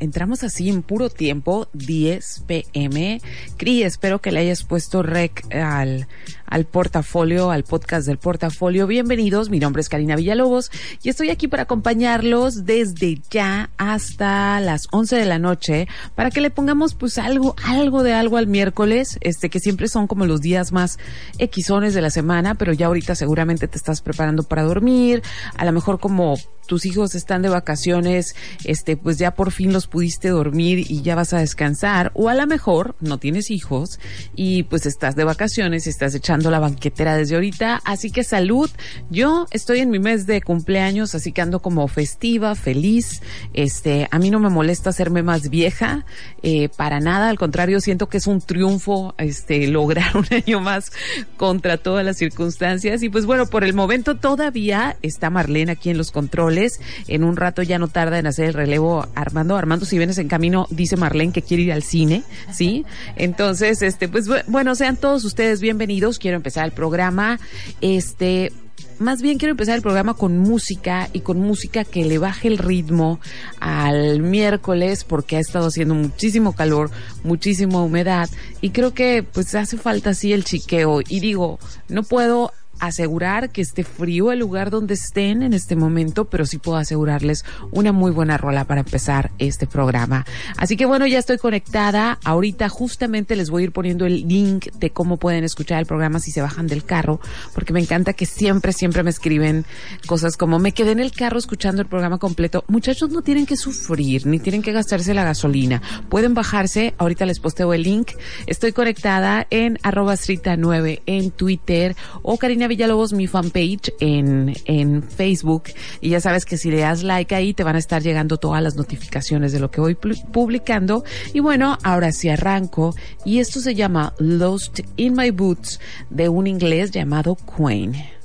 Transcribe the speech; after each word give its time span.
entramos 0.00 0.44
así 0.44 0.68
en 0.68 0.82
puro 0.82 1.10
tiempo, 1.10 1.68
10 1.72 2.44
pm. 2.46 3.20
Cri, 3.56 3.82
espero 3.82 4.20
que 4.20 4.32
le 4.32 4.40
hayas 4.40 4.62
puesto 4.62 5.02
rec 5.02 5.44
al, 5.54 6.06
al 6.46 6.64
portafolio, 6.64 7.50
al 7.50 7.64
podcast 7.64 8.06
del 8.06 8.18
portafolio. 8.18 8.86
Bienvenidos, 8.86 9.50
mi 9.50 9.58
nombre 9.58 9.80
es 9.80 9.88
Karina 9.88 10.16
Villalobos 10.16 10.70
y 11.02 11.08
estoy 11.08 11.30
aquí 11.30 11.48
para 11.48 11.64
acompañarlos 11.64 12.64
desde 12.64 13.20
ya 13.30 13.70
hasta 13.76 14.60
las 14.60 14.88
11 14.90 15.16
de 15.16 15.26
la 15.26 15.38
noche 15.38 15.88
para 16.14 16.30
que 16.30 16.40
le 16.40 16.50
pongamos 16.50 16.94
pues 16.94 17.18
algo, 17.18 17.54
algo 17.64 18.02
de 18.02 18.14
algo 18.14 18.36
al 18.36 18.46
miércoles, 18.46 19.18
este 19.20 19.50
que 19.50 19.60
siempre 19.60 19.88
son 19.88 20.06
como 20.06 20.26
los 20.26 20.40
días 20.40 20.72
más 20.72 20.98
equisones 21.38 21.94
de 21.94 22.02
la 22.02 22.10
semana, 22.10 22.54
pero 22.54 22.72
ya 22.72 22.86
ahorita 22.86 23.14
seguramente 23.14 23.68
te 23.68 23.76
estás 23.76 24.00
preparando 24.00 24.42
para 24.42 24.62
dormir, 24.62 25.22
a 25.56 25.64
lo 25.64 25.72
mejor 25.72 25.98
como 25.98 26.36
tus 26.68 26.86
hijos 26.86 27.16
están 27.16 27.42
de 27.42 27.48
vacaciones, 27.48 28.36
este, 28.64 28.96
pues 28.96 29.18
ya 29.18 29.32
por 29.32 29.50
fin 29.50 29.72
los 29.72 29.88
pudiste 29.88 30.28
dormir 30.28 30.86
y 30.88 31.02
ya 31.02 31.16
vas 31.16 31.32
a 31.32 31.38
descansar, 31.38 32.12
o 32.14 32.28
a 32.28 32.34
lo 32.34 32.46
mejor 32.46 32.94
no 33.00 33.18
tienes 33.18 33.50
hijos 33.50 33.98
y 34.36 34.62
pues 34.64 34.86
estás 34.86 35.16
de 35.16 35.24
vacaciones 35.24 35.88
estás 35.88 36.14
echando 36.14 36.50
la 36.50 36.60
banquetera 36.60 37.16
desde 37.16 37.34
ahorita, 37.34 37.80
así 37.84 38.10
que 38.10 38.22
salud. 38.22 38.70
Yo 39.10 39.46
estoy 39.50 39.80
en 39.80 39.90
mi 39.90 39.98
mes 39.98 40.26
de 40.26 40.42
cumpleaños, 40.42 41.14
así 41.14 41.32
que 41.32 41.40
ando 41.40 41.60
como 41.60 41.88
festiva, 41.88 42.54
feliz. 42.54 43.22
Este, 43.54 44.08
a 44.10 44.18
mí 44.18 44.30
no 44.30 44.40
me 44.40 44.50
molesta 44.50 44.90
hacerme 44.90 45.22
más 45.22 45.48
vieja, 45.48 46.04
eh, 46.42 46.68
para 46.76 47.00
nada, 47.00 47.28
al 47.28 47.38
contrario, 47.38 47.80
siento 47.80 48.08
que 48.08 48.18
es 48.18 48.26
un 48.26 48.40
triunfo, 48.40 49.14
este, 49.18 49.66
lograr 49.68 50.16
un 50.16 50.26
año 50.30 50.60
más 50.60 50.92
contra 51.36 51.78
todas 51.78 52.04
las 52.04 52.18
circunstancias. 52.18 53.02
Y 53.02 53.08
pues 53.08 53.26
bueno, 53.26 53.46
por 53.46 53.64
el 53.64 53.74
momento 53.74 54.16
todavía 54.16 54.96
está 55.02 55.30
Marlene 55.30 55.72
aquí 55.72 55.90
en 55.90 55.98
los 55.98 56.10
controles. 56.10 56.57
En 57.06 57.24
un 57.24 57.36
rato 57.36 57.62
ya 57.62 57.78
no 57.78 57.88
tarda 57.88 58.18
en 58.18 58.26
hacer 58.26 58.46
el 58.46 58.54
relevo 58.54 59.06
Armando. 59.14 59.56
Armando, 59.56 59.86
si 59.86 59.96
vienes 59.98 60.18
en 60.18 60.28
camino, 60.28 60.66
dice 60.70 60.96
Marlene 60.96 61.32
que 61.32 61.42
quiere 61.42 61.62
ir 61.64 61.72
al 61.72 61.82
cine, 61.82 62.22
¿sí? 62.52 62.84
Entonces, 63.16 63.82
este, 63.82 64.08
pues 64.08 64.26
bueno, 64.46 64.74
sean 64.74 64.96
todos 64.96 65.24
ustedes 65.24 65.60
bienvenidos. 65.60 66.18
Quiero 66.18 66.36
empezar 66.36 66.64
el 66.64 66.72
programa. 66.72 67.38
Este, 67.80 68.52
más 68.98 69.22
bien 69.22 69.38
quiero 69.38 69.52
empezar 69.52 69.76
el 69.76 69.82
programa 69.82 70.14
con 70.14 70.38
música 70.38 71.08
y 71.12 71.20
con 71.20 71.38
música 71.38 71.84
que 71.84 72.04
le 72.04 72.18
baje 72.18 72.48
el 72.48 72.58
ritmo 72.58 73.20
al 73.60 74.20
miércoles 74.20 75.04
porque 75.04 75.36
ha 75.36 75.40
estado 75.40 75.68
haciendo 75.68 75.94
muchísimo 75.94 76.52
calor, 76.52 76.90
muchísima 77.22 77.82
humedad 77.82 78.28
y 78.60 78.70
creo 78.70 78.94
que 78.94 79.22
pues 79.22 79.54
hace 79.54 79.76
falta 79.76 80.10
así 80.10 80.32
el 80.32 80.44
chiqueo 80.44 81.00
y 81.06 81.20
digo, 81.20 81.58
no 81.88 82.02
puedo 82.02 82.52
asegurar 82.80 83.50
que 83.50 83.60
esté 83.60 83.84
frío 83.84 84.32
el 84.32 84.38
lugar 84.38 84.70
donde 84.70 84.94
estén 84.94 85.42
en 85.42 85.52
este 85.52 85.76
momento, 85.76 86.26
pero 86.26 86.46
sí 86.46 86.58
puedo 86.58 86.78
asegurarles 86.78 87.44
una 87.70 87.92
muy 87.92 88.10
buena 88.10 88.36
rola 88.36 88.64
para 88.64 88.80
empezar 88.80 89.30
este 89.38 89.66
programa. 89.66 90.24
Así 90.56 90.76
que 90.76 90.86
bueno, 90.86 91.06
ya 91.06 91.18
estoy 91.18 91.38
conectada. 91.38 92.18
Ahorita 92.24 92.68
justamente 92.68 93.36
les 93.36 93.50
voy 93.50 93.62
a 93.62 93.64
ir 93.66 93.72
poniendo 93.72 94.06
el 94.06 94.28
link 94.28 94.66
de 94.74 94.90
cómo 94.90 95.16
pueden 95.16 95.44
escuchar 95.44 95.80
el 95.80 95.86
programa 95.86 96.20
si 96.20 96.30
se 96.30 96.40
bajan 96.40 96.66
del 96.66 96.84
carro, 96.84 97.20
porque 97.54 97.72
me 97.72 97.80
encanta 97.80 98.12
que 98.12 98.26
siempre, 98.26 98.72
siempre 98.72 99.02
me 99.02 99.10
escriben 99.10 99.64
cosas 100.06 100.36
como 100.36 100.58
me 100.58 100.72
quedé 100.72 100.92
en 100.92 101.00
el 101.00 101.12
carro 101.12 101.38
escuchando 101.38 101.82
el 101.82 101.88
programa 101.88 102.18
completo. 102.18 102.64
Muchachos 102.68 103.10
no 103.10 103.22
tienen 103.22 103.46
que 103.46 103.56
sufrir, 103.56 104.26
ni 104.26 104.38
tienen 104.38 104.62
que 104.62 104.72
gastarse 104.72 105.14
la 105.14 105.24
gasolina. 105.24 105.82
Pueden 106.08 106.34
bajarse, 106.34 106.94
ahorita 106.98 107.26
les 107.26 107.40
posteo 107.40 107.74
el 107.74 107.82
link. 107.82 108.12
Estoy 108.46 108.72
conectada 108.72 109.46
en 109.50 109.78
arroba 109.82 110.14
9 110.56 111.02
en 111.06 111.30
Twitter 111.30 111.96
o 112.22 112.38
Karina 112.38 112.67
Villalobos, 112.68 113.12
mi 113.12 113.26
fanpage 113.26 113.92
en, 114.00 114.54
en 114.64 115.02
Facebook. 115.02 115.64
Y 116.00 116.10
ya 116.10 116.20
sabes 116.20 116.44
que 116.44 116.56
si 116.56 116.70
le 116.70 116.80
das 116.80 117.02
like 117.02 117.34
ahí 117.34 117.54
te 117.54 117.64
van 117.64 117.76
a 117.76 117.78
estar 117.78 118.02
llegando 118.02 118.36
todas 118.36 118.62
las 118.62 118.76
notificaciones 118.76 119.52
de 119.52 119.60
lo 119.60 119.70
que 119.70 119.80
voy 119.80 119.94
publicando. 119.94 121.04
Y 121.32 121.40
bueno, 121.40 121.78
ahora 121.82 122.12
sí 122.12 122.28
arranco. 122.28 122.94
Y 123.24 123.40
esto 123.40 123.60
se 123.60 123.74
llama 123.74 124.14
Lost 124.18 124.80
in 124.96 125.14
My 125.14 125.30
Boots 125.30 125.80
de 126.10 126.28
un 126.28 126.46
inglés 126.46 126.90
llamado 126.90 127.34
Quane. 127.34 128.18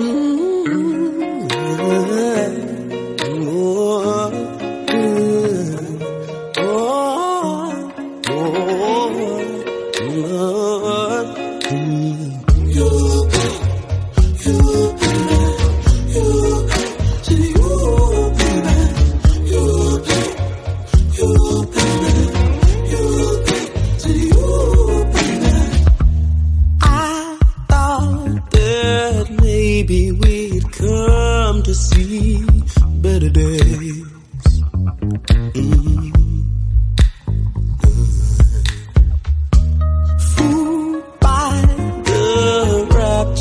I 0.00 0.29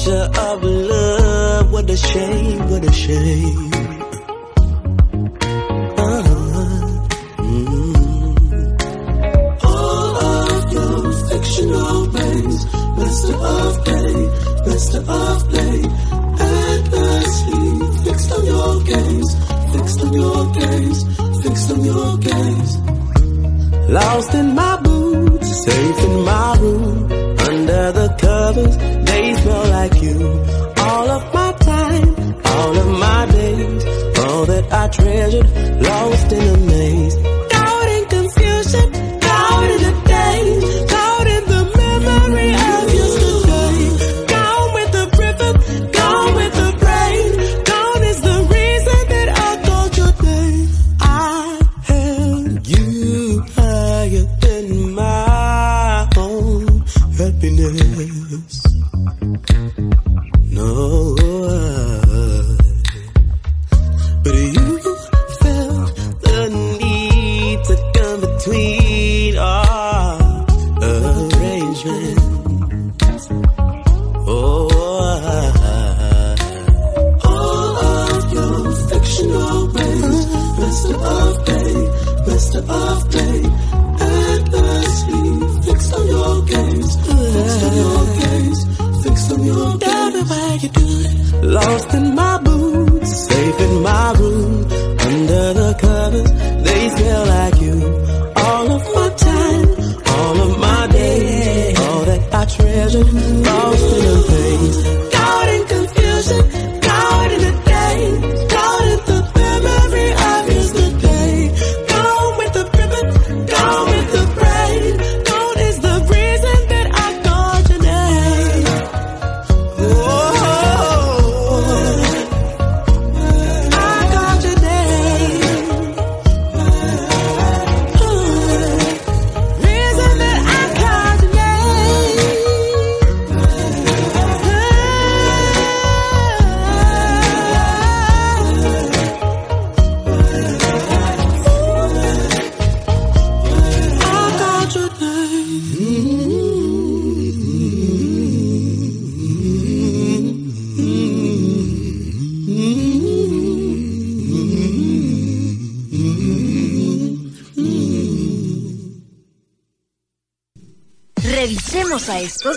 rapture 0.10 0.40
of 0.42 0.64
love. 0.64 1.72
What 1.72 1.90
a 1.90 1.98
shame, 1.98 2.70
what 2.70 2.86
a 2.86 2.92
shame. 2.92 3.69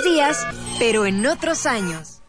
Días, 0.01 0.39
pero 0.79 1.05
en 1.07 1.27
otros 1.27 1.67
años. 1.67 2.23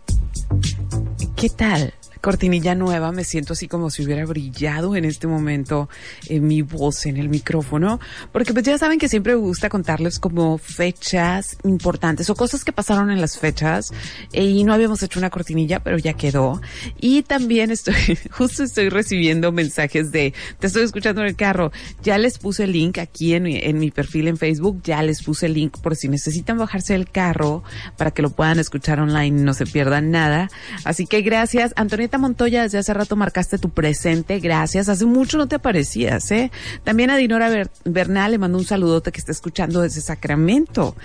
¿Qué 1.36 1.50
tal? 1.50 1.93
Cortinilla 2.24 2.74
nueva, 2.74 3.12
me 3.12 3.25
siento 3.25 3.52
así 3.52 3.68
como 3.68 3.90
si 3.90 4.02
hubiera 4.02 4.25
brillado 4.25 4.96
en 4.96 5.04
este 5.04 5.28
momento 5.28 5.90
eh, 6.30 6.40
mi 6.40 6.62
voz 6.62 7.06
en 7.06 7.18
el 7.18 7.28
micrófono, 7.28 8.00
porque 8.31 8.54
pues 8.54 8.64
ya 8.64 8.78
saben 8.78 8.98
que 8.98 9.10
siempre 9.10 9.36
me 9.36 9.42
gusta 9.42 9.68
contarles 9.68 10.20
como 10.20 10.58
fechas 10.58 11.58
importantes 11.66 12.30
o 12.30 12.36
cosas 12.36 12.64
que 12.64 12.72
pasaron 12.72 13.12
en 13.12 13.20
las 13.20 13.38
fechas 13.38 13.92
eh, 14.31 14.46
y 14.46 14.64
no 14.64 14.74
habíamos 14.74 15.04
hecho 15.04 15.20
una 15.20 15.30
cortinilla, 15.30 15.81
pero 15.81 15.98
ya 15.98 16.14
quedó. 16.14 16.62
Y 16.98 17.24
también 17.24 17.72
estoy, 17.72 18.18
justo 18.31 18.64
estoy 18.64 18.88
recibiendo 18.88 19.52
mensajes 19.52 20.14
de, 20.14 20.34
te 20.60 20.68
estoy 20.68 20.84
escuchando 20.84 21.19
en 21.24 21.28
el 21.28 21.36
carro, 21.36 21.74
ya 22.04 22.18
les 22.18 22.38
puse 22.38 22.64
el 22.64 22.72
link 22.72 23.00
aquí 23.00 23.34
en 23.34 23.44
mi, 23.44 23.58
en 23.58 23.80
mi 23.80 23.92
perfil 23.92 24.30
en 24.30 24.38
Facebook, 24.38 24.81
ya 24.81 25.04
les 25.04 25.22
puse 25.24 25.48
el 25.48 25.56
link 25.56 25.78
por 25.81 25.98
si 25.98 26.08
necesitan 26.08 26.58
bajarse 26.58 26.96
el 26.96 27.10
carro 27.10 27.64
para 27.98 28.12
que 28.12 28.22
lo 28.22 28.30
puedan 28.30 28.60
escuchar 28.60 29.02
online 29.02 29.42
y 29.42 29.44
no 29.44 29.54
se 29.54 29.66
pierdan 29.66 30.10
nada. 30.10 30.50
Así 30.86 31.06
que 31.06 31.22
gracias, 31.22 31.74
Antonieta 31.76 32.12
Montoya, 32.18 32.63
desde 32.63 32.77
hace 32.77 32.94
rato 32.94 33.15
marcaste 33.15 33.57
tu 33.57 33.69
presente, 33.69 34.39
gracias. 34.39 34.89
Hace 34.89 35.06
mucho 35.06 35.38
no 35.38 35.48
te 35.48 35.56
aparecías, 35.56 36.30
¿eh? 36.31 36.51
También 36.83 37.10
a 37.10 37.18
Dinora 37.18 37.50
Ber- 37.50 37.69
Bernal 37.86 38.31
le 38.31 38.38
mando 38.38 38.57
un 38.57 38.65
saludote 38.65 39.12
que 39.12 39.19
está 39.19 39.31
escuchando 39.31 39.81
desde 39.81 40.01
Sacramento. 40.01 40.95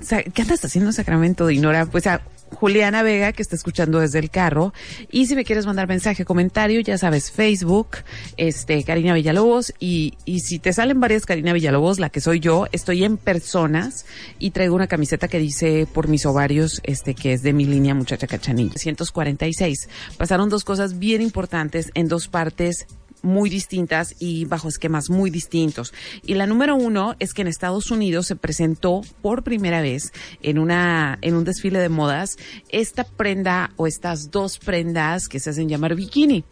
Sa- 0.00 0.22
¿Qué 0.22 0.42
andas 0.42 0.64
haciendo 0.64 0.90
en 0.90 0.94
Sacramento, 0.94 1.46
Dinora? 1.46 1.86
Pues 1.86 2.06
a 2.06 2.22
Juliana 2.52 3.02
Vega, 3.02 3.32
que 3.32 3.42
está 3.42 3.56
escuchando 3.56 4.00
desde 4.00 4.18
el 4.18 4.30
carro. 4.30 4.72
Y 5.10 5.26
si 5.26 5.34
me 5.34 5.44
quieres 5.44 5.66
mandar 5.66 5.88
mensaje, 5.88 6.24
comentario, 6.24 6.80
ya 6.80 6.98
sabes, 6.98 7.30
Facebook, 7.30 7.98
este, 8.36 8.84
Karina 8.84 9.14
Villalobos. 9.14 9.72
Y, 9.80 10.14
y 10.24 10.40
si 10.40 10.58
te 10.58 10.72
salen 10.72 11.00
varias 11.00 11.26
Karina 11.26 11.52
Villalobos, 11.52 11.98
la 11.98 12.10
que 12.10 12.20
soy 12.20 12.40
yo, 12.40 12.66
estoy 12.72 13.04
en 13.04 13.16
personas 13.16 14.06
y 14.38 14.50
traigo 14.50 14.74
una 14.74 14.86
camiseta 14.86 15.28
que 15.28 15.38
dice 15.38 15.86
por 15.92 16.08
mis 16.08 16.26
ovarios, 16.26 16.80
este, 16.84 17.14
que 17.14 17.32
es 17.32 17.42
de 17.42 17.52
mi 17.52 17.64
línea 17.64 17.94
muchacha 17.94 18.26
cachanilla. 18.26 18.74
146. 18.76 19.88
Pasaron 20.16 20.48
dos 20.48 20.64
cosas 20.64 20.98
bien 20.98 21.22
importantes 21.22 21.90
en 21.94 22.08
dos 22.08 22.28
partes 22.28 22.86
muy 23.22 23.50
distintas 23.50 24.14
y 24.18 24.44
bajo 24.44 24.68
esquemas 24.68 25.10
muy 25.10 25.30
distintos. 25.30 25.92
Y 26.24 26.34
la 26.34 26.46
número 26.46 26.76
uno 26.76 27.14
es 27.18 27.34
que 27.34 27.42
en 27.42 27.48
Estados 27.48 27.90
Unidos 27.90 28.26
se 28.26 28.36
presentó 28.36 29.02
por 29.20 29.42
primera 29.42 29.80
vez 29.80 30.12
en 30.42 30.58
una, 30.58 31.18
en 31.22 31.34
un 31.34 31.44
desfile 31.44 31.78
de 31.78 31.88
modas 31.88 32.36
esta 32.68 33.04
prenda 33.04 33.72
o 33.76 33.86
estas 33.86 34.30
dos 34.30 34.58
prendas 34.58 35.28
que 35.28 35.40
se 35.40 35.50
hacen 35.50 35.68
llamar 35.68 35.94
bikini. 35.94 36.44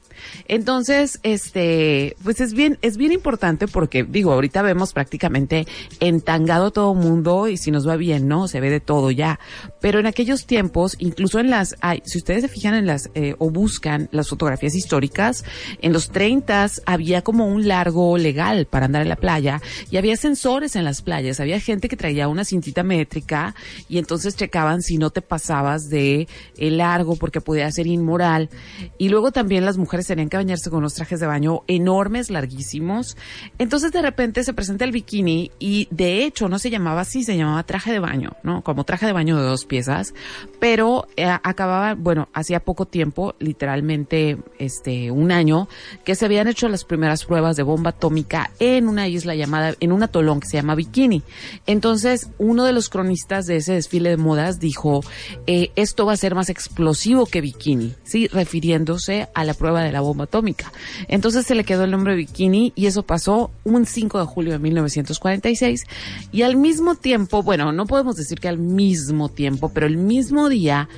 Entonces, 0.49 1.21
este, 1.23 2.17
pues 2.23 2.41
es 2.41 2.55
bien, 2.55 2.79
es 2.83 2.97
bien 2.97 3.13
importante 3.13 3.69
porque, 3.69 4.05
digo, 4.05 4.33
ahorita 4.33 4.63
vemos 4.63 4.93
prácticamente 4.93 5.67
entangado 6.01 6.71
todo 6.71 6.95
mundo 6.95 7.49
y 7.49 7.57
si 7.57 7.71
nos 7.71 7.89
va 7.89 7.97
bien, 7.97 8.29
¿no? 8.29 8.49
Se 8.49 8.61
ve 8.61 8.71
de 8.71 8.81
todo 8.81 9.11
ya. 9.11 9.41
Pero 9.81 9.99
en 9.99 10.07
aquellos 10.07 10.47
tiempos, 10.47 10.97
incluso 10.99 11.39
en 11.41 11.51
las, 11.51 11.77
ay, 11.81 12.03
si 12.05 12.19
ustedes 12.19 12.43
se 12.43 12.49
fijan 12.49 12.75
en 12.75 12.87
las, 12.87 13.11
eh, 13.15 13.35
o 13.39 13.51
buscan 13.51 14.09
las 14.13 14.29
fotografías 14.29 14.75
históricas, 14.75 15.45
en 15.81 15.93
los 15.93 16.11
30 16.11 16.51
había 16.85 17.23
como 17.23 17.47
un 17.47 17.69
largo 17.69 18.19
legal 18.19 18.67
para 18.67 18.87
andar 18.87 19.03
en 19.03 19.09
la 19.09 19.17
playa 19.17 19.61
y 19.91 19.97
había 19.97 20.17
sensores 20.17 20.77
en 20.77 20.85
las 20.85 21.03
playas. 21.03 21.41
Había 21.41 21.61
gente 21.61 21.89
que 21.89 21.97
traía 21.97 22.29
una 22.29 22.45
cintita 22.45 22.83
métrica 22.83 23.55
y 23.89 23.99
entonces 23.99 24.37
checaban 24.37 24.83
si 24.83 24.99
no 24.99 25.11
te 25.11 25.23
pasabas 25.23 25.89
de 25.89 26.29
el 26.57 26.79
largo 26.79 27.17
porque 27.17 27.41
podía 27.41 27.71
ser 27.71 27.87
inmoral. 27.87 28.51
Y 28.99 29.09
luego 29.09 29.33
también 29.33 29.65
las 29.65 29.79
mujeres 29.79 30.00
tenían 30.07 30.29
que 30.29 30.37
bañarse 30.37 30.71
con 30.71 30.81
unos 30.81 30.95
trajes 30.95 31.21
de 31.21 31.27
baño 31.27 31.63
enormes, 31.67 32.31
larguísimos. 32.31 33.17
Entonces 33.59 33.93
de 33.93 34.03
repente 34.03 34.45
se 34.45 34.53
presenta 34.53 34.85
el 34.85 34.93
bikini 34.93 35.51
y 35.59 35.89
de 35.91 36.25
hecho 36.25 36.49
no 36.49 36.59
se 36.59 36.71
llamaba 36.71 37.03
así, 37.03 37.25
se 37.25 37.37
llamaba 37.37 37.63
traje 37.65 37.93
de 37.93 37.99
baño, 37.99 38.37
¿no? 38.43 38.63
Como 38.63 38.85
traje 38.85 39.07
de 39.07 39.13
baño 39.13 39.37
de 39.37 39.43
dos 39.43 39.65
piezas, 39.65 40.15
pero 40.59 41.07
eh, 41.17 41.29
acababa, 41.43 41.95
bueno, 41.95 42.29
hacía 42.33 42.61
poco 42.61 42.87
tiempo, 42.87 43.35
literalmente 43.39 44.39
este 44.59 45.11
un 45.11 45.33
año, 45.33 45.69
que 46.05 46.15
se 46.15 46.25
habían 46.25 46.49
hecho 46.49 46.69
las 46.69 46.85
primeras 46.85 47.25
pruebas 47.25 47.57
de 47.57 47.63
bomba 47.63 47.91
atómica 47.91 48.51
en 48.59 48.89
una 48.89 49.09
isla 49.09 49.35
llamada, 49.35 49.75
en 49.81 49.93
un 49.93 50.03
atolón 50.03 50.41
que 50.41 50.49
se 50.49 50.57
llama 50.57 50.75
Bikini. 50.75 51.23
Entonces, 51.67 52.31
uno 52.39 52.65
de 52.65 52.73
los 52.73 52.89
cronistas 52.89 53.47
de 53.47 53.57
ese 53.57 53.75
desfile 53.75 54.11
de 54.11 54.17
modas 54.17 54.61
dijo, 54.61 55.03
eh, 55.47 55.71
esto 55.77 56.07
va 56.07 56.13
a 56.13 56.17
ser 56.17 56.35
más 56.35 56.49
explosivo 56.49 57.27
que 57.27 57.41
Bikini, 57.41 57.95
sí, 58.05 58.29
refiriéndose 58.29 59.29
a 59.35 59.45
la 59.45 59.55
prueba 59.55 59.83
de 59.83 59.90
la 59.93 60.01
bomba 60.01 60.25
atómica. 60.25 60.73
Entonces 61.09 61.47
se 61.47 61.55
le 61.55 61.65
quedó 61.65 61.85
el 61.85 61.91
nombre 61.91 62.15
Bikini 62.15 62.73
y 62.77 62.87
eso 62.87 63.03
pasó 63.03 63.51
un 63.65 63.87
5 63.87 64.19
de 64.19 64.25
julio 64.25 64.53
de 64.53 64.59
1946 64.59 65.87
y 66.33 66.43
al 66.43 66.57
mismo 66.57 66.95
tiempo, 66.95 67.43
bueno, 67.43 67.73
no 67.73 67.87
podemos 67.87 68.17
decir 68.17 68.41
que 68.41 68.49
al 68.49 68.59
mismo 68.59 69.29
tiempo, 69.29 69.71
pero 69.73 69.87
el 69.87 69.97
mismo 69.97 70.49
día, 70.49 70.89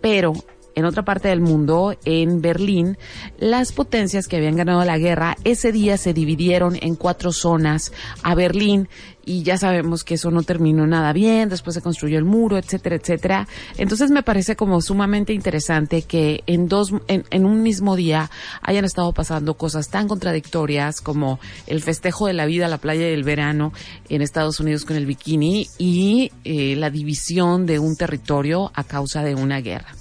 pero 0.00 0.32
en 0.78 0.84
otra 0.84 1.04
parte 1.04 1.26
del 1.26 1.40
mundo, 1.40 1.96
en 2.04 2.40
Berlín, 2.40 2.98
las 3.36 3.72
potencias 3.72 4.28
que 4.28 4.36
habían 4.36 4.54
ganado 4.54 4.84
la 4.84 4.96
guerra 4.96 5.36
ese 5.42 5.72
día 5.72 5.96
se 5.96 6.14
dividieron 6.14 6.76
en 6.80 6.94
cuatro 6.94 7.32
zonas 7.32 7.92
a 8.22 8.36
Berlín 8.36 8.88
y 9.28 9.42
ya 9.42 9.58
sabemos 9.58 10.04
que 10.04 10.14
eso 10.14 10.30
no 10.30 10.42
terminó 10.42 10.86
nada 10.86 11.12
bien, 11.12 11.50
después 11.50 11.74
se 11.74 11.82
construyó 11.82 12.16
el 12.16 12.24
muro, 12.24 12.56
etcétera, 12.56 12.96
etcétera. 12.96 13.46
Entonces 13.76 14.10
me 14.10 14.22
parece 14.22 14.56
como 14.56 14.80
sumamente 14.80 15.34
interesante 15.34 16.00
que 16.00 16.42
en 16.46 16.66
dos, 16.66 16.94
en, 17.08 17.44
un 17.44 17.62
mismo 17.62 17.94
día 17.94 18.30
hayan 18.62 18.86
estado 18.86 19.12
pasando 19.12 19.52
cosas 19.54 19.90
tan 19.90 20.08
contradictorias 20.08 21.02
como 21.02 21.40
el 21.66 21.82
festejo 21.82 22.26
de 22.26 22.32
la 22.32 22.46
vida, 22.46 22.68
la 22.68 22.78
playa 22.78 23.04
del 23.04 23.22
verano 23.22 23.74
en 24.08 24.22
Estados 24.22 24.60
Unidos 24.60 24.86
con 24.86 24.96
el 24.96 25.04
bikini 25.04 25.68
y 25.76 26.32
eh, 26.44 26.74
la 26.76 26.88
división 26.88 27.66
de 27.66 27.78
un 27.78 27.96
territorio 27.96 28.72
a 28.74 28.84
causa 28.84 29.22
de 29.22 29.34
una 29.34 29.60
guerra. 29.60 29.94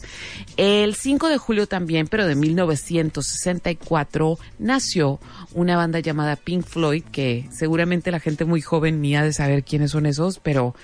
El 0.56 0.96
5 0.96 1.28
de 1.28 1.38
julio 1.38 1.68
también, 1.68 2.08
pero 2.08 2.26
de 2.26 2.36
1964, 2.36 4.40
nació 4.58 5.20
una 5.54 5.76
banda 5.76 6.00
llamada 6.00 6.38
Pink 6.38 6.66
Floyd, 6.66 7.04
que 7.12 7.48
seguramente 7.52 8.10
la 8.10 8.20
gente 8.20 8.46
muy 8.46 8.62
joven 8.62 9.02
ni 9.02 9.17
de 9.24 9.34
saber 9.34 9.64
quiénes 9.64 9.92
son 9.92 10.06
esos, 10.06 10.40
pero 10.40 10.76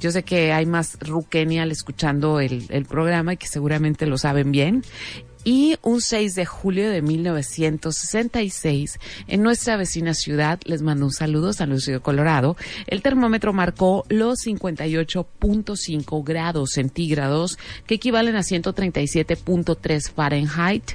yo 0.00 0.10
sé 0.10 0.22
que 0.22 0.52
hay 0.52 0.66
más 0.66 0.98
Ruquenial 1.00 1.70
escuchando 1.70 2.40
el, 2.40 2.86
programa 2.88 3.34
y 3.34 3.36
que 3.36 3.46
seguramente 3.46 4.06
lo 4.06 4.16
saben 4.16 4.50
bien. 4.50 4.82
Y 5.42 5.76
un 5.82 6.02
6 6.02 6.34
de 6.34 6.44
julio 6.44 6.90
de 6.90 7.00
1966, 7.00 8.98
en 9.26 9.42
nuestra 9.42 9.78
vecina 9.78 10.12
ciudad, 10.12 10.60
les 10.64 10.82
mando 10.82 11.06
un 11.06 11.12
saludo, 11.12 11.54
San 11.54 11.70
Luis 11.70 11.90
Colorado, 12.02 12.58
el 12.86 13.00
termómetro 13.00 13.54
marcó 13.54 14.04
los 14.10 14.40
58.5 14.46 16.24
grados 16.24 16.72
centígrados, 16.72 17.58
que 17.86 17.94
equivalen 17.94 18.36
a 18.36 18.40
137.3 18.40 20.10
Fahrenheit, 20.10 20.90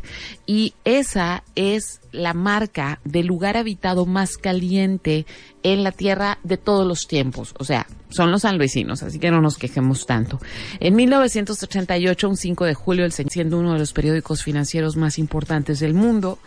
y 0.45 0.75
esa 0.83 1.43
es 1.55 2.01
la 2.11 2.35
marca 2.35 2.99
del 3.03 3.25
lugar 3.25 3.57
habitado 3.57 4.05
más 4.05 4.37
caliente 4.37 5.25
en 5.65 5.83
la 5.83 5.91
Tierra 5.91 6.37
de 6.43 6.57
todos 6.57 6.85
los 6.85 7.07
tiempos. 7.07 7.55
O 7.57 7.63
sea, 7.63 7.87
son 8.09 8.31
los 8.31 8.43
sanluisinos, 8.43 9.01
así 9.01 9.17
que 9.17 9.31
no 9.31 9.41
nos 9.41 9.57
quejemos 9.57 10.05
tanto. 10.05 10.39
En 10.79 10.95
1988, 10.95 12.29
un 12.29 12.37
5 12.37 12.65
de 12.65 12.75
julio, 12.75 13.03
el 13.03 13.11
siendo 13.11 13.57
uno 13.57 13.73
de 13.73 13.79
los 13.79 13.91
periódicos 13.91 14.43
financieros 14.43 14.95
más 14.95 15.17
importantes 15.17 15.79
del 15.79 15.95
mundo, 15.95 16.37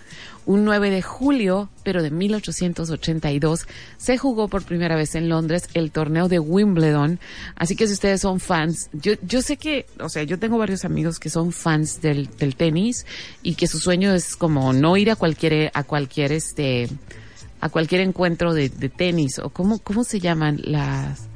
un 0.46 0.64
9 0.64 0.90
de 0.90 1.02
julio, 1.02 1.68
pero 1.82 2.00
de 2.04 2.12
1882, 2.12 3.66
se 3.96 4.18
jugó 4.18 4.46
por 4.46 4.64
primera 4.64 4.94
vez 4.94 5.16
en 5.16 5.28
Londres 5.28 5.68
el 5.74 5.90
torneo 5.90 6.28
de 6.28 6.38
Wimbledon. 6.38 7.18
Así 7.56 7.74
que 7.74 7.88
si 7.88 7.94
ustedes 7.94 8.20
son 8.20 8.38
fans, 8.38 8.88
yo, 8.92 9.14
yo 9.22 9.42
sé 9.42 9.56
que, 9.56 9.86
o 9.98 10.08
sea, 10.08 10.22
yo 10.22 10.38
tengo 10.38 10.58
varios 10.58 10.84
amigos 10.84 11.18
que 11.18 11.28
son 11.28 11.50
fans 11.50 12.00
del, 12.00 12.28
del 12.38 12.54
tenis 12.54 13.04
y 13.42 13.56
que 13.56 13.66
su 13.66 13.80
sueño 13.80 14.14
es 14.14 14.36
como 14.36 14.72
no 14.72 14.96
ir 14.96 15.10
a 15.10 15.16
cualquier, 15.16 15.72
a 15.74 15.82
cualquier 15.82 16.30
este, 16.30 16.88
a 17.60 17.68
cualquier 17.68 18.02
encuentro 18.02 18.54
de, 18.54 18.68
de 18.68 18.88
tenis 18.88 19.38
o 19.38 19.50
cómo, 19.50 19.78
cómo 19.78 20.04
se 20.04 20.20
llaman 20.20 20.60
las, 20.62 21.28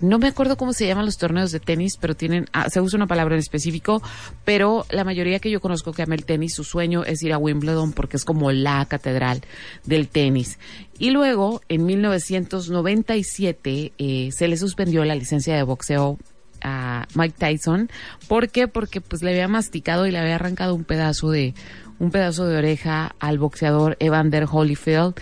no 0.00 0.18
me 0.18 0.28
acuerdo 0.28 0.56
cómo 0.56 0.72
se 0.72 0.86
llaman 0.86 1.04
los 1.04 1.18
torneos 1.18 1.52
de 1.52 1.60
tenis, 1.60 1.98
pero 2.00 2.16
tienen, 2.16 2.46
ah, 2.52 2.70
se 2.70 2.80
usa 2.80 2.96
una 2.96 3.06
palabra 3.06 3.34
en 3.34 3.40
específico, 3.40 4.00
pero 4.44 4.86
la 4.90 5.04
mayoría 5.04 5.40
que 5.40 5.50
yo 5.50 5.60
conozco 5.60 5.92
que 5.92 6.00
ama 6.02 6.14
el 6.14 6.24
tenis, 6.24 6.54
su 6.54 6.64
sueño 6.64 7.04
es 7.04 7.22
ir 7.22 7.34
a 7.34 7.38
Wimbledon 7.38 7.92
porque 7.92 8.16
es 8.16 8.24
como 8.24 8.50
la 8.50 8.86
catedral 8.86 9.42
del 9.84 10.08
tenis. 10.08 10.58
Y 10.98 11.10
luego, 11.10 11.60
en 11.68 11.84
1997, 11.84 13.92
eh, 13.98 14.30
se 14.32 14.48
le 14.48 14.56
suspendió 14.56 15.04
la 15.04 15.14
licencia 15.14 15.54
de 15.54 15.62
boxeo 15.62 16.18
a 16.62 17.06
Mike 17.14 17.36
Tyson. 17.38 17.90
¿Por 18.28 18.48
qué? 18.48 18.68
Porque 18.68 19.00
pues 19.00 19.22
le 19.22 19.30
había 19.30 19.48
masticado 19.48 20.06
y 20.06 20.10
le 20.10 20.18
había 20.18 20.34
arrancado 20.36 20.74
un 20.74 20.84
pedazo 20.84 21.30
de, 21.30 21.54
un 22.00 22.10
pedazo 22.10 22.46
de 22.46 22.56
oreja 22.56 23.14
al 23.20 23.38
boxeador 23.38 23.96
Evander 24.00 24.46
Holyfield. 24.50 25.20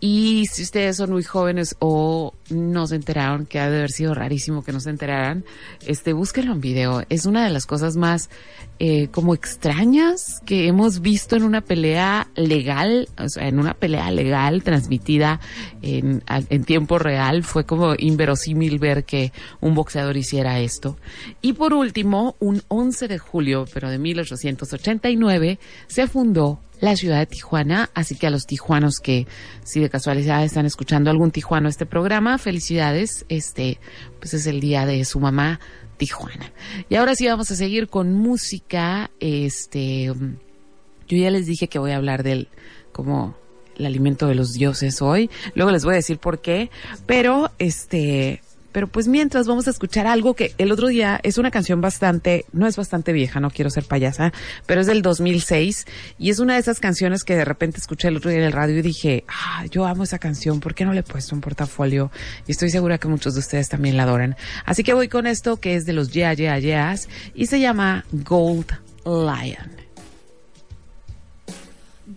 Y 0.00 0.46
si 0.50 0.62
ustedes 0.62 0.96
son 0.96 1.10
muy 1.10 1.22
jóvenes 1.22 1.76
o 1.78 2.32
no 2.48 2.86
se 2.86 2.96
enteraron, 2.96 3.44
que 3.44 3.60
ha 3.60 3.68
de 3.68 3.76
haber 3.76 3.90
sido 3.90 4.14
rarísimo 4.14 4.64
que 4.64 4.72
no 4.72 4.80
se 4.80 4.88
enteraran, 4.88 5.44
este, 5.86 6.14
búsquenlo 6.14 6.52
en 6.52 6.60
video. 6.62 7.02
Es 7.10 7.26
una 7.26 7.44
de 7.44 7.50
las 7.50 7.66
cosas 7.66 7.96
más 7.96 8.30
eh, 8.78 9.08
como 9.08 9.34
extrañas 9.34 10.40
que 10.46 10.66
hemos 10.68 11.02
visto 11.02 11.36
en 11.36 11.44
una 11.44 11.60
pelea 11.60 12.28
legal, 12.34 13.08
o 13.18 13.28
sea, 13.28 13.46
en 13.46 13.58
una 13.58 13.74
pelea 13.74 14.10
legal 14.10 14.62
transmitida 14.62 15.38
en, 15.82 16.24
en 16.26 16.64
tiempo 16.64 16.98
real. 16.98 17.44
Fue 17.44 17.64
como 17.64 17.94
inverosímil 17.98 18.78
ver 18.78 19.04
que 19.04 19.32
un 19.60 19.74
boxeador 19.74 20.16
hiciera 20.16 20.60
esto. 20.60 20.96
Y 21.42 21.52
por 21.52 21.74
último, 21.74 22.36
un 22.40 22.62
11 22.68 23.06
de 23.06 23.18
julio, 23.18 23.66
pero 23.74 23.90
de 23.90 23.98
1889, 23.98 25.58
se 25.88 26.06
fundó 26.06 26.58
la 26.80 26.96
ciudad 26.96 27.18
de 27.18 27.26
Tijuana. 27.26 27.90
Así 27.94 28.16
que 28.16 28.26
a 28.26 28.30
los 28.30 28.46
tijuanos 28.46 28.98
que 29.02 29.26
si 29.62 29.80
de 29.80 29.90
casualidad 29.90 30.44
están 30.44 30.66
escuchando 30.66 31.10
algún 31.10 31.30
tijuano 31.30 31.68
este 31.68 31.86
programa, 31.86 32.38
felicidades. 32.38 33.24
Este, 33.28 33.78
pues 34.18 34.34
es 34.34 34.46
el 34.46 34.60
día 34.60 34.86
de 34.86 35.04
su 35.04 35.20
mamá 35.20 35.60
Tijuana. 35.96 36.52
Y 36.88 36.94
ahora 36.94 37.14
sí 37.14 37.26
vamos 37.26 37.50
a 37.50 37.56
seguir 37.56 37.88
con 37.88 38.14
música. 38.14 39.10
Este, 39.20 40.06
yo 40.06 41.16
ya 41.16 41.30
les 41.30 41.46
dije 41.46 41.68
que 41.68 41.78
voy 41.78 41.92
a 41.92 41.96
hablar 41.96 42.22
del 42.22 42.48
como 42.92 43.36
el 43.76 43.86
alimento 43.86 44.26
de 44.26 44.34
los 44.34 44.52
dioses 44.52 45.02
hoy. 45.02 45.30
Luego 45.54 45.70
les 45.70 45.84
voy 45.84 45.94
a 45.94 45.96
decir 45.96 46.18
por 46.18 46.40
qué, 46.40 46.70
pero 47.06 47.50
este 47.58 48.42
pero 48.72 48.86
pues 48.86 49.08
mientras 49.08 49.46
vamos 49.46 49.66
a 49.66 49.70
escuchar 49.70 50.06
algo 50.06 50.34
que 50.34 50.54
el 50.58 50.72
otro 50.72 50.88
día 50.88 51.20
es 51.22 51.38
una 51.38 51.50
canción 51.50 51.80
bastante, 51.80 52.44
no 52.52 52.66
es 52.66 52.76
bastante 52.76 53.12
vieja, 53.12 53.40
no 53.40 53.50
quiero 53.50 53.70
ser 53.70 53.84
payasa, 53.84 54.32
pero 54.66 54.80
es 54.80 54.86
del 54.86 55.02
2006 55.02 55.86
y 56.18 56.30
es 56.30 56.38
una 56.38 56.54
de 56.54 56.60
esas 56.60 56.80
canciones 56.80 57.24
que 57.24 57.36
de 57.36 57.44
repente 57.44 57.78
escuché 57.78 58.08
el 58.08 58.16
otro 58.16 58.30
día 58.30 58.40
en 58.40 58.46
el 58.46 58.52
radio 58.52 58.78
y 58.78 58.82
dije, 58.82 59.24
ah, 59.28 59.64
yo 59.70 59.86
amo 59.86 60.04
esa 60.04 60.18
canción, 60.18 60.60
¿por 60.60 60.74
qué 60.74 60.84
no 60.84 60.92
le 60.92 61.00
he 61.00 61.04
puesto 61.04 61.34
un 61.34 61.40
portafolio? 61.40 62.10
Y 62.46 62.52
estoy 62.52 62.70
segura 62.70 62.98
que 62.98 63.08
muchos 63.08 63.34
de 63.34 63.40
ustedes 63.40 63.68
también 63.68 63.96
la 63.96 64.04
adoran. 64.04 64.36
Así 64.64 64.82
que 64.82 64.94
voy 64.94 65.08
con 65.08 65.26
esto 65.26 65.58
que 65.58 65.74
es 65.74 65.86
de 65.86 65.92
los 65.92 66.12
Yeah 66.12 66.34
Yeah 66.34 66.58
Yeahs 66.58 67.08
y 67.34 67.46
se 67.46 67.60
llama 67.60 68.04
Gold 68.12 68.72
Lion. 69.04 69.80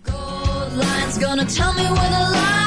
Gold 0.02 0.76
lion's 0.76 1.18
gonna 1.18 1.46
tell 1.46 1.72
me 1.74 1.82
where 1.82 2.10
the 2.10 2.30
light 2.32 2.63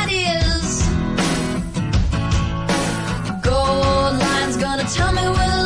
gonna 4.60 4.84
tell 4.86 5.12
me 5.14 5.22
where 5.22 5.57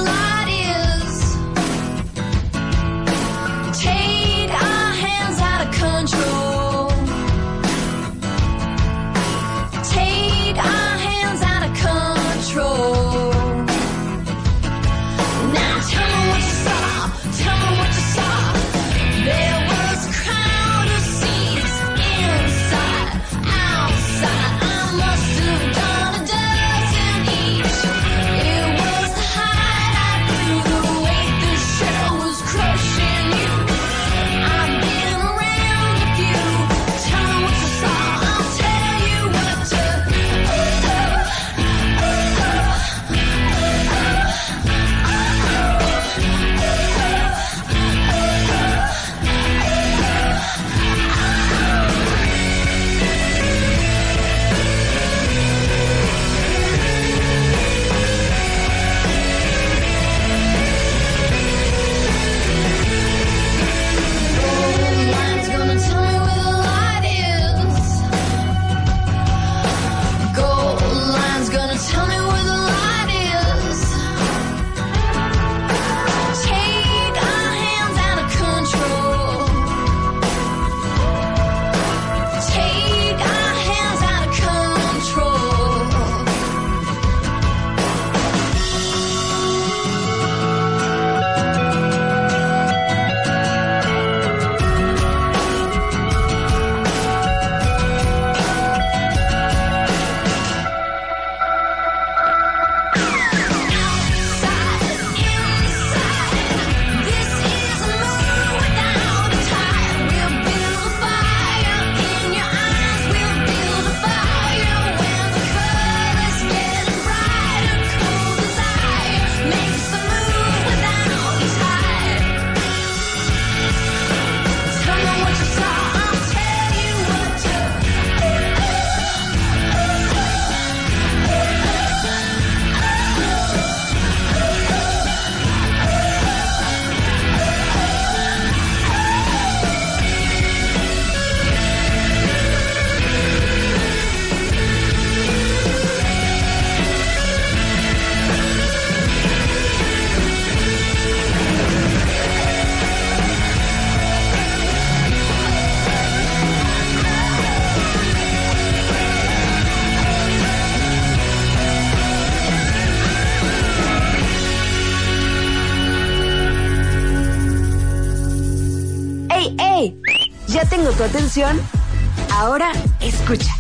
Ahora 172.33 172.73
escucha. 172.99 173.55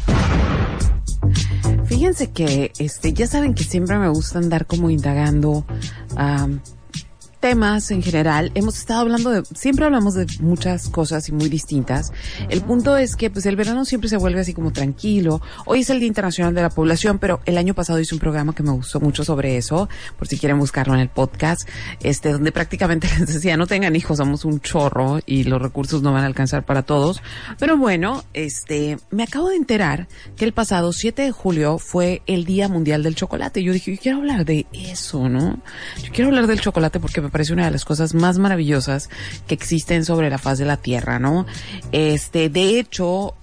Fíjense 1.85 2.29
que 2.29 2.73
este, 2.79 3.13
ya 3.13 3.27
saben 3.27 3.53
que 3.53 3.63
siempre 3.63 3.97
me 3.97 4.09
gusta 4.09 4.39
andar 4.39 4.65
como 4.65 4.89
indagando 4.89 5.65
temas 7.51 7.91
en 7.91 8.01
general. 8.01 8.49
Hemos 8.55 8.77
estado 8.77 9.01
hablando 9.01 9.29
de, 9.29 9.43
siempre 9.53 9.83
hablamos 9.83 10.13
de 10.13 10.25
muchas 10.39 10.87
cosas 10.87 11.27
y 11.27 11.33
muy 11.33 11.49
distintas. 11.49 12.13
El 12.47 12.61
punto 12.61 12.95
es 12.95 13.17
que 13.17 13.29
pues 13.29 13.45
el 13.45 13.57
verano 13.57 13.83
siempre 13.83 14.07
se 14.07 14.15
vuelve 14.15 14.39
así 14.39 14.53
como 14.53 14.71
tranquilo. 14.71 15.41
Hoy 15.65 15.81
es 15.81 15.89
el 15.89 15.99
Día 15.99 16.07
Internacional 16.07 16.55
de 16.55 16.61
la 16.61 16.69
Población, 16.69 17.19
pero 17.19 17.41
el 17.45 17.57
año 17.57 17.73
pasado 17.73 17.99
hice 17.99 18.15
un 18.15 18.21
programa 18.21 18.55
que 18.55 18.63
me 18.63 18.71
gustó 18.71 19.01
mucho 19.01 19.25
sobre 19.25 19.57
eso, 19.57 19.89
por 20.17 20.29
si 20.29 20.37
quieren 20.37 20.59
buscarlo 20.59 20.93
en 20.93 21.01
el 21.01 21.09
podcast, 21.09 21.67
este, 21.99 22.31
donde 22.31 22.53
prácticamente 22.53 23.09
les 23.19 23.33
decía, 23.33 23.57
no 23.57 23.67
tengan 23.67 23.97
hijos, 23.97 24.19
somos 24.19 24.45
un 24.45 24.61
chorro 24.61 25.19
y 25.25 25.43
los 25.43 25.61
recursos 25.61 26.01
no 26.01 26.13
van 26.13 26.23
a 26.23 26.27
alcanzar 26.27 26.65
para 26.65 26.83
todos. 26.83 27.21
Pero 27.59 27.75
bueno, 27.75 28.23
este, 28.31 28.97
me 29.09 29.23
acabo 29.23 29.49
de 29.49 29.57
enterar 29.57 30.07
que 30.37 30.45
el 30.45 30.53
pasado 30.53 30.93
7 30.93 31.23
de 31.23 31.31
julio 31.33 31.79
fue 31.79 32.21
el 32.27 32.45
Día 32.45 32.69
Mundial 32.69 33.03
del 33.03 33.15
Chocolate. 33.15 33.61
Yo 33.61 33.73
dije, 33.73 33.93
yo 33.93 34.01
quiero 34.01 34.19
hablar 34.19 34.45
de 34.45 34.67
eso, 34.71 35.27
¿no? 35.27 35.59
Yo 36.01 36.13
quiero 36.13 36.29
hablar 36.29 36.47
del 36.47 36.61
chocolate 36.61 37.01
porque 37.01 37.19
me 37.19 37.27
parece 37.27 37.40
una 37.49 37.65
de 37.65 37.71
las 37.71 37.85
cosas 37.85 38.13
más 38.13 38.37
maravillosas 38.37 39.09
que 39.47 39.55
existen 39.55 40.05
sobre 40.05 40.29
la 40.29 40.37
faz 40.37 40.59
de 40.59 40.65
la 40.65 40.77
tierra, 40.77 41.19
¿no? 41.19 41.45
Este, 41.91 42.49
de 42.49 42.79
hecho, 42.79 43.35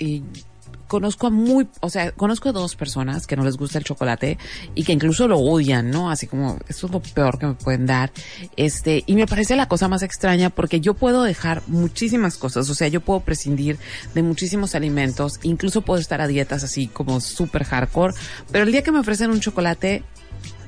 conozco 0.88 1.26
a 1.26 1.31
muy, 1.31 1.69
o 1.81 1.90
sea, 1.90 2.11
conozco 2.12 2.49
a 2.49 2.52
dos 2.52 2.75
personas 2.75 3.26
que 3.26 3.37
no 3.37 3.45
les 3.45 3.57
gusta 3.57 3.78
el 3.78 3.85
chocolate 3.85 4.38
y 4.75 4.83
que 4.83 4.93
incluso 4.93 5.28
lo 5.28 5.38
odian, 5.38 5.90
¿no? 5.90 6.11
Así 6.11 6.26
como, 6.26 6.59
esto 6.67 6.87
es 6.87 6.93
lo 6.93 7.00
peor 7.00 7.38
que 7.38 7.47
me 7.47 7.55
pueden 7.55 7.87
dar. 7.87 8.11
Este, 8.57 9.05
y 9.07 9.14
me 9.14 9.26
parece 9.26 9.55
la 9.55 9.69
cosa 9.69 9.87
más 9.87 10.02
extraña 10.02 10.50
porque 10.50 10.81
yo 10.81 10.95
puedo 10.95 11.23
dejar 11.23 11.62
muchísimas 11.69 12.37
cosas, 12.37 12.69
o 12.71 12.75
sea, 12.75 12.88
yo 12.88 13.00
puedo 13.00 13.21
prescindir 13.21 13.78
de 14.14 14.23
muchísimos 14.23 14.75
alimentos, 14.75 15.38
incluso 15.43 15.83
puedo 15.83 16.00
estar 16.00 16.21
a 16.21 16.26
dietas 16.26 16.64
así 16.64 16.88
como 16.88 17.21
súper 17.21 17.64
hardcore, 17.64 18.14
pero 18.50 18.64
el 18.64 18.73
día 18.73 18.83
que 18.83 18.90
me 18.90 18.99
ofrecen 18.99 19.31
un 19.31 19.40
chocolate, 19.40 20.02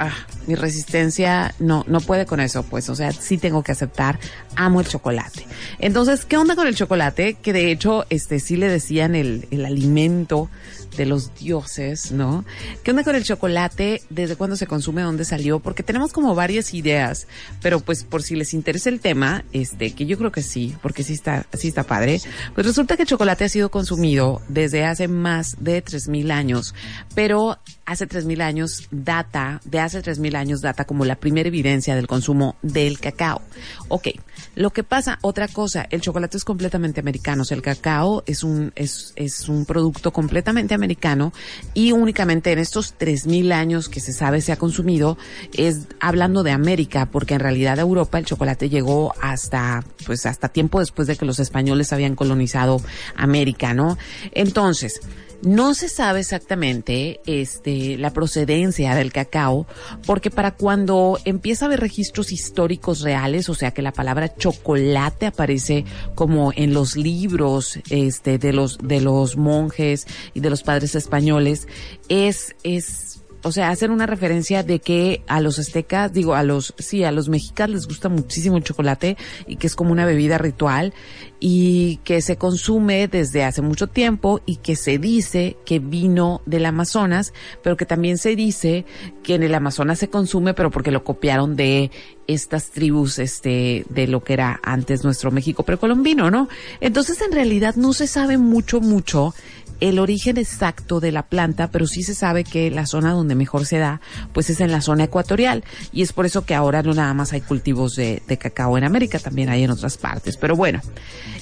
ah, 0.01 0.17
mi 0.47 0.57
resistencia 0.57 1.55
no, 1.61 1.85
no 1.87 2.01
puede 2.01 2.27
con 2.27 2.41
eso, 2.41 2.65
pues, 2.65 2.89
o 2.89 2.97
sea, 2.97 3.13
sí 3.13 3.39
tengo 3.39 3.63
que 3.63 3.71
aceptar, 3.71 4.19
amo 4.57 4.81
el 4.81 4.89
chocolate. 4.89 5.47
Entonces, 5.79 6.25
¿qué 6.25 6.37
onda 6.37 6.57
con 6.57 6.67
el 6.67 6.75
chocolate? 6.75 7.35
Que 7.35 7.53
de 7.53 7.71
hecho, 7.71 8.07
este, 8.11 8.41
sí 8.41 8.57
le 8.57 8.69
decían 8.69 9.15
el, 9.15 9.47
el 9.51 9.65
alimento 9.65 10.51
de 10.97 11.07
los 11.07 11.35
dioses, 11.35 12.13
¿no? 12.13 12.45
¿Qué 12.83 12.91
onda 12.91 13.05
con 13.05 13.15
el 13.15 13.25
chocolate? 13.25 14.03
¿Desde 14.11 14.37
cuándo 14.37 14.57
se 14.57 14.67
consume? 14.67 15.03
¿Dónde 15.03 15.25
salió? 15.25 15.61
Porque 15.61 15.83
tenemos 15.83 16.13
como 16.13 16.35
varias 16.35 16.75
ideas, 16.75 17.27
pero 17.63 17.81
pues 17.81 18.05
por 18.05 18.23
si 18.23 18.37
les 18.37 18.55
interesa 18.55 18.89
el 18.89 19.01
tema, 19.01 19.45
este, 19.53 19.93
que 19.95 20.07
yo 20.07 20.19
creo 20.19 20.33
que 20.33 20.43
sí, 20.43 20.75
porque 20.83 21.03
sí 21.03 21.13
está, 21.13 21.47
sí 21.53 21.69
está 21.69 21.85
padre, 21.85 22.21
pues 22.55 22.67
resulta 22.67 22.97
que 22.97 23.03
el 23.03 23.09
chocolate 23.09 23.45
ha 23.45 23.49
sido 23.49 23.71
consumido 23.71 24.41
desde 24.49 24.85
hace 24.85 25.09
más 25.09 25.57
de 25.61 25.83
3000 25.83 26.31
años, 26.31 26.75
pero 27.15 27.59
hace 27.91 28.07
3000 28.07 28.41
años 28.41 28.89
data, 28.91 29.61
de 29.65 29.81
hace 29.81 29.90
3000 29.91 30.37
años 30.37 30.61
data 30.61 30.85
como 30.85 31.05
la 31.05 31.17
primera 31.17 31.49
evidencia 31.49 31.95
del 31.95 32.07
consumo 32.07 32.57
del 32.63 33.01
cacao. 33.01 33.43
Ok, 33.89 34.09
lo 34.55 34.71
que 34.71 34.85
pasa, 34.85 35.19
otra 35.23 35.49
cosa, 35.49 35.87
el 35.91 36.01
chocolate 36.01 36.37
es 36.37 36.45
completamente 36.45 37.01
americano, 37.01 37.43
o 37.43 37.45
sea, 37.45 37.57
el 37.57 37.63
cacao 37.63 38.23
es 38.27 38.43
un, 38.45 38.73
es, 38.77 39.13
es 39.17 39.49
un 39.49 39.65
producto 39.65 40.13
completamente 40.13 40.75
americano 40.75 41.33
y 41.75 41.93
únicamente 41.93 42.53
en 42.53 42.59
estos 42.59 42.95
3000 42.95 43.53
años 43.53 43.89
que 43.89 44.01
se 44.01 44.13
sabe 44.13 44.41
se 44.41 44.53
ha 44.53 44.57
consumido 44.57 45.19
es 45.53 45.89
hablando 46.01 46.43
de 46.43 46.53
América, 46.53 47.07
porque 47.11 47.35
en 47.35 47.41
realidad 47.41 47.79
a 47.79 47.83
Europa 47.83 48.19
el 48.19 48.25
chocolate 48.25 48.69
llegó 48.69 49.15
hasta, 49.21 49.85
pues 50.07 50.27
hasta 50.27 50.49
tiempo 50.49 50.81
después 50.81 51.09
de 51.09 51.17
que 51.17 51.25
los 51.25 51.41
españoles 51.41 51.93
habían 51.93 52.17
colonizado 52.17 52.81
América, 53.17 53.75
¿no? 53.75 53.99
Entonces, 54.33 55.01
no 55.43 55.75
se 55.75 55.89
sabe 55.89 56.21
exactamente 56.21 57.21
este, 57.27 57.97
la 57.97 58.13
procedencia 58.13 58.95
del 58.95 59.13
cacao, 59.13 59.67
porque 60.07 60.31
para 60.31 60.53
cuando 60.53 61.19
empieza 61.25 61.65
a 61.65 61.67
haber 61.67 61.81
registros 61.81 62.33
históricos 62.33 63.01
reales, 63.01 63.49
o 63.49 63.55
sea 63.55 63.71
que 63.71 63.83
la 63.83 63.93
palabra 63.93 64.35
chocolate 64.35 65.27
aparece 65.27 65.85
como 66.15 66.53
en 66.55 66.75
los 66.75 66.97
libros 66.97 67.79
este, 67.91 68.39
de, 68.39 68.53
los, 68.53 68.79
de 68.79 69.01
los 69.01 69.37
monjes 69.37 70.07
y 70.35 70.41
de 70.41 70.51
los 70.51 70.63
padres 70.63 70.95
españoles, 70.95 71.69
es, 72.09 72.55
es 72.63 73.20
o 73.43 73.53
sea, 73.53 73.71
hacen 73.71 73.91
una 73.91 74.07
referencia 74.07 74.63
de 74.63 74.81
que 74.81 75.23
a 75.27 75.41
los 75.41 75.59
aztecas, 75.59 76.13
digo, 76.13 76.35
a 76.35 76.43
los, 76.43 76.75
sí, 76.79 77.05
a 77.05 77.13
los 77.13 77.29
mexicas 77.29 77.71
les 77.71 77.87
gusta 77.87 78.09
muchísimo 78.09 78.57
el 78.57 78.65
chocolate 78.65 79.17
y 79.47 79.57
que 79.57 79.67
es 79.67 79.75
como 79.75 79.93
una 79.93 80.05
bebida 80.05 80.39
ritual 80.39 80.93
y 81.39 81.97
que 82.05 82.21
se 82.21 82.37
consume 82.37 83.09
desde 83.09 83.45
hace 83.45 83.63
mucho 83.63 83.87
tiempo 83.87 84.41
y 84.45 84.57
que 84.57 84.77
se 84.77 84.99
dice 84.99 85.57
que 85.65 85.79
vino 85.79 86.43
del 86.45 86.67
Amazonas, 86.67 87.33
pero 87.63 87.77
que 87.77 87.87
también 87.87 88.19
se 88.19 88.37
dice 88.37 88.85
que 89.23 89.37
en 89.37 89.43
el 89.43 89.55
Amazonas 89.55 89.99
se 89.99 90.11
consume, 90.11 90.53
pero 90.53 90.71
porque 90.71 90.91
lo 90.91 91.03
copiaron 91.03 91.57
de 91.57 91.91
estas 92.27 92.71
tribus, 92.71 93.19
este, 93.19 93.85
de 93.89 94.07
lo 94.07 94.23
que 94.23 94.35
era 94.35 94.61
antes 94.63 95.03
nuestro 95.03 95.31
México 95.31 95.65
precolombino, 95.65 96.31
¿no? 96.31 96.49
Entonces, 96.81 97.21
en 97.23 97.33
realidad 97.33 97.75
no 97.75 97.93
se 97.93 98.07
sabe 98.07 98.39
mucho, 98.39 98.81
mucho 98.81 99.35
el 99.81 99.99
origen 99.99 100.37
exacto 100.37 101.01
de 101.01 101.13
la 101.13 101.25
planta, 101.25 101.71
pero 101.71 101.87
sí 101.87 102.03
se 102.03 102.15
sabe 102.15 102.45
que 102.45 102.71
la 102.71 102.87
zona 102.87 103.13
donde 103.13 103.35
mejor 103.35 103.67
se 103.67 103.79
da, 103.79 104.01
pues 104.33 104.51
es 104.51 104.61
en 104.61 104.71
la 104.71 104.83
zona 104.83 105.05
ecuatorial. 105.05 105.65
Y 105.93 106.03
es 106.03 106.13
por 106.13 106.27
eso 106.27 106.45
que 106.45 106.55
ahora 106.55 106.83
no 106.83 106.95
nada 106.95 107.15
más 107.15 107.33
hay 107.33 107.41
cultivos 107.41 107.97
de, 107.97 108.23
cacao 108.39 108.79
en 108.79 108.85
América, 108.85 109.19
también 109.19 109.49
hay 109.49 109.65
en 109.65 109.71
otras 109.71 109.97
partes. 109.97 110.37
Pero 110.37 110.55
bueno, 110.55 110.81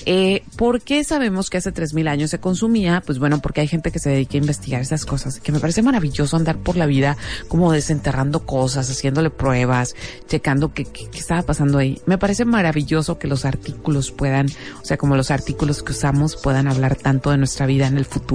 eh, 0.06 0.42
¿por 0.56 0.80
qué 0.80 1.04
sabemos 1.04 1.50
que 1.50 1.58
hace 1.58 1.72
3.000 1.72 2.08
años 2.08 2.30
se 2.30 2.38
consumía? 2.38 3.02
Pues 3.04 3.18
bueno, 3.18 3.40
porque 3.40 3.60
hay 3.60 3.68
gente 3.68 3.90
que 3.90 3.98
se 3.98 4.10
dedica 4.10 4.34
a 4.34 4.38
investigar 4.38 4.80
esas 4.80 5.04
cosas, 5.04 5.40
que 5.40 5.52
me 5.52 5.60
parece 5.60 5.82
maravilloso 5.82 6.36
andar 6.36 6.58
por 6.58 6.76
la 6.76 6.86
vida 6.86 7.16
como 7.48 7.72
desenterrando 7.72 8.46
cosas, 8.46 8.88
haciéndole 8.90 9.30
pruebas, 9.30 9.94
checando 10.26 10.72
qué, 10.72 10.84
qué, 10.84 11.08
qué 11.10 11.18
estaba 11.18 11.42
pasando 11.42 11.78
ahí. 11.78 12.00
Me 12.06 12.18
parece 12.18 12.44
maravilloso 12.44 13.18
que 13.18 13.28
los 13.28 13.44
artículos 13.44 14.10
puedan, 14.12 14.46
o 14.80 14.84
sea, 14.84 14.96
como 14.96 15.16
los 15.16 15.30
artículos 15.30 15.82
que 15.82 15.92
usamos 15.92 16.36
puedan 16.36 16.68
hablar 16.68 16.96
tanto 16.96 17.30
de 17.30 17.38
nuestra 17.38 17.66
vida 17.66 17.86
en 17.86 17.98
el 17.98 18.04
futuro 18.04 18.27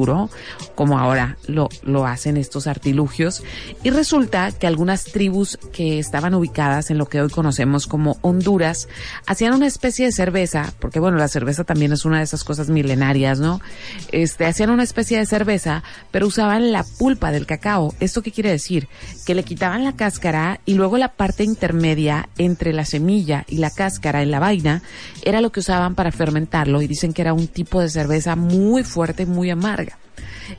como 0.75 0.97
ahora 0.97 1.38
lo, 1.47 1.69
lo 1.84 2.06
hacen 2.06 2.38
estos 2.38 2.67
artilugios. 2.67 3.43
Y 3.84 3.91
resulta 3.91 4.51
que 4.51 4.67
algunas 4.67 5.06
tribus 5.06 5.58
que 5.71 5.99
estaban 5.99 6.34
ubicadas 6.34 6.89
en 6.89 6.97
lo 6.97 7.06
que 7.06 7.21
hoy 7.21 7.29
conocemos 7.29 7.88
como 7.88 8.17
Honduras 8.21 8.88
hacían 9.27 9.53
una 9.53 9.67
especie 9.67 10.06
de 10.06 10.12
cerveza, 10.12 10.73
porque 10.79 10.99
bueno, 10.99 11.17
la 11.17 11.27
cerveza 11.27 11.63
también 11.63 11.93
es 11.93 12.06
una 12.06 12.17
de 12.17 12.23
esas 12.23 12.43
cosas 12.43 12.69
milenarias, 12.69 13.39
¿no? 13.39 13.62
Este, 14.12 14.45
hacían 14.45 14.69
una 14.69 14.84
especie 14.84 15.17
de 15.17 15.25
cerveza, 15.25 15.84
pero 16.12 16.27
usaban 16.27 16.71
la 16.71 16.84
pulpa 16.97 17.32
del 17.32 17.45
cacao. 17.45 17.93
¿Esto 17.99 18.21
qué 18.21 18.32
quiere 18.32 18.51
decir? 18.51 18.88
Que 19.25 19.36
le 19.36 19.43
quitaban 19.43 19.84
la 19.84 19.95
cáscara 19.95 20.60
y 20.65 20.73
luego 20.73 20.97
la 20.97 21.10
parte 21.10 21.43
intermedia 21.43 22.29
entre 22.38 22.73
la 22.73 22.86
semilla 22.86 23.45
y 23.47 23.58
la 23.58 23.69
cáscara 23.69 24.21
en 24.23 24.32
la 24.32 24.39
vaina 24.39 24.82
era 25.23 25.41
lo 25.41 25.51
que 25.51 25.60
usaban 25.60 25.95
para 25.95 26.12
fermentarlo 26.12 26.82
y 26.82 26.88
dicen 26.88 27.13
que 27.13 27.21
era 27.21 27.34
un 27.34 27.47
tipo 27.47 27.82
de 27.82 27.89
cerveza 27.89 28.36
muy 28.36 28.84
fuerte 28.84 29.25
muy 29.25 29.49
amarga. 29.49 29.83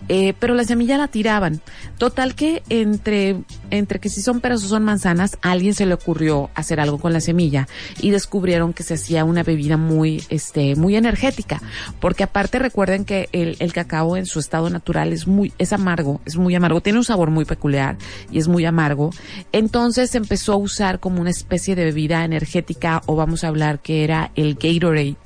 Eh, 0.09 0.35
pero 0.39 0.55
la 0.55 0.65
semilla 0.65 0.99
la 0.99 1.09
tiraban. 1.09 1.61
Total 1.99 2.35
que 2.35 2.63
entre, 2.69 3.37
entre 3.71 4.01
que 4.01 4.09
si 4.09 4.23
son 4.23 4.41
peras 4.41 4.65
o 4.65 4.69
son 4.69 4.85
manzanas, 4.85 5.39
a 5.43 5.53
alguien 5.53 5.75
se 5.75 5.87
le 5.87 5.95
ocurrió 5.95 6.51
hacer 6.55 6.81
algo 6.81 6.99
con 6.99 7.13
la 7.13 7.21
semilla 7.21 7.69
y 8.01 8.11
descubrieron 8.11 8.73
que 8.73 8.83
se 8.83 8.95
hacía 8.95 9.25
una 9.25 9.43
bebida 9.43 9.77
muy, 9.77 10.23
este, 10.29 10.77
muy 10.77 10.97
energética. 10.97 11.63
Porque 12.01 12.25
aparte 12.25 12.59
recuerden 12.59 13.05
que 13.05 13.29
el, 13.33 13.57
el 13.61 13.73
cacao 13.73 14.17
en 14.17 14.27
su 14.27 14.39
estado 14.39 14.71
natural 14.71 15.13
es 15.13 15.27
muy, 15.27 15.53
es 15.59 15.73
amargo, 15.73 16.21
es 16.25 16.37
muy 16.37 16.55
amargo, 16.55 16.81
tiene 16.81 16.99
un 16.99 17.05
sabor 17.05 17.31
muy 17.31 17.45
peculiar 17.45 17.97
y 18.31 18.39
es 18.39 18.49
muy 18.49 18.65
amargo. 18.65 19.11
Entonces 19.53 20.11
se 20.11 20.19
empezó 20.19 20.53
a 20.53 20.57
usar 20.57 21.01
como 21.01 21.21
una 21.21 21.31
especie 21.31 21.75
de 21.75 21.85
bebida 21.85 22.25
energética 22.25 23.03
o 23.07 23.17
vamos 23.17 23.45
a 23.45 23.49
hablar 23.49 23.81
que 23.81 24.05
era 24.05 24.31
el 24.35 24.55
Gatorade 24.55 25.17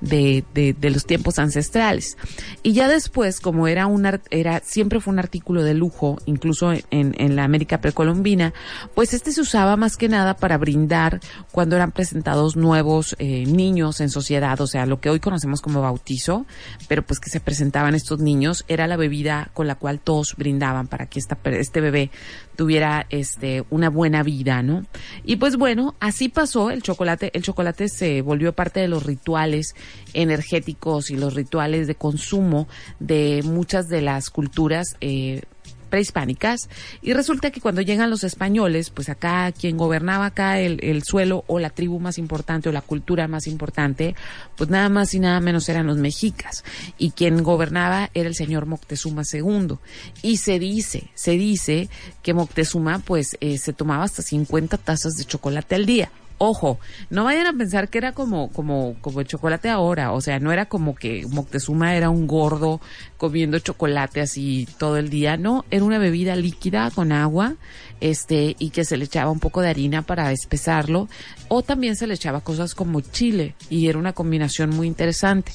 de, 0.00 0.44
de, 0.54 0.72
de 0.72 0.90
los 0.90 1.06
tiempos 1.06 1.38
ancestrales. 1.38 2.16
Y 2.62 2.72
ya 2.72 2.88
después, 2.88 3.40
como 3.40 3.68
era 3.68 3.86
un 3.86 3.97
era 4.30 4.60
siempre 4.64 5.00
fue 5.00 5.12
un 5.12 5.18
artículo 5.18 5.62
de 5.62 5.74
lujo, 5.74 6.18
incluso 6.26 6.72
en, 6.90 7.36
la 7.36 7.44
América 7.44 7.80
precolombina, 7.80 8.52
pues 8.94 9.14
este 9.14 9.32
se 9.32 9.40
usaba 9.40 9.76
más 9.76 9.96
que 9.96 10.08
nada 10.08 10.34
para 10.34 10.58
brindar 10.58 11.20
cuando 11.52 11.76
eran 11.76 11.92
presentados 11.92 12.56
nuevos 12.56 13.16
eh, 13.18 13.44
niños 13.46 14.00
en 14.00 14.10
sociedad, 14.10 14.60
o 14.60 14.66
sea, 14.66 14.86
lo 14.86 15.00
que 15.00 15.10
hoy 15.10 15.20
conocemos 15.20 15.60
como 15.60 15.82
bautizo, 15.82 16.46
pero 16.88 17.02
pues 17.02 17.20
que 17.20 17.30
se 17.30 17.40
presentaban 17.40 17.94
estos 17.94 18.20
niños, 18.20 18.64
era 18.68 18.86
la 18.86 18.96
bebida 18.96 19.50
con 19.54 19.66
la 19.66 19.74
cual 19.74 20.00
todos 20.00 20.34
brindaban 20.36 20.86
para 20.86 21.06
que 21.06 21.18
esta, 21.18 21.38
este 21.44 21.80
bebé 21.80 22.10
tuviera 22.58 23.06
este 23.10 23.62
una 23.70 23.88
buena 23.88 24.24
vida, 24.24 24.64
¿no? 24.64 24.84
Y 25.22 25.36
pues 25.36 25.56
bueno, 25.56 25.94
así 26.00 26.28
pasó 26.28 26.72
el 26.72 26.82
chocolate, 26.82 27.30
el 27.34 27.44
chocolate 27.44 27.88
se 27.88 28.20
volvió 28.20 28.52
parte 28.52 28.80
de 28.80 28.88
los 28.88 29.04
rituales 29.04 29.76
energéticos 30.12 31.12
y 31.12 31.16
los 31.16 31.34
rituales 31.34 31.86
de 31.86 31.94
consumo 31.94 32.66
de 32.98 33.42
muchas 33.44 33.88
de 33.88 34.02
las 34.02 34.28
culturas 34.30 34.96
eh, 35.00 35.42
prehispánicas 35.88 36.68
y 37.02 37.12
resulta 37.12 37.50
que 37.50 37.60
cuando 37.60 37.80
llegan 37.80 38.10
los 38.10 38.24
españoles, 38.24 38.90
pues 38.90 39.08
acá 39.08 39.50
quien 39.52 39.76
gobernaba 39.76 40.26
acá 40.26 40.60
el, 40.60 40.78
el 40.82 41.02
suelo 41.02 41.44
o 41.46 41.58
la 41.58 41.70
tribu 41.70 41.98
más 42.00 42.18
importante 42.18 42.68
o 42.68 42.72
la 42.72 42.82
cultura 42.82 43.28
más 43.28 43.46
importante, 43.46 44.14
pues 44.56 44.70
nada 44.70 44.88
más 44.88 45.14
y 45.14 45.20
nada 45.20 45.40
menos 45.40 45.68
eran 45.68 45.86
los 45.86 45.96
mexicas 45.96 46.64
y 46.98 47.10
quien 47.10 47.42
gobernaba 47.42 48.10
era 48.14 48.28
el 48.28 48.34
señor 48.34 48.66
Moctezuma 48.66 49.22
II 49.30 49.76
y 50.22 50.36
se 50.38 50.58
dice, 50.58 51.10
se 51.14 51.32
dice 51.32 51.88
que 52.22 52.34
Moctezuma 52.34 53.00
pues 53.00 53.36
eh, 53.40 53.58
se 53.58 53.72
tomaba 53.72 54.04
hasta 54.04 54.22
50 54.22 54.76
tazas 54.78 55.16
de 55.16 55.24
chocolate 55.24 55.74
al 55.74 55.86
día. 55.86 56.10
Ojo, 56.38 56.78
no 57.10 57.24
vayan 57.24 57.46
a 57.46 57.52
pensar 57.52 57.88
que 57.88 57.98
era 57.98 58.12
como, 58.12 58.50
como, 58.52 58.94
como 59.00 59.20
el 59.20 59.26
chocolate 59.26 59.68
ahora. 59.68 60.12
O 60.12 60.20
sea, 60.20 60.38
no 60.38 60.52
era 60.52 60.66
como 60.66 60.94
que 60.94 61.26
Moctezuma 61.28 61.96
era 61.96 62.10
un 62.10 62.28
gordo 62.28 62.80
comiendo 63.16 63.58
chocolate 63.58 64.20
así 64.20 64.68
todo 64.78 64.96
el 64.98 65.10
día. 65.10 65.36
No, 65.36 65.64
era 65.70 65.84
una 65.84 65.98
bebida 65.98 66.36
líquida 66.36 66.90
con 66.92 67.10
agua, 67.10 67.56
este, 68.00 68.56
y 68.58 68.70
que 68.70 68.84
se 68.84 68.96
le 68.96 69.04
echaba 69.04 69.30
un 69.30 69.40
poco 69.40 69.60
de 69.60 69.68
harina 69.68 70.02
para 70.02 70.32
espesarlo. 70.32 71.08
O 71.48 71.62
también 71.62 71.96
se 71.96 72.06
le 72.06 72.14
echaba 72.14 72.40
cosas 72.40 72.74
como 72.74 73.00
chile, 73.00 73.54
y 73.70 73.88
era 73.88 73.98
una 73.98 74.12
combinación 74.12 74.70
muy 74.70 74.86
interesante. 74.86 75.52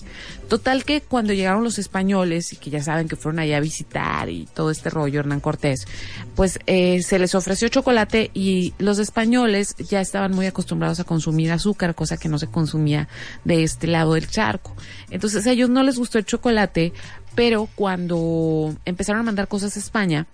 Total 0.49 0.85
que 0.85 1.01
cuando 1.01 1.33
llegaron 1.33 1.63
los 1.63 1.79
españoles, 1.79 2.53
y 2.53 2.55
que 2.57 2.69
ya 2.69 2.81
saben 2.81 3.07
que 3.07 3.15
fueron 3.15 3.39
allá 3.39 3.57
a 3.57 3.61
visitar 3.61 4.29
y 4.29 4.45
todo 4.53 4.71
este 4.71 4.89
rollo, 4.89 5.19
Hernán 5.19 5.39
Cortés, 5.39 5.85
pues 6.35 6.59
eh, 6.65 7.01
se 7.03 7.19
les 7.19 7.35
ofreció 7.35 7.67
chocolate 7.67 8.31
y 8.33 8.73
los 8.77 8.99
españoles 8.99 9.75
ya 9.77 10.01
estaban 10.01 10.31
muy 10.31 10.45
acostumbrados 10.45 10.99
a 10.99 11.03
consumir 11.03 11.51
azúcar, 11.51 11.95
cosa 11.95 12.17
que 12.17 12.29
no 12.29 12.39
se 12.39 12.47
consumía 12.47 13.07
de 13.43 13.63
este 13.63 13.87
lado 13.87 14.13
del 14.13 14.27
charco. 14.27 14.75
Entonces 15.09 15.45
a 15.45 15.51
ellos 15.51 15.69
no 15.69 15.83
les 15.83 15.97
gustó 15.97 16.17
el 16.17 16.25
chocolate, 16.25 16.93
pero 17.35 17.67
cuando 17.75 18.75
empezaron 18.85 19.21
a 19.21 19.23
mandar 19.23 19.47
cosas 19.47 19.75
a 19.75 19.79
España, 19.79 20.27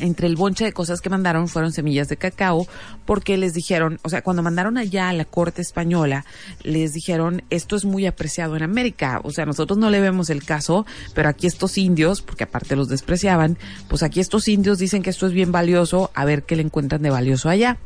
entre 0.00 0.26
el 0.26 0.36
bonche 0.36 0.64
de 0.64 0.72
cosas 0.72 1.00
que 1.00 1.10
mandaron 1.10 1.48
fueron 1.48 1.72
semillas 1.72 2.08
de 2.08 2.16
cacao, 2.16 2.66
porque 3.04 3.36
les 3.36 3.54
dijeron, 3.54 3.98
o 4.02 4.08
sea, 4.08 4.22
cuando 4.22 4.42
mandaron 4.42 4.78
allá 4.78 5.08
a 5.08 5.12
la 5.12 5.24
corte 5.24 5.62
española, 5.62 6.24
les 6.62 6.92
dijeron, 6.92 7.42
esto 7.50 7.76
es 7.76 7.84
muy 7.84 8.06
apreciado 8.06 8.56
en 8.56 8.62
América, 8.62 9.20
o 9.24 9.30
sea, 9.30 9.46
nosotros 9.46 9.78
no 9.78 9.90
le 9.90 10.00
vemos 10.00 10.30
el 10.30 10.44
caso, 10.44 10.86
pero 11.14 11.28
aquí 11.28 11.46
estos 11.46 11.78
indios, 11.78 12.22
porque 12.22 12.44
aparte 12.44 12.76
los 12.76 12.88
despreciaban, 12.88 13.58
pues 13.88 14.02
aquí 14.02 14.20
estos 14.20 14.48
indios 14.48 14.78
dicen 14.78 15.02
que 15.02 15.10
esto 15.10 15.26
es 15.26 15.32
bien 15.32 15.52
valioso, 15.52 16.10
a 16.14 16.24
ver 16.24 16.42
qué 16.42 16.56
le 16.56 16.62
encuentran 16.62 17.02
de 17.02 17.10
valioso 17.10 17.48
allá. 17.48 17.78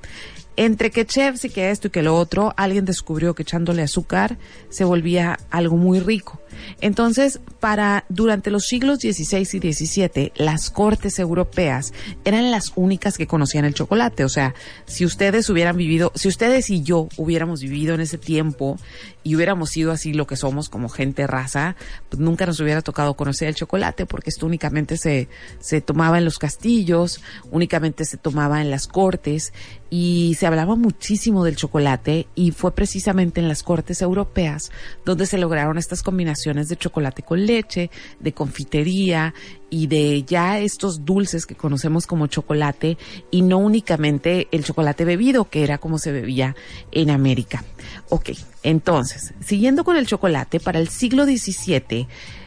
Entre 0.57 0.90
que 0.92 1.05
chefs 1.05 1.48
que 1.53 1.70
esto 1.70 1.88
y 1.88 1.90
que 1.90 2.03
lo 2.03 2.16
otro, 2.16 2.55
alguien 2.57 2.85
descubrió 2.85 3.35
que 3.35 3.42
echándole 3.42 3.83
azúcar 3.83 4.38
se 4.68 4.85
volvía 4.85 5.38
algo 5.50 5.77
muy 5.77 5.98
rico. 5.98 6.40
Entonces, 6.81 7.40
para 7.61 8.05
durante 8.09 8.51
los 8.51 8.67
siglos 8.67 9.01
XVI 9.01 9.49
y 9.53 9.73
XVII, 9.73 10.33
las 10.37 10.71
cortes 10.71 11.19
europeas 11.19 11.93
eran 12.25 12.51
las 12.51 12.73
únicas 12.77 13.17
que 13.19 13.27
conocían 13.27 13.64
el 13.64 13.75
chocolate. 13.75 14.25
O 14.25 14.29
sea, 14.29 14.55
si 14.87 15.05
ustedes 15.05 15.49
hubieran 15.51 15.77
vivido, 15.77 16.12
si 16.14 16.29
ustedes 16.29 16.71
y 16.71 16.83
yo 16.83 17.09
hubiéramos 17.17 17.61
vivido 17.61 17.95
en 17.95 18.01
ese 18.01 18.19
tiempo 18.19 18.79
y 19.23 19.37
hubiéramos 19.37 19.71
sido 19.71 19.93
así 19.93 20.12
lo 20.12 20.27
que 20.27 20.37
somos 20.37 20.69
como 20.69 20.88
gente 20.88 21.27
raza, 21.27 21.77
pues 22.09 22.21
nunca 22.21 22.47
nos 22.47 22.61
hubiera 22.61 22.83
tocado 22.83 23.14
conocer 23.14 23.49
el 23.49 23.55
chocolate 23.55 24.07
porque 24.07 24.31
esto 24.31 24.47
únicamente 24.47 24.97
se, 24.97 25.29
se 25.61 25.81
tomaba 25.81 26.19
en 26.19 26.25
los 26.25 26.38
castillos, 26.38 27.21
únicamente 27.51 28.05
se 28.05 28.17
tomaba 28.17 28.61
en 28.61 28.71
las 28.71 28.87
cortes 28.87 29.53
y 29.90 30.37
se 30.38 30.47
hablaba 30.47 30.75
muchísimo 30.75 31.45
del 31.45 31.57
chocolate 31.57 32.27
y 32.35 32.51
fue 32.51 32.75
precisamente 32.75 33.40
en 33.40 33.49
las 33.49 33.62
cortes 33.62 34.03
europeas 34.03 34.73
donde 35.05 35.27
se 35.27 35.38
lograron 35.38 35.79
estas 35.79 36.03
combinaciones 36.03 36.44
de 36.53 36.77
chocolate 36.77 37.23
con 37.23 37.45
leche, 37.47 37.91
de 38.21 38.33
confitería 38.33 39.35
y 39.71 39.87
de 39.87 40.23
ya 40.25 40.59
estos 40.59 41.05
dulces 41.05 41.47
que 41.47 41.55
conocemos 41.55 42.07
como 42.07 42.27
chocolate 42.27 42.99
y 43.31 43.43
no 43.43 43.59
únicamente 43.59 44.49
el 44.53 44.65
chocolate 44.65 45.05
bebido 45.05 45.47
que 45.47 45.65
era 45.65 45.79
como 45.79 45.99
se 45.99 46.13
bebía 46.13 46.55
en 46.93 47.11
América. 47.11 47.65
Ok, 48.11 48.31
entonces, 48.63 49.33
siguiendo 49.41 49.85
con 49.85 49.97
el 49.97 50.07
chocolate, 50.07 50.61
para 50.61 50.79
el 50.79 50.89
siglo 50.89 51.25
XVII 51.25 52.07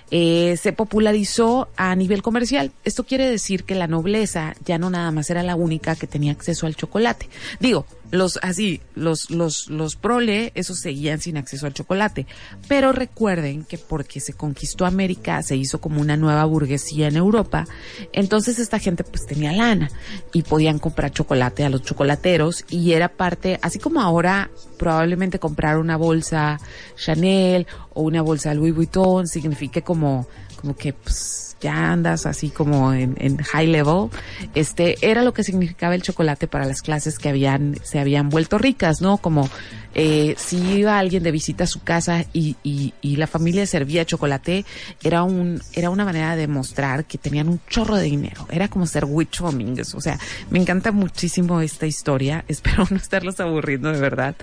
eh, 0.10 0.56
se 0.56 0.72
popularizó 0.72 1.68
a 1.76 1.94
nivel 1.96 2.22
comercial. 2.22 2.72
Esto 2.86 3.04
quiere 3.04 3.30
decir 3.30 3.66
que 3.66 3.76
la 3.76 3.88
nobleza 3.88 4.56
ya 4.66 4.78
no 4.78 4.90
nada 4.90 5.12
más 5.12 5.30
era 5.30 5.44
la 5.44 5.56
única 5.56 5.96
que 5.96 6.08
tenía 6.08 6.32
acceso 6.32 6.66
al 6.66 6.76
chocolate. 6.76 7.28
Digo, 7.60 7.86
los 8.12 8.39
así, 8.41 8.82
los, 8.96 9.30
los, 9.30 9.70
los 9.70 9.96
prole, 9.96 10.52
esos 10.56 10.80
seguían 10.80 11.20
sin 11.20 11.38
acceso 11.38 11.65
al 11.65 11.74
chocolate. 11.74 12.26
Pero 12.67 12.91
recuerden 12.91 13.63
que 13.63 13.78
porque 13.78 14.20
se 14.20 14.34
conquistó 14.34 14.86
América, 14.86 15.41
se 15.43 15.56
hizo 15.56 15.80
como 15.82 16.02
una 16.02 16.17
nueva 16.17 16.46
burguesía 16.46 17.08
en 17.08 17.17
Europa, 17.17 17.65
entonces 18.13 18.60
esta 18.60 18.80
gente 18.80 19.04
pues 19.04 19.26
tenía 19.26 19.52
lana 19.52 19.89
y 20.34 20.43
podían 20.43 20.80
comprar 20.80 21.12
chocolate 21.12 21.63
a 21.63 21.70
los 21.70 21.84
chocolateros 21.84 22.65
y 22.70 22.93
era 22.93 23.10
parte, 23.10 23.60
así 23.62 23.80
como 23.80 24.02
ahora 24.02 24.50
probablemente 24.78 25.39
comprar 25.39 25.78
una 25.78 25.98
bolsa 25.98 26.60
Chanel 26.96 27.67
o 27.93 28.04
una 28.04 28.22
bolsa 28.22 28.54
Louis 28.54 28.76
Vuitton 28.76 29.28
signifique 29.28 29.82
como, 29.82 30.28
como 30.62 30.76
que 30.76 30.93
pues 30.93 31.47
ya 31.62 31.91
andas 31.91 32.26
así 32.26 32.50
como 32.50 32.93
en, 32.93 33.38
high 33.38 33.67
level, 33.67 34.10
este 34.56 34.98
era 35.02 35.22
lo 35.22 35.34
que 35.34 35.43
significaba 35.43 35.96
el 35.96 36.02
chocolate 36.02 36.48
para 36.48 36.65
las 36.65 36.82
clases 36.82 37.20
que 37.20 37.30
habían 37.30 37.78
se 37.84 38.00
habían 38.00 38.30
vuelto 38.30 38.58
ricas, 38.58 39.02
¿no? 39.02 39.17
Como 39.17 39.50
eh, 39.96 40.36
si 40.38 40.58
iba 40.58 41.00
alguien 41.00 41.24
de 41.24 41.32
visita 41.32 41.63
a 41.63 41.67
su 41.67 41.82
casa 41.82 42.26
y, 42.34 42.56
y, 42.63 43.15
la 43.17 43.26
familia 43.26 43.65
servía 43.65 44.06
chocolate, 44.06 44.63
era 45.04 45.24
un 45.24 45.60
era 45.74 45.89
una 45.89 46.06
manera 46.06 46.36
de 46.36 46.48
mostrar 46.48 47.06
que 47.06 47.17
tenían 47.17 47.50
un 47.50 47.60
chorro 47.67 47.96
de 47.96 48.04
dinero. 48.04 48.48
Era 48.52 48.67
como 48.67 48.86
ser 48.86 49.06
witch 49.06 49.39
Dominguez. 49.39 49.96
O 49.96 50.02
sea, 50.02 50.20
me 50.52 50.60
encanta 50.60 50.91
muchísimo 50.91 51.62
esta 51.62 51.88
historia. 51.88 52.46
Espero 52.48 52.86
no 52.91 52.98
estarlos 52.98 53.39
aburriendo 53.39 53.91
de 53.91 54.00
verdad. 54.00 54.36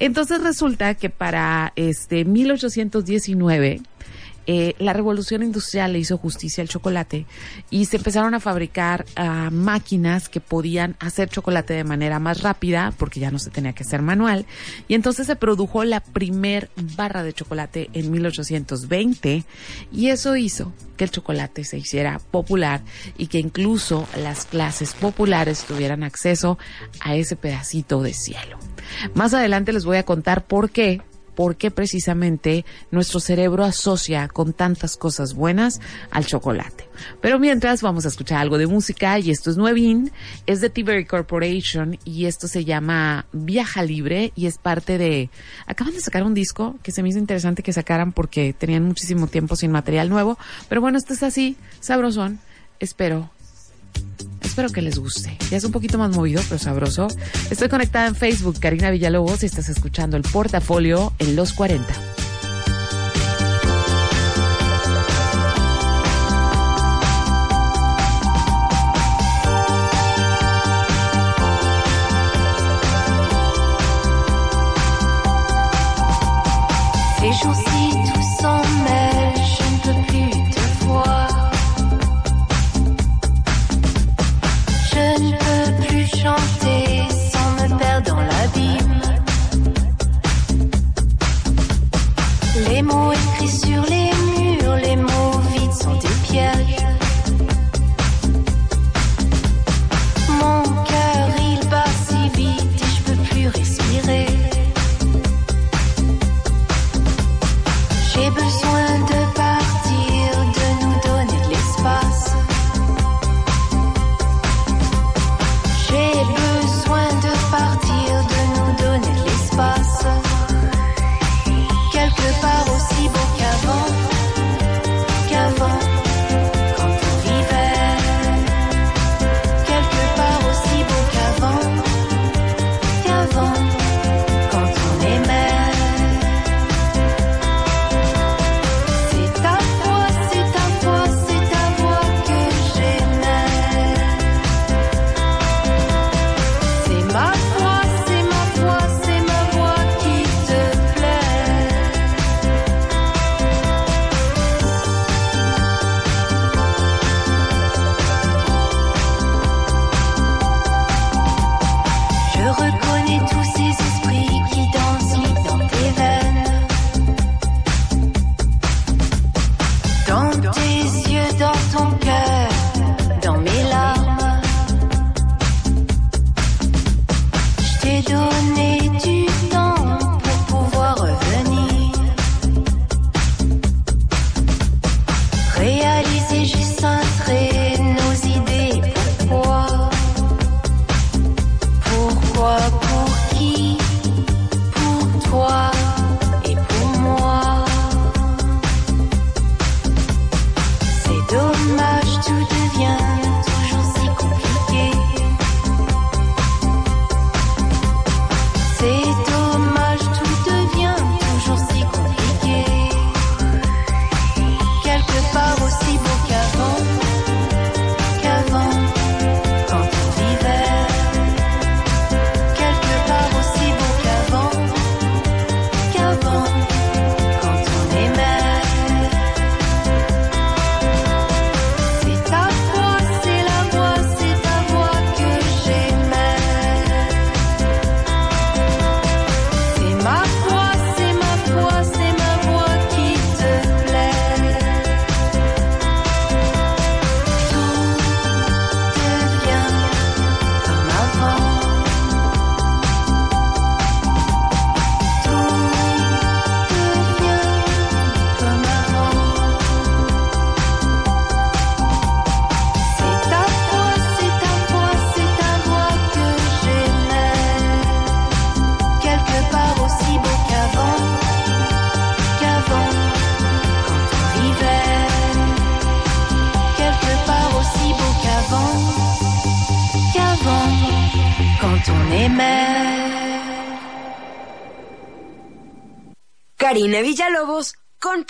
Entonces 0.00 0.42
resulta 0.42 0.94
que 0.94 1.08
para 1.08 1.72
este 1.76 2.24
1819 2.24 3.82
eh, 4.46 4.74
la 4.78 4.92
revolución 4.92 5.42
industrial 5.42 5.92
le 5.92 5.98
hizo 5.98 6.18
justicia 6.18 6.62
al 6.62 6.68
chocolate 6.68 7.26
y 7.70 7.86
se 7.86 7.96
empezaron 7.96 8.34
a 8.34 8.40
fabricar 8.40 9.04
ah, 9.16 9.50
máquinas 9.50 10.28
que 10.28 10.40
podían 10.40 10.96
hacer 11.00 11.28
chocolate 11.28 11.74
de 11.74 11.84
manera 11.84 12.18
más 12.18 12.42
rápida 12.42 12.92
porque 12.96 13.20
ya 13.20 13.30
no 13.30 13.38
se 13.38 13.50
tenía 13.50 13.72
que 13.72 13.82
hacer 13.82 14.02
manual 14.02 14.46
y 14.88 14.94
entonces 14.94 15.26
se 15.26 15.36
produjo 15.36 15.84
la 15.84 16.00
primer 16.00 16.70
barra 16.96 17.22
de 17.22 17.32
chocolate 17.32 17.90
en 17.92 18.10
1820 18.10 19.44
y 19.92 20.08
eso 20.08 20.36
hizo 20.36 20.72
que 20.96 21.04
el 21.04 21.10
chocolate 21.10 21.64
se 21.64 21.78
hiciera 21.78 22.20
popular 22.30 22.82
y 23.18 23.26
que 23.26 23.38
incluso 23.38 24.06
las 24.16 24.46
clases 24.46 24.94
populares 24.94 25.64
tuvieran 25.64 26.02
acceso 26.02 26.58
a 27.00 27.16
ese 27.16 27.36
pedacito 27.36 28.02
de 28.02 28.14
cielo. 28.14 28.58
Más 29.14 29.34
adelante 29.34 29.72
les 29.72 29.84
voy 29.84 29.98
a 29.98 30.04
contar 30.04 30.46
por 30.46 30.70
qué 30.70 31.02
por 31.36 31.56
qué 31.56 31.70
precisamente 31.70 32.64
nuestro 32.90 33.20
cerebro 33.20 33.62
asocia 33.62 34.26
con 34.26 34.52
tantas 34.52 34.96
cosas 34.96 35.34
buenas 35.34 35.80
al 36.10 36.26
chocolate. 36.26 36.88
Pero 37.20 37.38
mientras 37.38 37.82
vamos 37.82 38.06
a 38.06 38.08
escuchar 38.08 38.38
algo 38.38 38.58
de 38.58 38.66
música 38.66 39.18
y 39.20 39.30
esto 39.30 39.50
es 39.50 39.56
nuevín, 39.56 40.10
es 40.46 40.60
de 40.60 40.70
T-Berry 40.70 41.04
Corporation 41.04 41.98
y 42.04 42.24
esto 42.24 42.48
se 42.48 42.64
llama 42.64 43.26
Viaja 43.32 43.82
Libre 43.82 44.32
y 44.34 44.46
es 44.46 44.58
parte 44.58 44.98
de... 44.98 45.30
Acaban 45.66 45.94
de 45.94 46.00
sacar 46.00 46.24
un 46.24 46.34
disco 46.34 46.76
que 46.82 46.90
se 46.90 47.02
me 47.02 47.10
hizo 47.10 47.18
interesante 47.18 47.62
que 47.62 47.72
sacaran 47.72 48.12
porque 48.12 48.54
tenían 48.54 48.84
muchísimo 48.84 49.26
tiempo 49.26 49.54
sin 49.54 49.70
material 49.70 50.08
nuevo, 50.08 50.38
pero 50.68 50.80
bueno, 50.80 50.96
esto 50.96 51.12
es 51.12 51.22
así, 51.22 51.56
sabrosón, 51.80 52.40
espero 52.80 53.30
Espero 54.56 54.72
que 54.72 54.80
les 54.80 54.98
guste. 54.98 55.36
Ya 55.50 55.58
es 55.58 55.64
un 55.64 55.70
poquito 55.70 55.98
más 55.98 56.16
movido, 56.16 56.40
pero 56.48 56.58
sabroso. 56.58 57.08
Estoy 57.50 57.68
conectada 57.68 58.06
en 58.06 58.14
Facebook, 58.14 58.58
Karina 58.58 58.90
Villalobos, 58.90 59.42
y 59.42 59.46
estás 59.46 59.68
escuchando 59.68 60.16
el 60.16 60.22
portafolio 60.22 61.12
en 61.18 61.36
los 61.36 61.52
40. 61.52 62.25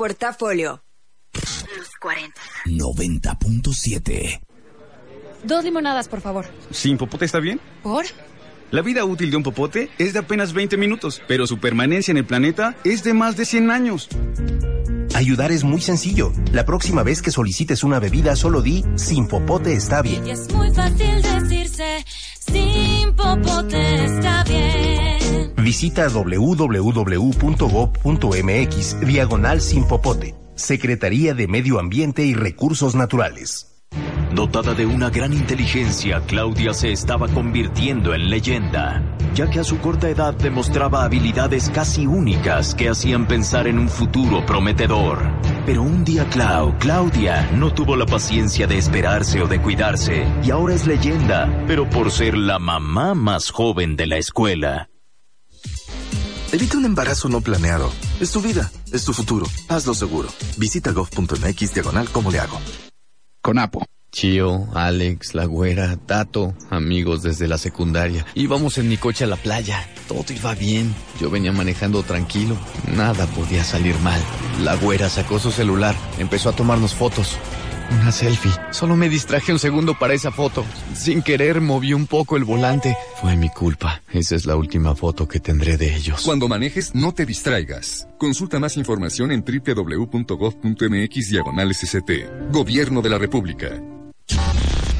Portafolio. 0.06 0.84
90.7. 2.66 4.40
Dos 5.42 5.64
limonadas, 5.64 6.06
por 6.06 6.20
favor. 6.20 6.46
¿Sin 6.70 6.96
popote 6.96 7.24
está 7.24 7.40
bien? 7.40 7.60
¿Por? 7.82 8.04
La 8.70 8.82
vida 8.82 9.04
útil 9.04 9.32
de 9.32 9.36
un 9.36 9.42
popote 9.42 9.90
es 9.98 10.12
de 10.12 10.20
apenas 10.20 10.52
20 10.52 10.76
minutos, 10.76 11.20
pero 11.26 11.48
su 11.48 11.58
permanencia 11.58 12.12
en 12.12 12.18
el 12.18 12.24
planeta 12.24 12.76
es 12.84 13.02
de 13.02 13.14
más 13.14 13.36
de 13.36 13.46
100 13.46 13.70
años. 13.72 14.08
Ayudar 15.16 15.50
es 15.50 15.64
muy 15.64 15.80
sencillo. 15.80 16.32
La 16.52 16.64
próxima 16.64 17.02
vez 17.02 17.20
que 17.20 17.32
solicites 17.32 17.82
una 17.82 17.98
bebida, 17.98 18.36
solo 18.36 18.62
di 18.62 18.84
sin 18.94 19.26
popote 19.26 19.72
está 19.72 20.02
bien. 20.02 20.24
Y 20.24 20.30
es 20.30 20.52
muy 20.52 20.72
fácil 20.72 21.20
decirse, 21.20 22.04
sin 22.38 23.12
popote 23.16 23.42
está 23.42 23.72
bien. 23.78 23.85
Visita 25.66 26.06
www.gov.mx 26.08 26.60
diagonal 29.00 29.60
sin 29.60 29.84
popote. 29.88 30.36
Secretaría 30.54 31.34
de 31.34 31.48
Medio 31.48 31.80
Ambiente 31.80 32.24
y 32.24 32.34
Recursos 32.34 32.94
Naturales. 32.94 33.82
Dotada 34.32 34.74
de 34.74 34.86
una 34.86 35.10
gran 35.10 35.32
inteligencia, 35.32 36.22
Claudia 36.28 36.72
se 36.72 36.92
estaba 36.92 37.26
convirtiendo 37.26 38.14
en 38.14 38.30
leyenda, 38.30 39.02
ya 39.34 39.50
que 39.50 39.58
a 39.58 39.64
su 39.64 39.78
corta 39.78 40.08
edad 40.08 40.34
demostraba 40.34 41.02
habilidades 41.02 41.68
casi 41.70 42.06
únicas 42.06 42.76
que 42.76 42.88
hacían 42.88 43.26
pensar 43.26 43.66
en 43.66 43.80
un 43.80 43.88
futuro 43.88 44.46
prometedor. 44.46 45.18
Pero 45.66 45.82
un 45.82 46.04
día 46.04 46.28
Clau, 46.28 46.78
Claudia, 46.78 47.50
no 47.56 47.74
tuvo 47.74 47.96
la 47.96 48.06
paciencia 48.06 48.68
de 48.68 48.78
esperarse 48.78 49.42
o 49.42 49.48
de 49.48 49.60
cuidarse, 49.60 50.28
y 50.44 50.50
ahora 50.52 50.76
es 50.76 50.86
leyenda, 50.86 51.64
pero 51.66 51.90
por 51.90 52.12
ser 52.12 52.36
la 52.36 52.60
mamá 52.60 53.14
más 53.14 53.50
joven 53.50 53.96
de 53.96 54.06
la 54.06 54.18
escuela. 54.18 54.90
Evita 56.52 56.78
un 56.78 56.84
embarazo 56.84 57.28
no 57.28 57.40
planeado. 57.40 57.90
Es 58.20 58.30
tu 58.30 58.40
vida, 58.40 58.70
es 58.92 59.04
tu 59.04 59.12
futuro. 59.12 59.46
Hazlo 59.68 59.94
seguro. 59.94 60.28
Visita 60.56 60.92
gov.mx 60.92 61.74
diagonal 61.74 62.08
como 62.10 62.30
le 62.30 62.38
hago. 62.38 62.58
Conapo. 63.42 63.84
Chio, 64.12 64.66
Alex, 64.74 65.34
La 65.34 65.44
Güera, 65.44 65.96
Tato, 65.98 66.54
amigos 66.70 67.22
desde 67.22 67.48
la 67.48 67.58
secundaria. 67.58 68.24
Íbamos 68.34 68.78
en 68.78 68.88
mi 68.88 68.96
coche 68.96 69.24
a 69.24 69.26
la 69.26 69.36
playa. 69.36 69.86
Todo 70.08 70.24
iba 70.30 70.54
bien. 70.54 70.94
Yo 71.20 71.28
venía 71.28 71.52
manejando 71.52 72.02
tranquilo. 72.02 72.56
Nada 72.94 73.26
podía 73.26 73.62
salir 73.62 73.98
mal. 73.98 74.20
La 74.62 74.74
Güera 74.76 75.10
sacó 75.10 75.38
su 75.38 75.50
celular. 75.50 75.94
Empezó 76.18 76.48
a 76.48 76.56
tomarnos 76.56 76.94
fotos. 76.94 77.36
Una 77.90 78.12
selfie. 78.12 78.52
Solo 78.70 78.96
me 78.96 79.08
distraje 79.08 79.52
un 79.52 79.58
segundo 79.58 79.98
para 79.98 80.14
esa 80.14 80.30
foto. 80.30 80.64
Sin 80.94 81.22
querer 81.22 81.60
moví 81.60 81.92
un 81.92 82.06
poco 82.06 82.36
el 82.36 82.44
volante. 82.44 82.96
Fue 83.20 83.36
mi 83.36 83.48
culpa. 83.48 84.02
Esa 84.12 84.34
es 84.36 84.46
la 84.46 84.56
última 84.56 84.94
foto 84.94 85.28
que 85.28 85.40
tendré 85.40 85.76
de 85.76 85.94
ellos. 85.94 86.22
Cuando 86.24 86.48
manejes, 86.48 86.94
no 86.94 87.12
te 87.12 87.26
distraigas. 87.26 88.08
Consulta 88.18 88.58
más 88.58 88.76
información 88.76 89.32
en 89.32 89.44
www.gov.mx 89.44 91.30
diagonal 91.30 91.74
SCT. 91.74 92.10
Gobierno 92.50 93.02
de 93.02 93.10
la 93.10 93.18
República. 93.18 93.80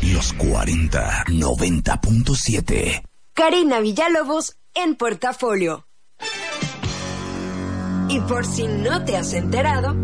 Los 0.03 0.33
40 0.35 1.25
90.7. 1.27 3.03
Karina 3.35 3.81
Villalobos 3.81 4.57
en 4.75 4.95
portafolio. 4.95 5.87
Y 8.09 8.21
por 8.21 8.47
si 8.47 8.69
no 8.69 9.05
te 9.05 9.17
has 9.17 9.33
enterado, 9.33 9.97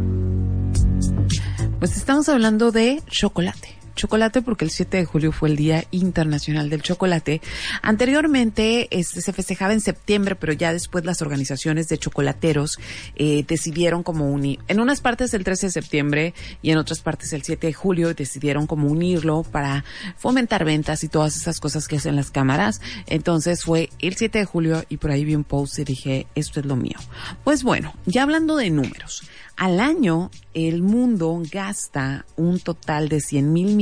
Pues 1.82 1.96
estamos 1.96 2.28
hablando 2.28 2.70
de 2.70 3.02
chocolate. 3.10 3.81
Chocolate 3.94 4.42
porque 4.42 4.64
el 4.64 4.70
7 4.70 4.96
de 4.98 5.04
julio 5.04 5.32
fue 5.32 5.48
el 5.48 5.56
Día 5.56 5.84
Internacional 5.90 6.70
del 6.70 6.82
Chocolate. 6.82 7.40
Anteriormente 7.82 8.88
este, 8.90 9.20
se 9.20 9.32
festejaba 9.32 9.72
en 9.72 9.80
septiembre, 9.80 10.36
pero 10.36 10.52
ya 10.52 10.72
después 10.72 11.04
las 11.04 11.22
organizaciones 11.22 11.88
de 11.88 11.98
chocolateros 11.98 12.78
eh, 13.16 13.44
decidieron 13.46 14.02
como 14.02 14.30
unir, 14.30 14.60
en 14.68 14.80
unas 14.80 15.00
partes 15.00 15.34
el 15.34 15.44
13 15.44 15.66
de 15.66 15.72
septiembre 15.72 16.34
y 16.62 16.70
en 16.70 16.78
otras 16.78 17.00
partes 17.00 17.32
el 17.32 17.42
7 17.42 17.66
de 17.66 17.72
julio 17.72 18.14
decidieron 18.14 18.66
como 18.66 18.88
unirlo 18.88 19.42
para 19.42 19.84
fomentar 20.16 20.64
ventas 20.64 21.04
y 21.04 21.08
todas 21.08 21.36
esas 21.36 21.60
cosas 21.60 21.88
que 21.88 21.96
hacen 21.96 22.16
las 22.16 22.30
cámaras. 22.30 22.80
Entonces 23.06 23.62
fue 23.62 23.90
el 24.00 24.16
7 24.16 24.38
de 24.38 24.44
julio 24.44 24.84
y 24.88 24.96
por 24.96 25.10
ahí 25.10 25.24
vi 25.24 25.34
un 25.34 25.44
post 25.44 25.78
y 25.78 25.84
dije, 25.84 26.26
esto 26.34 26.60
es 26.60 26.66
lo 26.66 26.76
mío. 26.76 26.98
Pues 27.44 27.62
bueno, 27.62 27.94
ya 28.06 28.22
hablando 28.22 28.56
de 28.56 28.70
números. 28.70 29.22
Al 29.56 29.80
año, 29.80 30.30
el 30.54 30.82
mundo 30.82 31.40
gasta 31.52 32.24
un 32.36 32.58
total 32.58 33.08
de 33.08 33.20
100 33.20 33.52
mil 33.52 33.76
millones 33.76 33.81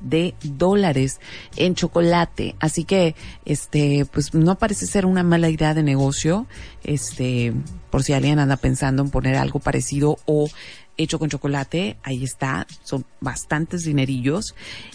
de 0.00 0.34
dólares 0.42 1.20
en 1.56 1.74
chocolate. 1.74 2.54
Así 2.60 2.84
que, 2.84 3.14
este, 3.44 4.06
pues 4.10 4.34
no 4.34 4.58
parece 4.58 4.86
ser 4.86 5.06
una 5.06 5.22
mala 5.22 5.50
idea 5.50 5.74
de 5.74 5.82
negocio. 5.82 6.46
Este, 6.82 7.52
por 7.90 8.02
si 8.02 8.12
alguien 8.12 8.38
anda 8.38 8.56
pensando 8.56 9.02
en 9.02 9.10
poner 9.10 9.36
algo 9.36 9.60
parecido 9.60 10.18
o 10.26 10.48
hecho 10.96 11.18
con 11.18 11.28
chocolate, 11.28 11.96
ahí 12.02 12.24
está, 12.24 12.66
son 12.82 13.04
bastantes 13.20 13.84
dinerillos. 13.84 14.54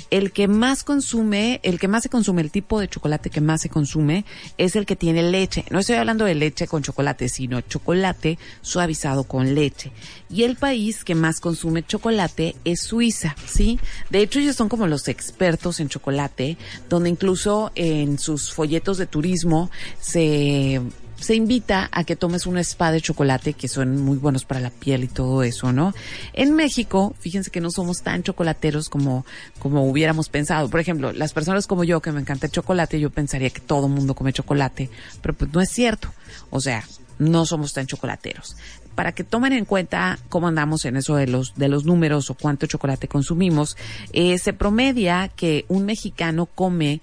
El 0.09 0.31
que 0.31 0.47
más 0.47 0.83
consume, 0.83 1.59
el 1.63 1.79
que 1.79 1.87
más 1.87 2.03
se 2.03 2.09
consume, 2.09 2.41
el 2.41 2.51
tipo 2.51 2.79
de 2.79 2.87
chocolate 2.87 3.29
que 3.29 3.41
más 3.41 3.61
se 3.61 3.69
consume 3.69 4.25
es 4.57 4.75
el 4.75 4.85
que 4.85 4.95
tiene 4.95 5.23
leche. 5.23 5.65
No 5.69 5.79
estoy 5.79 5.95
hablando 5.95 6.25
de 6.25 6.35
leche 6.35 6.67
con 6.67 6.83
chocolate, 6.83 7.29
sino 7.29 7.61
chocolate 7.61 8.37
suavizado 8.61 9.23
con 9.23 9.53
leche. 9.55 9.91
Y 10.29 10.43
el 10.43 10.55
país 10.55 11.03
que 11.03 11.15
más 11.15 11.39
consume 11.39 11.85
chocolate 11.85 12.55
es 12.63 12.81
Suiza, 12.81 13.35
¿sí? 13.45 13.79
De 14.09 14.21
hecho, 14.21 14.39
ellos 14.39 14.55
son 14.55 14.69
como 14.69 14.87
los 14.87 15.07
expertos 15.07 15.79
en 15.79 15.89
chocolate, 15.89 16.57
donde 16.87 17.09
incluso 17.09 17.71
en 17.75 18.19
sus 18.19 18.53
folletos 18.53 18.97
de 18.97 19.07
turismo 19.07 19.69
se 19.99 20.81
se 21.19 21.35
invita 21.35 21.89
a 21.91 22.03
que 22.03 22.15
tomes 22.15 22.45
un 22.45 22.57
spa 22.57 22.91
de 22.91 23.01
chocolate 23.01 23.53
que 23.53 23.67
son 23.67 24.01
muy 24.01 24.17
buenos 24.17 24.45
para 24.45 24.59
la 24.59 24.69
piel 24.69 25.03
y 25.03 25.07
todo 25.07 25.43
eso, 25.43 25.71
¿no? 25.71 25.93
En 26.33 26.55
México, 26.55 27.13
fíjense 27.19 27.51
que 27.51 27.61
no 27.61 27.71
somos 27.71 28.01
tan 28.01 28.23
chocolateros 28.23 28.89
como, 28.89 29.25
como 29.59 29.87
hubiéramos 29.89 30.29
pensado. 30.29 30.69
Por 30.69 30.79
ejemplo, 30.79 31.11
las 31.11 31.33
personas 31.33 31.67
como 31.67 31.83
yo 31.83 32.01
que 32.01 32.11
me 32.11 32.21
encanta 32.21 32.47
el 32.47 32.51
chocolate, 32.51 32.99
yo 32.99 33.09
pensaría 33.09 33.49
que 33.49 33.61
todo 33.61 33.87
mundo 33.87 34.15
come 34.15 34.33
chocolate, 34.33 34.89
pero 35.21 35.33
pues 35.33 35.51
no 35.53 35.61
es 35.61 35.69
cierto. 35.69 36.09
O 36.49 36.61
sea, 36.61 36.83
no 37.19 37.45
somos 37.45 37.73
tan 37.73 37.85
chocolateros. 37.85 38.55
Para 38.95 39.11
que 39.13 39.23
tomen 39.23 39.53
en 39.53 39.65
cuenta 39.65 40.19
cómo 40.29 40.47
andamos 40.47 40.83
en 40.85 40.97
eso 40.97 41.15
de 41.15 41.27
los, 41.27 41.55
de 41.55 41.69
los 41.69 41.85
números 41.85 42.29
o 42.29 42.33
cuánto 42.33 42.65
chocolate 42.65 43.07
consumimos, 43.07 43.77
eh, 44.13 44.37
se 44.39 44.53
promedia 44.53 45.29
que 45.29 45.65
un 45.67 45.85
mexicano 45.85 46.47
come 46.47 47.01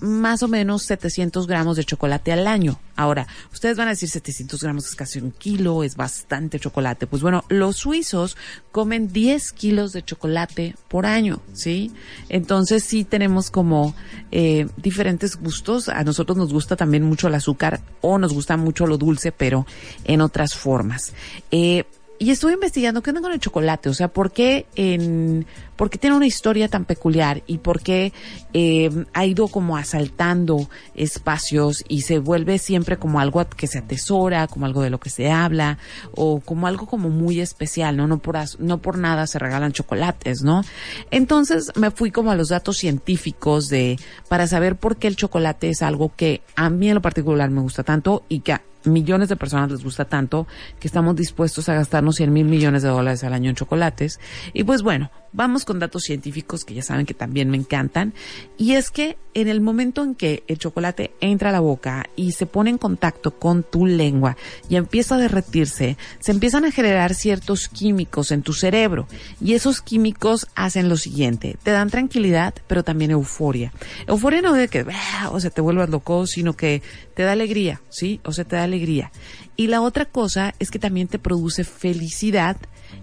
más 0.00 0.42
o 0.42 0.48
menos 0.48 0.82
700 0.84 1.46
gramos 1.46 1.76
de 1.76 1.84
chocolate 1.84 2.32
al 2.32 2.46
año. 2.46 2.78
Ahora, 2.96 3.26
ustedes 3.52 3.76
van 3.76 3.88
a 3.88 3.90
decir 3.90 4.08
700 4.08 4.62
gramos 4.62 4.86
es 4.86 4.94
casi 4.94 5.18
un 5.18 5.30
kilo, 5.30 5.82
es 5.82 5.96
bastante 5.96 6.58
chocolate. 6.58 7.06
Pues 7.06 7.22
bueno, 7.22 7.44
los 7.48 7.76
suizos 7.76 8.36
comen 8.72 9.12
10 9.12 9.52
kilos 9.52 9.92
de 9.92 10.02
chocolate 10.02 10.76
por 10.88 11.06
año, 11.06 11.40
¿sí? 11.52 11.92
Entonces 12.28 12.84
sí 12.84 13.04
tenemos 13.04 13.50
como 13.50 13.94
eh, 14.30 14.66
diferentes 14.76 15.36
gustos. 15.36 15.88
A 15.88 16.04
nosotros 16.04 16.38
nos 16.38 16.52
gusta 16.52 16.76
también 16.76 17.02
mucho 17.02 17.28
el 17.28 17.34
azúcar 17.34 17.80
o 18.00 18.18
nos 18.18 18.32
gusta 18.32 18.56
mucho 18.56 18.86
lo 18.86 18.98
dulce, 18.98 19.32
pero 19.32 19.66
en 20.04 20.20
otras 20.20 20.54
formas. 20.54 21.12
Eh, 21.50 21.84
y 22.18 22.30
estuve 22.30 22.54
investigando 22.54 23.02
qué 23.02 23.10
onda 23.10 23.22
con 23.22 23.32
el 23.32 23.40
chocolate, 23.40 23.88
o 23.88 23.94
sea, 23.94 24.08
por 24.08 24.32
qué 24.32 24.66
en, 24.74 25.46
por 25.76 25.90
qué 25.90 25.98
tiene 25.98 26.16
una 26.16 26.26
historia 26.26 26.68
tan 26.68 26.84
peculiar 26.84 27.42
y 27.46 27.58
por 27.58 27.80
qué 27.80 28.12
eh, 28.52 28.90
ha 29.12 29.26
ido 29.26 29.48
como 29.48 29.76
asaltando 29.76 30.68
espacios 30.94 31.84
y 31.88 32.02
se 32.02 32.18
vuelve 32.18 32.58
siempre 32.58 32.96
como 32.96 33.20
algo 33.20 33.46
que 33.50 33.66
se 33.66 33.78
atesora, 33.78 34.46
como 34.46 34.66
algo 34.66 34.82
de 34.82 34.90
lo 34.90 34.98
que 34.98 35.10
se 35.10 35.30
habla 35.30 35.78
o 36.14 36.40
como 36.40 36.66
algo 36.66 36.86
como 36.86 37.10
muy 37.10 37.40
especial, 37.40 37.96
¿no? 37.96 38.06
No 38.06 38.18
por, 38.18 38.36
no 38.58 38.78
por 38.78 38.98
nada 38.98 39.26
se 39.26 39.38
regalan 39.38 39.72
chocolates, 39.72 40.42
¿no? 40.42 40.62
Entonces 41.10 41.72
me 41.76 41.90
fui 41.90 42.10
como 42.10 42.30
a 42.30 42.36
los 42.36 42.48
datos 42.48 42.78
científicos 42.78 43.68
de, 43.68 43.98
para 44.28 44.46
saber 44.46 44.76
por 44.76 44.96
qué 44.96 45.08
el 45.08 45.16
chocolate 45.16 45.70
es 45.70 45.82
algo 45.82 46.12
que 46.16 46.42
a 46.54 46.70
mí 46.70 46.88
en 46.88 46.94
lo 46.94 47.02
particular 47.02 47.50
me 47.50 47.60
gusta 47.60 47.82
tanto 47.82 48.24
y 48.28 48.40
que 48.40 48.56
millones 48.86 49.28
de 49.28 49.36
personas 49.36 49.70
les 49.70 49.84
gusta 49.84 50.04
tanto 50.04 50.46
que 50.80 50.88
estamos 50.88 51.16
dispuestos 51.16 51.68
a 51.68 51.74
gastarnos 51.74 52.16
100 52.16 52.32
mil 52.32 52.46
millones 52.46 52.82
de 52.82 52.88
dólares 52.88 53.24
al 53.24 53.34
año 53.34 53.50
en 53.50 53.56
chocolates. 53.56 54.20
Y 54.52 54.64
pues 54.64 54.82
bueno, 54.82 55.10
vamos 55.36 55.66
con 55.66 55.78
datos 55.78 56.04
científicos 56.04 56.64
que 56.64 56.74
ya 56.74 56.82
saben 56.82 57.04
que 57.04 57.14
también 57.14 57.50
me 57.50 57.58
encantan. 57.58 58.14
Y 58.56 58.72
es 58.72 58.90
que 58.90 59.18
en 59.34 59.48
el 59.48 59.60
momento 59.60 60.02
en 60.02 60.14
que 60.14 60.42
el 60.48 60.58
chocolate 60.58 61.12
entra 61.20 61.50
a 61.50 61.52
la 61.52 61.60
boca 61.60 62.06
y 62.16 62.32
se 62.32 62.46
pone 62.46 62.70
en 62.70 62.78
contacto 62.78 63.38
con 63.38 63.62
tu 63.62 63.84
lengua 63.84 64.38
y 64.70 64.76
empieza 64.76 65.16
a 65.16 65.18
derretirse, 65.18 65.98
se 66.20 66.32
empiezan 66.32 66.64
a 66.64 66.70
generar 66.70 67.14
ciertos 67.14 67.68
químicos 67.68 68.30
en 68.32 68.40
tu 68.40 68.54
cerebro. 68.54 69.06
Y 69.38 69.52
esos 69.52 69.82
químicos 69.82 70.46
hacen 70.54 70.88
lo 70.88 70.96
siguiente, 70.96 71.58
te 71.62 71.70
dan 71.70 71.90
tranquilidad, 71.90 72.54
pero 72.66 72.82
también 72.82 73.10
euforia. 73.10 73.74
Euforia 74.06 74.40
no 74.40 74.54
de 74.54 74.68
que, 74.68 74.86
"Ah", 74.90 75.28
o 75.30 75.38
sea, 75.38 75.50
te 75.50 75.60
vuelvas 75.60 75.90
loco, 75.90 76.26
sino 76.26 76.54
que 76.54 76.80
te 77.14 77.24
da 77.24 77.32
alegría, 77.32 77.82
¿sí? 77.90 78.20
O 78.24 78.32
sea, 78.32 78.46
te 78.46 78.56
da 78.56 78.64
alegría. 78.64 79.12
Y 79.54 79.66
la 79.66 79.82
otra 79.82 80.06
cosa 80.06 80.54
es 80.58 80.70
que 80.70 80.78
también 80.78 81.08
te 81.08 81.18
produce 81.18 81.64
felicidad 81.64 82.56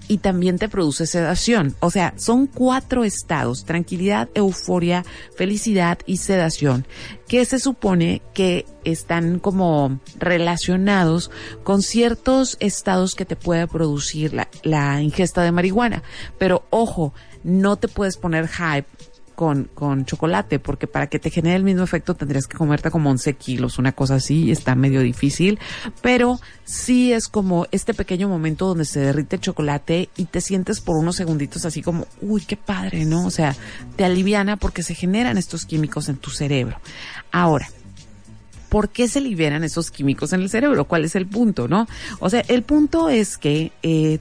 y 0.08 0.18
también 0.18 0.58
te 0.58 0.70
produce 0.70 1.08
sedación. 1.08 1.76
O 1.80 1.90
sea, 1.90 2.14
son 2.18 2.48
cuatro 2.48 3.04
estados, 3.04 3.66
tranquilidad, 3.66 4.30
euforia, 4.34 5.06
felicidad 5.36 6.00
y 6.06 6.18
sedación, 6.18 6.86
que 7.28 7.46
se 7.46 7.60
supone 7.60 8.22
que 8.34 8.66
están 8.84 9.40
como 9.40 10.00
relacionados 10.20 11.32
con 11.64 11.82
ciertos 11.82 12.58
estados 12.60 13.16
que 13.16 13.26
te 13.26 13.36
puede 13.36 13.68
producir 13.68 14.34
la, 14.34 14.50
la 14.64 15.02
ingesta 15.02 15.42
de 15.42 15.52
marihuana. 15.52 16.04
Pero 16.38 16.66
ojo, 16.70 17.14
no 17.44 17.76
te 17.78 17.88
puedes 17.88 18.18
poner 18.18 18.48
hype 18.48 18.88
con, 19.36 19.70
con 19.74 20.06
chocolate, 20.06 20.60
porque 20.60 20.88
para 20.88 21.08
que 21.08 21.20
te 21.20 21.30
genere 21.30 21.56
el 21.56 21.64
mismo 21.64 21.84
efecto 21.84 22.16
tendrías 22.16 22.48
que 22.48 22.58
comerte 22.58 22.92
como 22.92 23.10
11 23.10 23.34
kilos, 23.34 23.80
una 23.80 23.92
cosa 23.92 24.16
así, 24.16 24.52
está 24.52 24.76
medio 24.76 25.02
difícil, 25.02 25.60
pero 26.02 26.40
sí 26.64 27.14
es 27.14 27.28
como 27.28 27.68
este 27.72 27.94
pequeño 27.94 28.28
momento 28.30 28.68
donde 28.68 28.86
se 28.86 29.00
derrite 29.00 29.38
el 29.38 29.42
chocolate 29.42 30.10
y 30.16 30.26
te 30.26 30.42
sientes 30.42 30.82
por 30.82 30.98
unos 30.98 31.16
segunditos 31.16 31.66
así 31.66 31.82
como, 31.82 32.08
uy, 32.22 32.42
qué 32.42 32.58
padre, 32.58 33.06
¿no? 33.06 33.26
O 33.26 33.32
sea, 33.32 33.56
te 33.96 34.06
aliviana 34.06 34.58
porque 34.58 34.84
se 34.84 34.96
generan 34.96 35.38
estos 35.38 35.66
químicos 35.66 36.10
en 36.10 36.18
tu 36.18 36.30
cerebro. 36.30 36.78
Ahora, 37.32 37.70
¿por 38.70 38.90
qué 38.90 39.08
se 39.08 39.22
liberan 39.22 39.64
esos 39.64 39.92
químicos 39.92 40.34
en 40.34 40.42
el 40.42 40.50
cerebro? 40.50 40.86
¿Cuál 40.86 41.06
es 41.06 41.16
el 41.16 41.28
punto, 41.28 41.68
no? 41.68 41.88
O 42.20 42.30
sea, 42.30 42.42
el 42.48 42.64
punto 42.64 43.10
es 43.10 43.38
que 43.38 43.72
eh, 43.84 44.20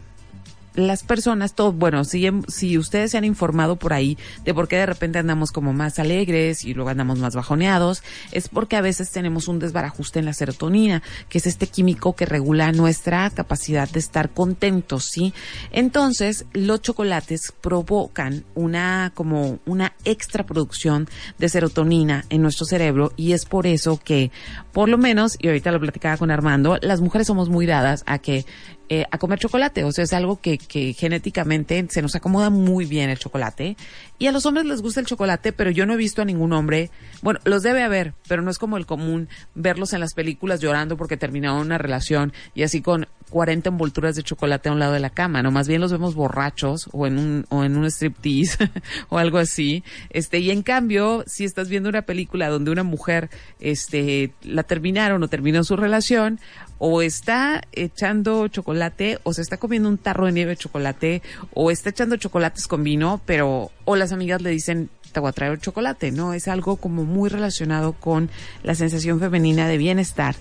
las 0.74 1.02
personas, 1.02 1.54
todo, 1.54 1.72
bueno, 1.72 2.04
si, 2.04 2.28
si 2.48 2.78
ustedes 2.78 3.10
se 3.10 3.18
han 3.18 3.24
informado 3.24 3.76
por 3.76 3.92
ahí 3.92 4.16
de 4.44 4.54
por 4.54 4.68
qué 4.68 4.76
de 4.76 4.86
repente 4.86 5.18
andamos 5.18 5.52
como 5.52 5.72
más 5.72 5.98
alegres 5.98 6.64
y 6.64 6.74
luego 6.74 6.90
andamos 6.90 7.18
más 7.18 7.34
bajoneados, 7.34 8.02
es 8.32 8.48
porque 8.48 8.76
a 8.76 8.80
veces 8.80 9.10
tenemos 9.10 9.48
un 9.48 9.58
desbarajuste 9.58 10.18
en 10.18 10.24
la 10.24 10.32
serotonina, 10.32 11.02
que 11.28 11.38
es 11.38 11.46
este 11.46 11.66
químico 11.66 12.14
que 12.14 12.26
regula 12.26 12.72
nuestra 12.72 13.28
capacidad 13.30 13.88
de 13.88 13.98
estar 13.98 14.30
contentos, 14.30 15.04
¿sí? 15.04 15.34
Entonces, 15.70 16.46
los 16.52 16.80
chocolates 16.82 17.52
provocan 17.60 18.44
una, 18.54 19.12
como 19.14 19.58
una 19.66 19.92
extra 20.04 20.44
producción 20.44 21.08
de 21.38 21.48
serotonina 21.48 22.24
en 22.30 22.42
nuestro 22.42 22.66
cerebro 22.66 23.12
y 23.16 23.32
es 23.32 23.44
por 23.44 23.66
eso 23.66 24.00
que, 24.02 24.30
por 24.72 24.88
lo 24.88 24.98
menos, 24.98 25.36
y 25.40 25.48
ahorita 25.48 25.70
lo 25.72 25.80
platicaba 25.80 26.16
con 26.16 26.30
Armando, 26.30 26.78
las 26.80 27.00
mujeres 27.00 27.26
somos 27.26 27.48
muy 27.48 27.66
dadas 27.66 28.02
a 28.06 28.18
que 28.18 28.46
eh, 28.94 29.06
a 29.10 29.16
comer 29.16 29.38
chocolate. 29.38 29.84
O 29.84 29.92
sea, 29.92 30.04
es 30.04 30.12
algo 30.12 30.38
que, 30.38 30.58
que 30.58 30.92
genéticamente 30.92 31.82
se 31.88 32.02
nos 32.02 32.14
acomoda 32.14 32.50
muy 32.50 32.84
bien 32.84 33.08
el 33.08 33.18
chocolate. 33.18 33.74
Y 34.18 34.26
a 34.26 34.32
los 34.32 34.44
hombres 34.44 34.66
les 34.66 34.82
gusta 34.82 35.00
el 35.00 35.06
chocolate, 35.06 35.54
pero 35.54 35.70
yo 35.70 35.86
no 35.86 35.94
he 35.94 35.96
visto 35.96 36.20
a 36.20 36.26
ningún 36.26 36.52
hombre, 36.52 36.90
bueno, 37.22 37.40
los 37.44 37.62
debe 37.62 37.82
haber, 37.82 38.12
pero 38.28 38.42
no 38.42 38.50
es 38.50 38.58
como 38.58 38.76
el 38.76 38.84
común 38.84 39.30
verlos 39.54 39.94
en 39.94 40.00
las 40.00 40.12
películas 40.12 40.60
llorando 40.60 40.98
porque 40.98 41.16
terminaron 41.16 41.60
una 41.60 41.78
relación 41.78 42.34
y 42.54 42.64
así 42.64 42.82
con 42.82 43.08
40 43.32 43.70
envolturas 43.70 44.14
de 44.14 44.22
chocolate 44.22 44.68
a 44.68 44.72
un 44.72 44.78
lado 44.78 44.92
de 44.92 45.00
la 45.00 45.08
cama, 45.08 45.42
¿no? 45.42 45.50
Más 45.50 45.66
bien 45.66 45.80
los 45.80 45.90
vemos 45.90 46.14
borrachos 46.14 46.88
o 46.92 47.06
en 47.06 47.18
un, 47.18 47.46
o 47.48 47.64
en 47.64 47.76
un 47.76 47.86
striptease 47.86 48.70
o 49.08 49.16
algo 49.16 49.38
así. 49.38 49.82
Este, 50.10 50.38
y 50.38 50.50
en 50.50 50.62
cambio, 50.62 51.24
si 51.26 51.44
estás 51.44 51.70
viendo 51.70 51.88
una 51.88 52.02
película 52.02 52.50
donde 52.50 52.70
una 52.70 52.82
mujer, 52.82 53.30
este, 53.58 54.32
la 54.42 54.64
terminaron 54.64 55.22
o 55.22 55.28
terminó 55.28 55.64
su 55.64 55.76
relación, 55.76 56.38
o 56.84 57.00
está 57.00 57.62
echando 57.70 58.48
chocolate 58.48 59.20
o 59.22 59.32
se 59.32 59.40
está 59.40 59.56
comiendo 59.56 59.88
un 59.88 59.98
tarro 59.98 60.26
de 60.26 60.32
nieve 60.32 60.50
de 60.50 60.56
chocolate 60.56 61.22
o 61.54 61.70
está 61.70 61.90
echando 61.90 62.16
chocolates 62.16 62.66
con 62.66 62.82
vino, 62.82 63.20
pero 63.24 63.70
o 63.84 63.96
las 63.96 64.12
amigas 64.12 64.42
le 64.42 64.50
dicen 64.50 64.90
te 65.12 65.20
voy 65.20 65.28
a 65.28 65.32
traer 65.32 65.60
chocolate, 65.60 66.10
¿no? 66.10 66.32
Es 66.32 66.48
algo 66.48 66.76
como 66.76 67.04
muy 67.04 67.28
relacionado 67.28 67.92
con 67.92 68.30
la 68.62 68.74
sensación 68.74 69.20
femenina 69.20 69.68
de 69.68 69.76
bienestar. 69.76 70.34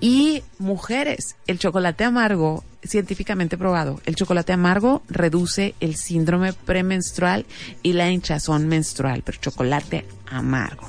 Y 0.00 0.42
mujeres, 0.58 1.36
el 1.46 1.58
chocolate 1.58 2.04
amargo, 2.04 2.62
científicamente 2.82 3.58
probado, 3.58 4.00
el 4.06 4.14
chocolate 4.14 4.52
amargo 4.52 5.02
reduce 5.08 5.74
el 5.80 5.96
síndrome 5.96 6.52
premenstrual 6.52 7.46
y 7.82 7.92
la 7.92 8.10
hinchazón 8.10 8.68
menstrual, 8.68 9.22
pero 9.24 9.38
chocolate 9.40 10.06
amargo. 10.30 10.86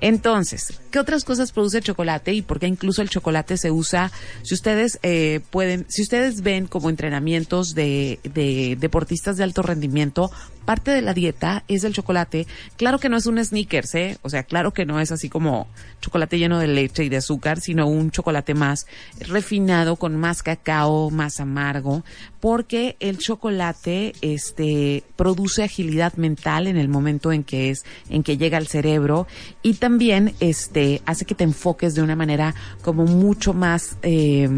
Entonces, 0.00 0.80
¿qué 0.90 0.98
otras 0.98 1.24
cosas 1.24 1.52
produce 1.52 1.78
el 1.78 1.84
chocolate 1.84 2.32
y 2.32 2.42
por 2.42 2.60
qué 2.60 2.66
incluso 2.66 3.02
el 3.02 3.08
chocolate 3.08 3.56
se 3.56 3.70
usa? 3.70 4.12
Si 4.42 4.54
ustedes 4.54 4.98
eh, 5.02 5.40
pueden, 5.50 5.86
si 5.88 6.02
ustedes 6.02 6.42
ven 6.42 6.66
como 6.66 6.90
entrenamientos 6.90 7.74
de, 7.74 8.20
de 8.22 8.76
deportistas 8.78 9.36
de 9.36 9.44
alto 9.44 9.62
rendimiento, 9.62 10.30
parte 10.64 10.90
de 10.90 11.02
la 11.02 11.14
dieta 11.14 11.64
es 11.68 11.84
el 11.84 11.92
chocolate. 11.92 12.46
Claro 12.76 12.98
que 12.98 13.08
no 13.08 13.16
es 13.16 13.26
un 13.26 13.42
sneakers, 13.42 13.94
¿eh? 13.94 14.18
O 14.22 14.30
sea, 14.30 14.44
claro 14.44 14.72
que 14.72 14.86
no 14.86 15.00
es 15.00 15.12
así 15.12 15.28
como 15.28 15.66
chocolate 16.00 16.38
lleno 16.38 16.58
de 16.58 16.68
leche 16.68 17.04
y 17.04 17.08
de 17.08 17.16
azúcar, 17.16 17.60
sino 17.60 17.86
un 17.86 18.10
chocolate 18.10 18.54
más 18.54 18.86
refinado, 19.20 19.96
con 19.96 20.16
más 20.16 20.42
cacao, 20.42 21.10
más 21.10 21.31
amargo, 21.40 22.04
porque 22.40 22.96
el 23.00 23.18
chocolate, 23.18 24.14
este, 24.20 25.04
produce 25.16 25.62
agilidad 25.62 26.14
mental 26.14 26.66
en 26.66 26.76
el 26.76 26.88
momento 26.88 27.32
en 27.32 27.44
que 27.44 27.70
es, 27.70 27.84
en 28.08 28.22
que 28.22 28.36
llega 28.36 28.58
al 28.58 28.66
cerebro 28.66 29.26
y 29.62 29.74
también, 29.74 30.34
este, 30.40 31.02
hace 31.06 31.24
que 31.24 31.34
te 31.34 31.44
enfoques 31.44 31.94
de 31.94 32.02
una 32.02 32.16
manera 32.16 32.54
como 32.82 33.04
mucho 33.04 33.54
más, 33.54 33.96
eh, 34.02 34.48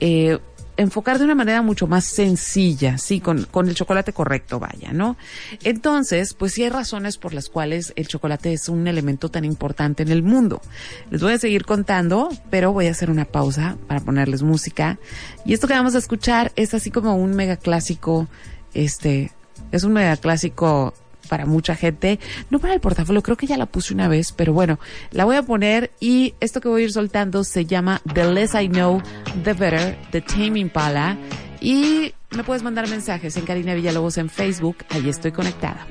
eh, 0.00 0.38
enfocar 0.76 1.18
de 1.18 1.24
una 1.24 1.34
manera 1.34 1.62
mucho 1.62 1.86
más 1.86 2.04
sencilla, 2.04 2.98
sí, 2.98 3.20
con, 3.20 3.44
con 3.44 3.68
el 3.68 3.74
chocolate 3.74 4.12
correcto, 4.12 4.58
vaya, 4.58 4.92
¿no? 4.92 5.16
Entonces, 5.62 6.34
pues 6.34 6.52
sí 6.52 6.64
hay 6.64 6.70
razones 6.70 7.16
por 7.18 7.34
las 7.34 7.48
cuales 7.48 7.92
el 7.96 8.08
chocolate 8.08 8.52
es 8.52 8.68
un 8.68 8.86
elemento 8.86 9.30
tan 9.30 9.44
importante 9.44 10.02
en 10.02 10.10
el 10.10 10.22
mundo. 10.22 10.60
Les 11.10 11.22
voy 11.22 11.32
a 11.32 11.38
seguir 11.38 11.64
contando, 11.64 12.28
pero 12.50 12.72
voy 12.72 12.86
a 12.86 12.90
hacer 12.90 13.10
una 13.10 13.24
pausa 13.24 13.76
para 13.86 14.00
ponerles 14.00 14.42
música. 14.42 14.98
Y 15.44 15.54
esto 15.54 15.68
que 15.68 15.74
vamos 15.74 15.94
a 15.94 15.98
escuchar 15.98 16.52
es 16.56 16.74
así 16.74 16.90
como 16.90 17.16
un 17.16 17.34
mega 17.34 17.56
clásico, 17.56 18.28
este, 18.72 19.32
es 19.72 19.84
un 19.84 19.92
mega 19.92 20.16
clásico 20.16 20.94
para 21.26 21.46
mucha 21.46 21.74
gente, 21.74 22.18
no 22.50 22.58
para 22.58 22.74
el 22.74 22.80
portafolio, 22.80 23.22
creo 23.22 23.36
que 23.36 23.46
ya 23.46 23.56
la 23.56 23.66
puse 23.66 23.94
una 23.94 24.08
vez, 24.08 24.32
pero 24.32 24.52
bueno, 24.52 24.78
la 25.10 25.24
voy 25.24 25.36
a 25.36 25.42
poner 25.42 25.92
y 26.00 26.34
esto 26.40 26.60
que 26.60 26.68
voy 26.68 26.82
a 26.82 26.84
ir 26.84 26.92
soltando 26.92 27.44
se 27.44 27.66
llama 27.66 28.00
The 28.12 28.32
Less 28.32 28.54
I 28.54 28.68
Know, 28.68 29.02
The 29.42 29.52
Better, 29.52 29.98
The 30.10 30.20
Tame 30.20 30.58
Impala 30.58 31.16
y 31.60 32.14
me 32.30 32.44
puedes 32.44 32.62
mandar 32.62 32.88
mensajes 32.88 33.36
en 33.36 33.44
Karina 33.44 33.74
Villalobos 33.74 34.18
en 34.18 34.28
Facebook, 34.28 34.78
ahí 34.90 35.08
estoy 35.08 35.32
conectada. 35.32 35.86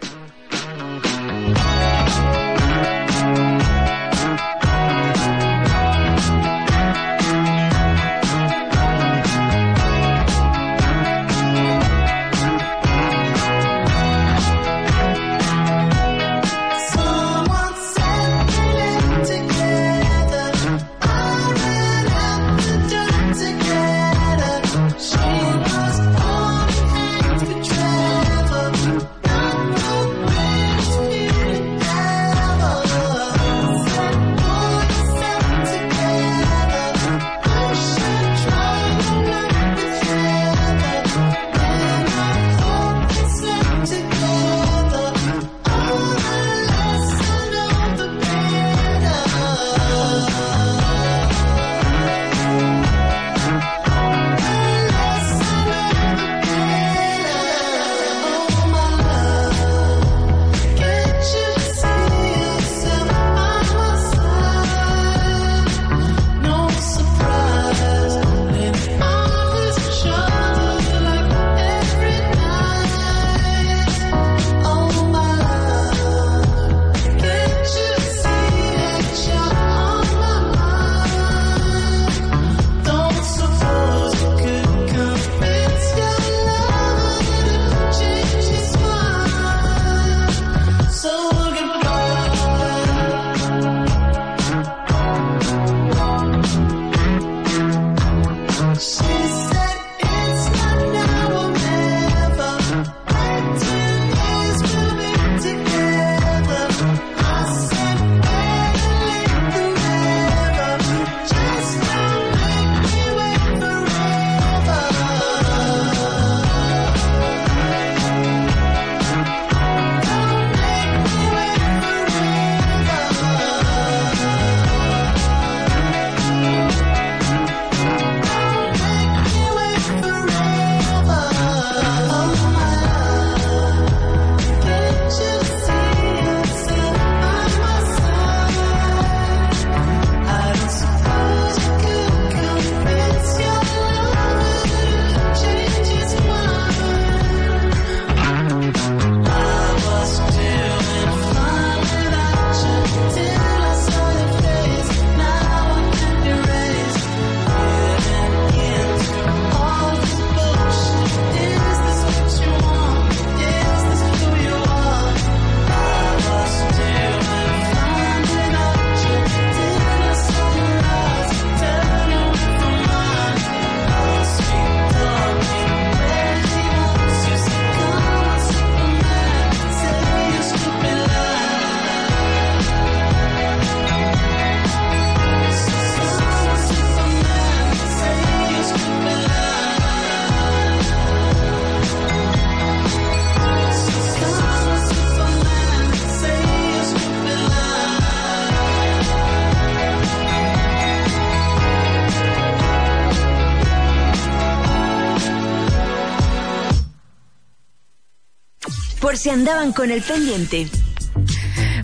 Si 209.24 209.30
andaban 209.30 209.72
con 209.72 209.90
el 209.90 210.02
pendiente. 210.02 210.68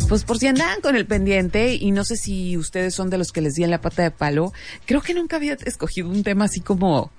Pues 0.09 0.25
por 0.25 0.37
si 0.39 0.47
andaban 0.47 0.81
con 0.81 0.97
el 0.97 1.05
pendiente 1.05 1.73
y 1.73 1.91
no 1.91 2.03
sé 2.03 2.17
si 2.17 2.57
ustedes 2.57 2.93
son 2.93 3.09
de 3.09 3.17
los 3.17 3.31
que 3.31 3.39
les 3.39 3.53
di 3.53 3.65
la 3.65 3.79
pata 3.79 4.03
de 4.03 4.11
palo, 4.11 4.51
creo 4.85 5.01
que 5.01 5.13
nunca 5.13 5.37
había 5.37 5.53
escogido 5.53 6.09
un 6.09 6.23
tema 6.23 6.45
así 6.45 6.59
como 6.59 7.13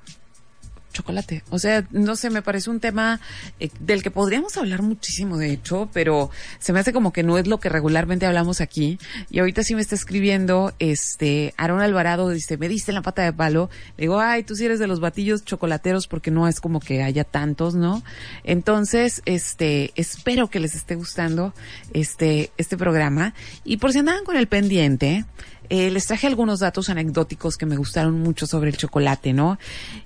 chocolate. 1.01 1.43
O 1.51 1.59
sea, 1.59 1.87
no 1.91 2.17
sé, 2.17 2.31
me 2.31 2.43
parece 2.43 2.71
un 2.71 2.81
tema 2.81 3.21
eh, 3.59 3.71
del 3.81 4.03
que 4.03 4.11
podríamos 4.11 4.57
hablar 4.57 4.83
muchísimo, 4.83 5.39
de 5.39 5.51
hecho, 5.51 5.89
pero 5.93 6.31
se 6.59 6.73
me 6.73 6.81
hace 6.81 6.93
como 6.93 7.13
que 7.13 7.23
no 7.23 7.39
es 7.39 7.47
lo 7.47 7.59
que 7.59 7.69
regularmente 7.69 8.27
hablamos 8.27 8.61
aquí. 8.61 8.99
Y 9.31 9.39
ahorita 9.39 9.63
sí 9.63 9.75
me 9.75 9.81
está 9.81 9.95
escribiendo, 9.95 10.73
este, 10.79 11.55
Aaron 11.57 11.81
Alvarado 11.81 12.29
dice, 12.29 12.57
me 12.57 12.69
diste 12.69 12.93
la 12.93 13.03
pata 13.03 13.23
de 13.23 13.33
palo. 13.33 13.71
Le 13.97 14.03
digo, 14.03 14.21
ay, 14.21 14.45
tú 14.45 14.55
sí 14.55 14.65
eres 14.65 14.79
de 14.79 14.87
los 14.87 15.01
batillos 15.01 15.45
chocolateros 15.45 16.07
porque 16.07 16.31
no 16.31 16.49
es 16.49 16.61
como 16.61 16.81
que 16.81 17.03
haya 17.03 17.25
tantos, 17.25 17.75
¿no? 17.75 18.03
Entonces, 18.45 19.23
este, 19.25 19.93
espero 19.97 20.49
que 20.49 20.61
les 20.61 20.75
esté 20.75 20.95
gustando 20.95 21.55
este, 21.93 22.51
este 22.57 22.77
programa. 22.77 23.35
Y 23.65 23.79
por 23.79 23.93
si 23.93 23.99
andaban 23.99 24.25
con 24.25 24.37
el 24.37 24.47
pendiente, 24.47 25.25
eh, 25.71 25.91
les 25.91 26.07
traje 26.07 26.27
algunos 26.27 26.61
datos 26.61 26.91
anecdóticos 26.91 27.57
que 27.57 27.65
me 27.65 27.77
gustaron 27.77 28.21
mucho 28.21 28.47
sobre 28.47 28.71
el 28.71 28.77
chocolate, 28.77 29.33
¿no? 29.33 29.59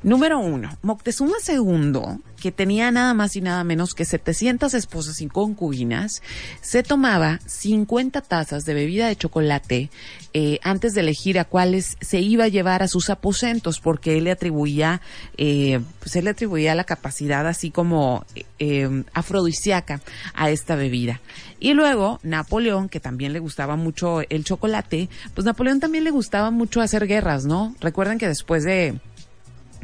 Número 0.03 0.39
uno, 0.39 0.77
Moctezuma 0.83 1.37
II, 1.49 2.21
que 2.41 2.53
tenía 2.53 2.91
nada 2.91 3.15
más 3.15 3.35
y 3.37 3.41
nada 3.41 3.65
menos 3.65 3.95
que 3.95 4.05
700 4.05 4.75
esposas 4.75 5.23
y 5.23 5.29
concubinas, 5.29 6.23
se 6.61 6.83
tomaba 6.83 7.41
50 7.47 8.21
tazas 8.21 8.65
de 8.65 8.75
bebida 8.75 9.09
de 9.09 9.17
chocolate 9.17 9.91
eh, 10.35 10.59
antes 10.63 10.95
de 10.95 11.01
elegir 11.01 11.39
a 11.39 11.45
cuáles 11.45 11.97
se 12.03 12.21
iba 12.21 12.45
a 12.45 12.49
llevar 12.49 12.83
a 12.83 12.89
sus 12.89 13.09
aposentos, 13.09 13.81
porque 13.81 14.19
él 14.19 14.25
le 14.25 14.33
atribuía, 14.33 15.01
eh, 15.39 15.81
pues 16.01 16.17
él 16.17 16.25
le 16.25 16.31
atribuía 16.33 16.75
la 16.75 16.85
capacidad 16.85 17.47
así 17.47 17.71
como 17.71 18.27
eh, 18.59 19.05
afrodisíaca 19.15 20.03
a 20.35 20.51
esta 20.51 20.77
bebida. 20.77 21.23
Y 21.61 21.73
luego 21.73 22.21
Napoleón, 22.23 22.91
que 22.91 23.01
también 23.01 23.33
le 23.33 23.39
gustaba 23.39 23.77
mucho 23.77 24.21
el 24.29 24.45
chocolate, 24.45 25.09
pues 25.35 25.47
Napoleón 25.55 25.79
también 25.79 26.03
le 26.03 26.11
gustaba 26.11 26.51
mucho 26.51 26.81
hacer 26.81 27.07
guerras, 27.07 27.45
¿no? 27.45 27.77
Recuerden 27.79 28.19
que 28.19 28.27
después 28.27 28.65
de 28.65 28.99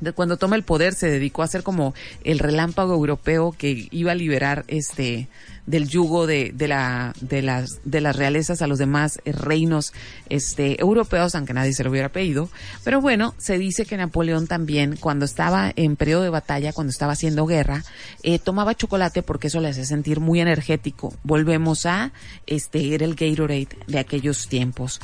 de 0.01 0.12
cuando 0.12 0.37
toma 0.37 0.57
el 0.57 0.64
poder 0.64 0.95
se 0.95 1.09
dedicó 1.09 1.45
a 1.45 1.47
ser 1.47 1.62
como 1.62 1.95
el 2.25 2.41
relámpago 2.41 2.93
europeo 2.93 3.53
que 3.57 3.87
iba 3.93 4.11
a 4.11 4.16
liberar 4.16 4.64
este 4.66 5.29
del 5.71 5.89
yugo 5.89 6.27
de, 6.27 6.51
de 6.53 6.66
la 6.66 7.14
de 7.21 7.43
las 7.43 7.81
de 7.85 8.01
las 8.01 8.16
realezas 8.16 8.61
a 8.61 8.66
los 8.66 8.79
demás 8.79 9.21
eh, 9.25 9.33
reinos 9.33 9.93
este 10.29 10.81
europeos 10.81 11.35
aunque 11.35 11.55
nadie 11.55 11.73
se 11.73 11.85
lo 11.85 11.91
hubiera 11.91 12.09
pedido. 12.09 12.51
Pero 12.83 13.01
bueno 13.01 13.35
se 13.39 13.57
dice 13.57 13.87
que 13.87 13.97
Napoleón 13.97 14.49
también 14.49 14.97
cuando 14.97 15.25
estaba 15.25 15.73
en 15.77 15.95
periodo 15.95 16.23
de 16.23 16.31
batalla 16.31 16.73
cuando 16.73 16.91
estaba 16.91 17.12
haciendo 17.12 17.47
guerra 17.47 17.85
eh, 18.25 18.41
tomaba 18.41 18.75
chocolate 18.75 19.23
porque 19.23 19.47
eso 19.47 19.61
le 19.61 19.68
hace 19.68 19.85
sentir 19.85 20.18
muy 20.18 20.41
energético. 20.41 21.14
Volvemos 21.23 21.87
a 21.87 22.12
este 22.47 22.95
era 22.95 23.05
el 23.05 23.14
Gatorade 23.14 23.68
de 23.87 23.99
aquellos 24.01 24.49
tiempos. 24.49 25.01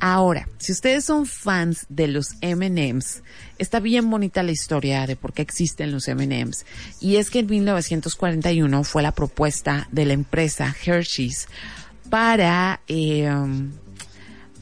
Ahora 0.00 0.48
si 0.58 0.72
ustedes 0.72 1.04
son 1.04 1.26
fans 1.26 1.86
de 1.88 2.08
los 2.08 2.34
M&M's 2.40 3.22
está 3.58 3.80
bien 3.80 4.10
bonita 4.10 4.42
la 4.42 4.52
historia 4.52 5.06
de 5.06 5.16
por 5.16 5.32
qué 5.32 5.42
existen 5.42 5.92
los 5.92 6.08
M&M's 6.08 6.64
y 7.00 7.16
es 7.16 7.30
que 7.30 7.40
en 7.40 7.46
1941 7.46 8.84
fue 8.84 9.02
la 9.02 9.12
propuesta 9.12 9.88
de 9.90 10.06
la 10.06 10.12
empresa 10.12 10.74
Hershey's 10.84 11.48
para 12.10 12.80
eh, 12.88 13.30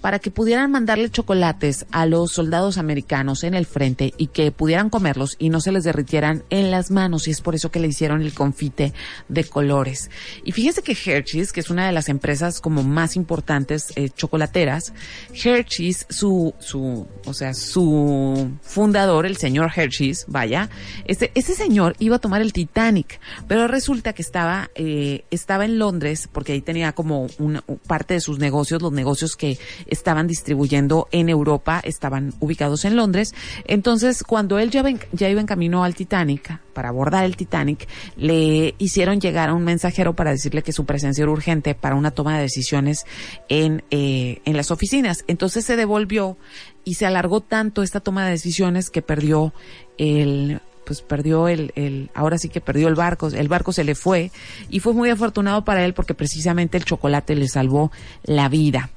para 0.07 0.21
que 0.21 0.31
pudieran 0.31 0.71
mandarle 0.71 1.11
chocolates 1.11 1.85
a 1.91 2.07
los 2.07 2.31
soldados 2.31 2.79
americanos 2.79 3.43
en 3.43 3.55
el 3.55 3.67
frente 3.67 4.15
y 4.17 4.29
que 4.29 4.53
pudieran 4.53 4.89
comerlos 4.89 5.35
y 5.41 5.49
no 5.49 5.61
se 5.61 5.73
les 5.73 5.83
derritieran 5.83 6.45
en 6.49 6.71
las 6.71 6.93
manos 6.93 7.27
y 7.27 7.33
es 7.33 7.41
por 7.41 7.57
eso 7.57 7.73
que 7.73 7.81
le 7.81 7.89
hicieron 7.89 8.23
el 8.23 8.33
confite 8.33 8.93
de 9.29 9.43
colores. 9.43 10.09
Y 10.45 10.53
fíjense 10.53 10.83
que 10.83 10.93
Hershey's, 10.93 11.53
que 11.53 11.59
es 11.59 11.71
una 11.71 11.87
de 11.87 11.93
las 11.93 12.09
empresas 12.09 12.61
como 12.61 12.85
más 12.85 13.17
importantes 13.17 13.93
eh, 13.97 14.09
chocolateras, 14.09 14.93
Hershey's, 15.35 16.07
su, 16.09 16.55
su, 16.61 17.09
o 17.25 17.35
sea, 17.35 17.53
su 17.53 18.53
fundador, 18.63 19.27
el 19.27 19.39
señor 19.39 19.73
Hershey's, 19.75 20.25
vaya, 20.29 20.71
este, 21.07 21.33
ese 21.35 21.57
señor 21.57 21.97
iba 21.99 22.15
a 22.15 22.21
tomar 22.21 22.43
el 22.43 22.53
Titanic, 22.53 23.19
pero 23.49 23.67
resulta 23.67 24.13
que 24.13 24.23
estaba, 24.23 24.71
eh, 24.77 25.25
estaba 25.33 25.65
en 25.65 25.81
Londres 25.81 26.29
porque 26.31 26.53
ahí 26.53 26.61
tenía 26.61 26.93
como 26.93 27.27
una 27.41 27.65
parte 27.89 28.15
de 28.15 28.21
sus 28.21 28.39
negocios, 28.39 28.81
los 28.83 28.93
negocios 28.93 29.35
que 29.35 29.59
estaban 29.97 30.27
distribuyendo 30.27 31.09
en 31.11 31.29
Europa, 31.29 31.81
estaban 31.83 32.35
ubicados 32.41 32.85
en 32.85 32.97
Londres. 32.97 33.35
Entonces, 33.65 34.23
cuando 34.23 34.59
él 34.59 34.71
ya, 34.71 34.85
ya 35.13 35.29
iba 35.29 35.41
en 35.41 35.47
camino 35.47 35.85
al 35.85 35.95
Titanic, 35.95 36.61
para 36.73 36.91
abordar 36.91 37.25
el 37.25 37.37
Titanic, 37.37 37.89
le 38.17 38.75
hicieron 38.79 39.21
llegar 39.21 39.49
a 39.49 39.55
un 39.55 39.65
mensajero 39.65 40.15
para 40.15 40.31
decirle 40.31 40.63
que 40.63 40.73
su 40.73 40.85
presencia 40.85 41.23
era 41.23 41.33
urgente 41.33 41.75
para 41.75 41.95
una 41.95 42.11
toma 42.11 42.37
de 42.37 42.43
decisiones 42.43 43.07
en, 43.49 43.83
eh, 43.91 44.43
en 44.45 44.57
las 44.57 44.71
oficinas. 44.71 45.25
Entonces 45.27 45.65
se 45.65 45.77
devolvió 45.77 46.37
y 46.85 46.95
se 46.95 47.07
alargó 47.07 47.41
tanto 47.41 47.83
esta 47.83 48.01
toma 48.01 48.27
de 48.27 48.33
decisiones 48.33 48.91
que 48.91 49.03
perdió 49.03 49.55
el 49.99 50.61
pues 50.87 51.03
perdió 51.03 51.49
el, 51.49 51.73
el, 51.75 52.11
ahora 52.15 52.39
sí 52.39 52.49
que 52.49 52.61
perdió 52.61 52.87
el 52.87 52.95
barco, 52.95 53.27
el 53.27 53.49
barco 53.49 53.73
se 53.73 53.83
le 53.85 53.97
fue 53.97 54.31
y 54.71 54.79
fue 54.81 54.95
muy 54.95 55.11
afortunado 55.11 55.65
para 55.65 55.85
él 55.85 55.93
porque 55.93 56.15
precisamente 56.15 56.79
el 56.79 56.85
chocolate 56.85 57.35
le 57.35 57.49
salvó 57.49 57.91
la 58.23 58.49
vida. 58.49 58.91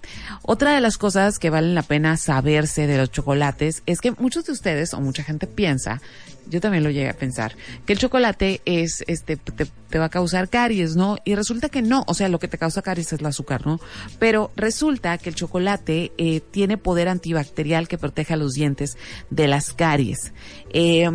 Otra 0.44 0.74
de 0.74 0.82
las 0.82 0.98
cosas 0.98 1.40
que 1.40 1.50
valen 1.50 1.74
la 1.74 1.82
pena 1.82 2.16
saberse 2.16 2.86
de 2.86 2.98
los 2.98 3.12
chocolates 3.12 3.82
es 3.88 4.02
que 4.02 4.12
muchos 4.12 4.46
de 4.46 4.54
ustedes 4.54 4.94
o 4.94 5.02
mucha 5.02 5.24
gente 5.24 5.48
piensa, 5.48 6.00
yo 6.48 6.62
también 6.62 6.84
lo 6.84 6.90
llegué 6.90 7.10
a 7.10 7.14
pensar, 7.14 7.56
que 7.86 7.94
el 7.94 8.00
chocolate 8.00 8.62
es, 8.66 9.04
este, 9.08 9.38
te, 9.38 10.00
va 10.00 10.06
a 10.06 10.10
causar 10.10 10.50
caries, 10.50 10.96
¿no? 10.96 11.18
Y 11.24 11.36
resulta 11.36 11.70
que 11.70 11.82
no, 11.82 12.04
o 12.08 12.14
sea, 12.14 12.30
lo 12.30 12.40
que 12.40 12.48
te 12.48 12.58
causa 12.58 12.82
caries 12.82 13.14
es 13.14 13.20
el 13.20 13.26
azúcar, 13.26 13.66
¿no? 13.66 13.80
Pero 14.20 14.52
resulta 14.56 15.18
que 15.18 15.30
el 15.30 15.36
chocolate 15.36 16.12
eh, 16.18 16.42
tiene 16.52 16.78
poder 16.78 17.08
antibacterial 17.08 17.88
que 17.88 17.98
protege 17.98 18.34
a 18.34 18.38
los 18.38 18.54
dientes 18.54 18.98
de 19.30 19.48
las 19.48 19.74
caries. 19.74 20.34
Eh, 20.72 21.10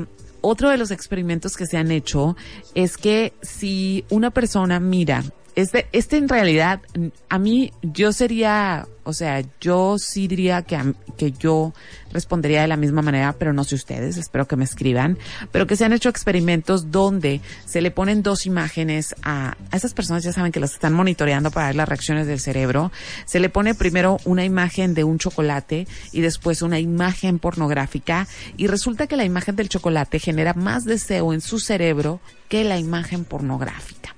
otro 0.45 0.71
de 0.71 0.77
los 0.77 0.91
experimentos 0.91 1.57
que 1.57 1.67
se 1.67 1.77
han 1.77 1.91
hecho 1.91 2.37
es 2.75 2.97
que 2.97 3.33
si 3.43 4.05
una 4.11 4.31
persona 4.31 4.79
mira, 4.79 5.25
este, 5.57 5.87
este 5.93 6.17
en 6.17 6.29
realidad, 6.29 6.81
a 7.29 7.39
mí, 7.39 7.73
yo 7.83 8.13
sería, 8.13 8.89
o 9.05 9.13
sea, 9.13 9.43
yo 9.61 9.99
sí 9.99 10.27
diría 10.27 10.63
que, 10.63 10.95
que 11.17 11.31
yo 11.31 11.73
respondería 12.13 12.63
de 12.63 12.69
la 12.69 12.77
misma 12.77 13.03
manera, 13.03 13.35
pero 13.39 13.53
no 13.53 13.63
sé 13.63 13.77
ustedes, 13.77 14.17
espero 14.17 14.49
que 14.49 14.57
me 14.57 14.65
escriban, 14.65 15.17
pero 15.53 15.67
que 15.67 15.77
se 15.77 15.85
han 15.85 15.93
hecho 15.93 16.09
experimentos 16.09 16.91
donde 16.91 17.41
se 17.67 17.81
le 17.81 17.93
ponen 17.93 18.23
dos 18.23 18.47
imágenes 18.47 19.15
a, 19.23 19.57
a 19.71 19.77
esas 19.77 19.95
personas, 19.95 20.25
ya 20.25 20.33
saben 20.33 20.51
que 20.51 20.61
las 20.61 20.73
están 20.73 20.93
monitoreando 20.93 21.53
para 21.53 21.69
ver 21.69 21.77
las 21.77 21.89
reacciones 21.89 22.27
del 22.27 22.41
cerebro, 22.41 22.91
se 23.25 23.39
le 23.39 23.49
pone 23.49 23.75
primero 23.75 24.19
una 24.25 24.45
imagen 24.45 24.95
de 24.95 25.05
un 25.05 25.19
chocolate 25.19 25.87
y 26.11 26.21
después 26.21 26.63
una 26.63 26.81
imagen 26.81 27.39
pornográfica 27.39 28.27
y 28.57 28.67
resulta 28.67 29.07
que 29.07 29.17
la 29.17 29.25
imagen 29.25 29.55
del 29.55 29.69
chocolate 29.69 30.19
genera 30.19 30.55
más 30.55 30.85
deseo 30.85 31.33
en 31.33 31.41
su 31.41 31.61
cerebro 31.61 32.21
que 32.49 32.65
la 32.65 32.79
imagen 32.79 33.25
pornográfica. 33.25 34.15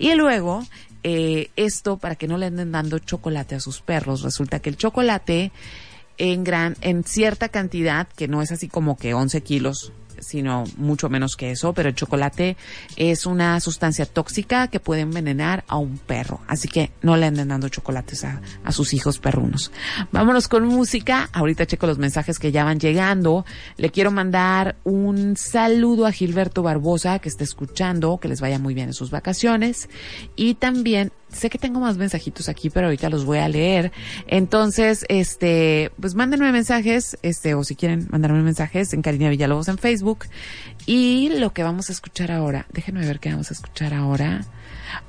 Y 0.00 0.14
luego, 0.14 0.66
eh, 1.02 1.50
esto 1.56 1.98
para 1.98 2.16
que 2.16 2.26
no 2.26 2.38
le 2.38 2.46
anden 2.46 2.72
dando 2.72 2.98
chocolate 2.98 3.54
a 3.54 3.60
sus 3.60 3.82
perros, 3.82 4.22
resulta 4.22 4.58
que 4.58 4.70
el 4.70 4.78
chocolate 4.78 5.52
en 6.16 6.42
gran, 6.42 6.74
en 6.80 7.04
cierta 7.04 7.50
cantidad, 7.50 8.08
que 8.08 8.26
no 8.26 8.40
es 8.40 8.50
así 8.50 8.66
como 8.66 8.96
que 8.96 9.12
11 9.12 9.42
kilos, 9.42 9.92
sino 10.20 10.64
mucho 10.76 11.08
menos 11.08 11.36
que 11.36 11.50
eso, 11.50 11.72
pero 11.72 11.88
el 11.88 11.94
chocolate 11.94 12.56
es 12.96 13.26
una 13.26 13.58
sustancia 13.60 14.06
tóxica 14.06 14.68
que 14.68 14.80
puede 14.80 15.02
envenenar 15.02 15.64
a 15.68 15.76
un 15.76 15.98
perro. 15.98 16.40
Así 16.46 16.68
que 16.68 16.92
no 17.02 17.16
le 17.16 17.26
anden 17.26 17.48
dando 17.48 17.68
chocolates 17.68 18.24
a, 18.24 18.40
a 18.64 18.72
sus 18.72 18.94
hijos 18.94 19.18
perrunos. 19.18 19.72
Vámonos 20.12 20.48
con 20.48 20.66
música. 20.66 21.28
Ahorita 21.32 21.66
checo 21.66 21.86
los 21.86 21.98
mensajes 21.98 22.38
que 22.38 22.52
ya 22.52 22.64
van 22.64 22.80
llegando. 22.80 23.44
Le 23.76 23.90
quiero 23.90 24.10
mandar 24.10 24.76
un 24.84 25.36
saludo 25.36 26.06
a 26.06 26.12
Gilberto 26.12 26.62
Barbosa, 26.62 27.18
que 27.18 27.28
está 27.28 27.44
escuchando, 27.44 28.18
que 28.18 28.28
les 28.28 28.40
vaya 28.40 28.58
muy 28.58 28.74
bien 28.74 28.88
en 28.88 28.94
sus 28.94 29.10
vacaciones. 29.10 29.88
Y 30.36 30.54
también 30.54 31.12
sé 31.32 31.50
que 31.50 31.58
tengo 31.58 31.80
más 31.80 31.96
mensajitos 31.96 32.48
aquí, 32.48 32.70
pero 32.70 32.86
ahorita 32.86 33.08
los 33.08 33.24
voy 33.24 33.38
a 33.38 33.48
leer. 33.48 33.92
Entonces, 34.26 35.04
este, 35.08 35.90
pues 36.00 36.14
mándenme 36.14 36.52
mensajes, 36.52 37.18
este, 37.22 37.54
o 37.54 37.64
si 37.64 37.76
quieren 37.76 38.08
mandarme 38.10 38.42
mensajes 38.42 38.92
en 38.92 39.02
Karina 39.02 39.30
Villalobos 39.30 39.68
en 39.68 39.78
Facebook. 39.78 40.26
Y 40.86 41.30
lo 41.38 41.52
que 41.52 41.62
vamos 41.62 41.90
a 41.90 41.92
escuchar 41.92 42.32
ahora, 42.32 42.66
déjenme 42.72 43.06
ver 43.06 43.20
qué 43.20 43.30
vamos 43.30 43.50
a 43.50 43.54
escuchar 43.54 43.94
ahora. 43.94 44.44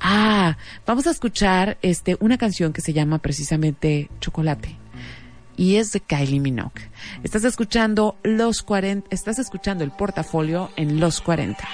Ah, 0.00 0.56
vamos 0.86 1.06
a 1.06 1.10
escuchar, 1.10 1.78
este, 1.82 2.16
una 2.20 2.38
canción 2.38 2.72
que 2.72 2.80
se 2.80 2.92
llama 2.92 3.18
precisamente 3.18 4.08
Chocolate. 4.20 4.76
Y 5.56 5.76
es 5.76 5.92
de 5.92 6.00
Kylie 6.00 6.40
Minogue. 6.40 6.90
Estás 7.22 7.44
escuchando 7.44 8.16
los 8.22 8.62
40, 8.62 9.08
estás 9.10 9.38
escuchando 9.38 9.84
el 9.84 9.90
portafolio 9.90 10.70
en 10.76 10.98
los 10.98 11.20
40. 11.20 11.68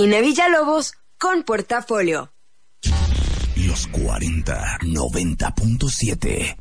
Karina 0.00 0.22
Villalobos 0.22 0.94
con 1.18 1.42
Portafolio. 1.42 2.32
Los 3.54 3.86
40 3.88 4.78
90.7. 4.80 6.56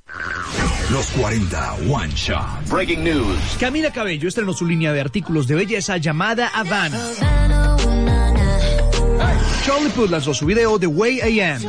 Los 0.92 1.08
40 1.12 1.74
One 1.90 2.12
Shot. 2.14 2.70
Breaking 2.70 3.02
news. 3.02 3.40
Camila 3.58 3.94
Cabello 3.94 4.28
estrenó 4.28 4.52
su 4.52 4.66
línea 4.66 4.92
de 4.92 5.00
artículos 5.00 5.48
de 5.48 5.56
belleza 5.56 5.96
llamada 5.96 6.50
Havana. 6.54 7.00
Charlie 9.66 9.90
Puth 9.92 10.10
lanzó 10.10 10.34
su 10.34 10.46
video 10.46 10.78
The 10.78 10.88
Way 10.88 11.22
I 11.26 11.40
Am. 11.40 11.62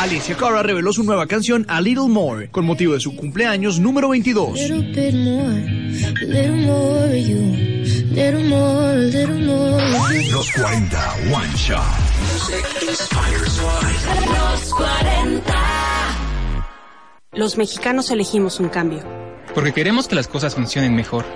Alicia 0.00 0.34
Cara 0.34 0.62
reveló 0.62 0.94
su 0.94 1.04
nueva 1.04 1.26
canción 1.26 1.66
A 1.68 1.78
Little 1.82 2.08
More 2.08 2.48
con 2.48 2.64
motivo 2.64 2.94
de 2.94 3.00
su 3.00 3.14
cumpleaños 3.14 3.78
número 3.80 4.08
22. 4.08 4.54
Little 4.54 4.80
bit 4.94 5.14
more, 5.14 5.60
little 6.26 6.56
more 6.56 7.04
of 7.04 7.28
you, 7.28 7.36
little 8.10 8.48
more, 8.48 8.96
little 8.96 9.44
more 9.44 9.74
of 9.74 10.24
you. 10.24 10.32
Los 10.32 10.50
40 10.52 11.14
One 11.30 11.54
Shot. 11.54 11.82
Los 12.86 14.70
40. 14.72 15.54
Los 17.32 17.58
mexicanos 17.58 18.10
elegimos 18.10 18.58
un 18.58 18.70
cambio. 18.70 19.04
Porque 19.54 19.74
queremos 19.74 20.08
que 20.08 20.14
las 20.14 20.28
cosas 20.28 20.54
funcionen 20.54 20.96
mejor. 20.96 21.26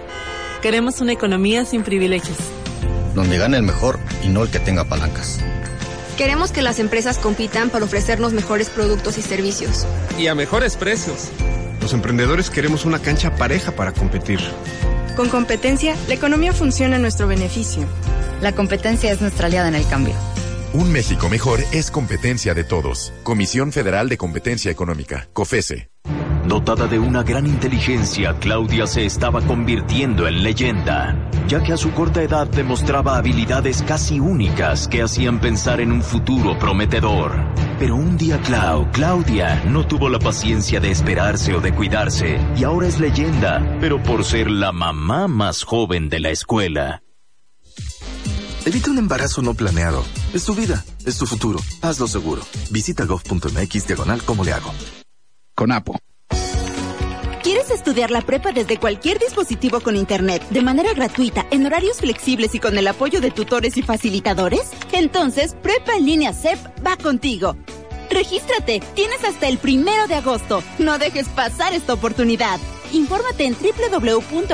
Queremos 0.62 1.02
una 1.02 1.12
economía 1.12 1.66
sin 1.66 1.82
privilegios. 1.82 2.38
Donde 3.14 3.36
gane 3.36 3.58
el 3.58 3.62
mejor 3.62 3.98
y 4.24 4.28
no 4.28 4.42
el 4.42 4.48
que 4.48 4.58
tenga 4.58 4.84
palancas. 4.84 5.38
Queremos 6.16 6.52
que 6.52 6.62
las 6.62 6.78
empresas 6.78 7.18
compitan 7.18 7.70
para 7.70 7.84
ofrecernos 7.84 8.32
mejores 8.32 8.70
productos 8.70 9.18
y 9.18 9.22
servicios. 9.22 9.84
Y 10.16 10.28
a 10.28 10.34
mejores 10.36 10.76
precios. 10.76 11.30
Los 11.80 11.92
emprendedores 11.92 12.50
queremos 12.50 12.84
una 12.84 13.00
cancha 13.00 13.34
pareja 13.34 13.72
para 13.72 13.92
competir. 13.92 14.38
Con 15.16 15.28
competencia, 15.28 15.96
la 16.06 16.14
economía 16.14 16.52
funciona 16.52 16.96
a 16.96 16.98
nuestro 17.00 17.26
beneficio. 17.26 17.84
La 18.40 18.52
competencia 18.52 19.10
es 19.10 19.20
nuestra 19.20 19.46
aliada 19.46 19.68
en 19.68 19.74
el 19.74 19.86
cambio. 19.88 20.14
Un 20.72 20.92
México 20.92 21.28
mejor 21.28 21.60
es 21.72 21.90
competencia 21.90 22.54
de 22.54 22.64
todos. 22.64 23.12
Comisión 23.22 23.72
Federal 23.72 24.08
de 24.08 24.16
Competencia 24.16 24.70
Económica, 24.70 25.28
COFESE. 25.32 25.93
Dotada 26.46 26.86
de 26.86 26.98
una 26.98 27.22
gran 27.22 27.46
inteligencia, 27.46 28.34
Claudia 28.38 28.86
se 28.86 29.06
estaba 29.06 29.40
convirtiendo 29.40 30.28
en 30.28 30.42
leyenda, 30.42 31.16
ya 31.48 31.62
que 31.62 31.72
a 31.72 31.78
su 31.78 31.92
corta 31.92 32.22
edad 32.22 32.46
demostraba 32.46 33.16
habilidades 33.16 33.82
casi 33.82 34.20
únicas 34.20 34.86
que 34.86 35.02
hacían 35.02 35.40
pensar 35.40 35.80
en 35.80 35.90
un 35.90 36.02
futuro 36.02 36.58
prometedor. 36.58 37.32
Pero 37.78 37.96
un 37.96 38.18
día 38.18 38.38
Clau, 38.42 38.90
Claudia, 38.92 39.64
no 39.64 39.86
tuvo 39.86 40.10
la 40.10 40.18
paciencia 40.18 40.80
de 40.80 40.90
esperarse 40.90 41.54
o 41.54 41.60
de 41.62 41.74
cuidarse, 41.74 42.38
y 42.56 42.64
ahora 42.64 42.88
es 42.88 43.00
leyenda, 43.00 43.78
pero 43.80 44.02
por 44.02 44.22
ser 44.22 44.50
la 44.50 44.70
mamá 44.72 45.28
más 45.28 45.64
joven 45.64 46.10
de 46.10 46.20
la 46.20 46.28
escuela. 46.28 47.02
Evita 48.66 48.90
un 48.90 48.98
embarazo 48.98 49.40
no 49.40 49.54
planeado. 49.54 50.04
Es 50.34 50.44
tu 50.44 50.54
vida, 50.54 50.84
es 51.06 51.16
tu 51.16 51.26
futuro. 51.26 51.58
Hazlo 51.80 52.06
seguro. 52.06 52.42
Visita 52.70 53.04
gov.mx 53.04 53.86
diagonal 53.86 54.22
como 54.22 54.44
le 54.44 54.52
hago. 54.52 54.72
Con 55.54 55.72
Apo. 55.72 55.98
¿Quieres 57.44 57.70
estudiar 57.70 58.10
la 58.10 58.22
prepa 58.22 58.52
desde 58.52 58.78
cualquier 58.78 59.18
dispositivo 59.18 59.80
con 59.80 59.96
internet, 59.96 60.42
de 60.48 60.62
manera 60.62 60.94
gratuita, 60.94 61.44
en 61.50 61.66
horarios 61.66 61.98
flexibles 61.98 62.54
y 62.54 62.58
con 62.58 62.78
el 62.78 62.88
apoyo 62.88 63.20
de 63.20 63.30
tutores 63.30 63.76
y 63.76 63.82
facilitadores? 63.82 64.70
Entonces, 64.92 65.54
Prepa 65.62 65.94
en 65.94 66.06
línea 66.06 66.32
CEP 66.32 66.58
va 66.84 66.96
contigo. 66.96 67.54
Regístrate, 68.08 68.80
tienes 68.94 69.22
hasta 69.24 69.46
el 69.46 69.58
primero 69.58 70.06
de 70.06 70.14
agosto. 70.14 70.62
No 70.78 70.96
dejes 70.96 71.28
pasar 71.28 71.74
esta 71.74 71.92
oportunidad. 71.92 72.58
Infórmate 72.94 73.44
en 73.44 73.54
www.gov.mx. 73.54 74.46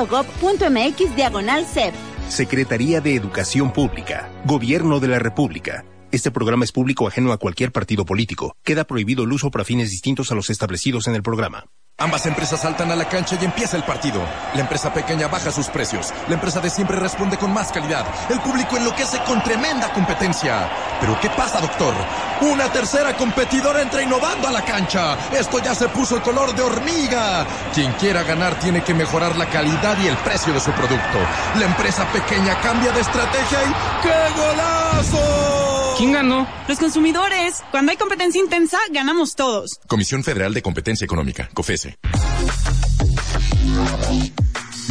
Secretaría 2.29 3.01
de 3.01 3.15
Educación 3.15 3.73
Pública, 3.73 4.33
Gobierno 4.47 4.99
de 4.99 5.07
la 5.07 5.21
República. 5.21 5.85
Este 6.11 6.33
programa 6.33 6.65
es 6.65 6.73
público 6.73 7.07
ajeno 7.07 7.31
a 7.31 7.39
cualquier 7.39 7.71
partido 7.71 8.05
político. 8.05 8.57
Queda 8.65 8.83
prohibido 8.83 9.23
el 9.23 9.33
uso 9.33 9.53
para 9.53 9.65
fines 9.65 9.93
distintos 9.93 10.33
a 10.33 10.35
los 10.35 10.51
establecidos 10.51 11.07
en 11.07 11.15
el 11.15 11.23
programa. 11.23 11.67
Ambas 12.01 12.25
empresas 12.25 12.63
saltan 12.63 12.91
a 12.91 12.97
la 12.97 13.05
cancha 13.05 13.37
y 13.39 13.45
empieza 13.45 13.77
el 13.77 13.83
partido. 13.83 14.23
La 14.55 14.63
empresa 14.63 14.91
pequeña 14.91 15.29
baja 15.29 15.53
sus 15.53 15.69
precios. 15.69 16.15
La 16.29 16.35
empresa 16.35 16.59
de 16.59 16.71
siempre 16.71 16.99
responde 16.99 17.37
con 17.37 17.53
más 17.53 17.71
calidad. 17.71 18.07
El 18.31 18.41
público 18.41 18.79
enloquece 18.79 19.19
con 19.27 19.43
tremenda 19.43 19.93
competencia. 19.93 20.71
Pero 20.99 21.21
¿qué 21.21 21.29
pasa, 21.29 21.61
doctor? 21.61 21.93
Una 22.41 22.73
tercera 22.73 23.15
competidora 23.15 23.83
entra 23.83 24.01
innovando 24.01 24.49
a 24.49 24.51
la 24.51 24.65
cancha. 24.65 25.19
Esto 25.31 25.59
ya 25.59 25.75
se 25.75 25.91
puso 25.91 26.17
el 26.17 26.23
color 26.23 26.55
de 26.55 26.63
hormiga. 26.63 27.47
Quien 27.75 27.93
quiera 27.93 28.23
ganar 28.23 28.55
tiene 28.55 28.83
que 28.83 28.95
mejorar 28.95 29.37
la 29.37 29.45
calidad 29.51 29.99
y 29.99 30.07
el 30.07 30.17
precio 30.17 30.55
de 30.55 30.61
su 30.61 30.73
producto. 30.73 31.19
La 31.59 31.67
empresa 31.67 32.07
pequeña 32.07 32.59
cambia 32.63 32.93
de 32.93 33.01
estrategia 33.01 33.59
y 33.63 34.03
¡qué 34.03 34.41
golazo! 34.41 35.70
¿Quién 36.01 36.13
ganó? 36.13 36.49
Los 36.67 36.79
consumidores. 36.79 37.63
Cuando 37.71 37.91
hay 37.91 37.99
competencia 37.99 38.41
intensa, 38.41 38.79
ganamos 38.91 39.37
todos. 39.37 39.79
Comisión 39.87 40.25
Federal 40.25 40.55
de 40.55 40.63
Competencia 40.63 41.05
Económica, 41.05 41.51
COFESE. 41.53 41.99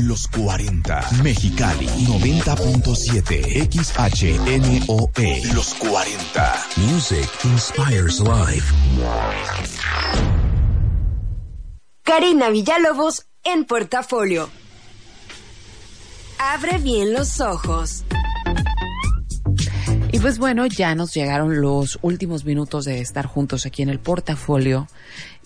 Los 0.04 0.28
40 0.28 1.10
Mexicali 1.24 1.88
90.7 1.88 3.70
XHNOE 3.70 5.42
Los 5.56 5.74
40 5.74 6.66
Music 6.78 7.28
Inspires 7.44 8.20
Life 8.20 8.72
Karina 12.04 12.50
Villalobos 12.50 13.26
en 13.44 13.66
Portafolio. 13.66 14.48
Abre 16.38 16.78
bien 16.78 17.14
los 17.14 17.42
ojos. 17.42 18.04
Y 20.12 20.18
pues 20.20 20.40
bueno, 20.40 20.66
ya 20.66 20.96
nos 20.96 21.14
llegaron 21.14 21.62
los 21.62 22.00
últimos 22.02 22.44
minutos 22.44 22.86
de 22.86 23.00
estar 23.00 23.28
juntos 23.28 23.68
aquí 23.68 23.84
en 23.84 23.90
el 23.90 24.00
portafolio 24.00 24.88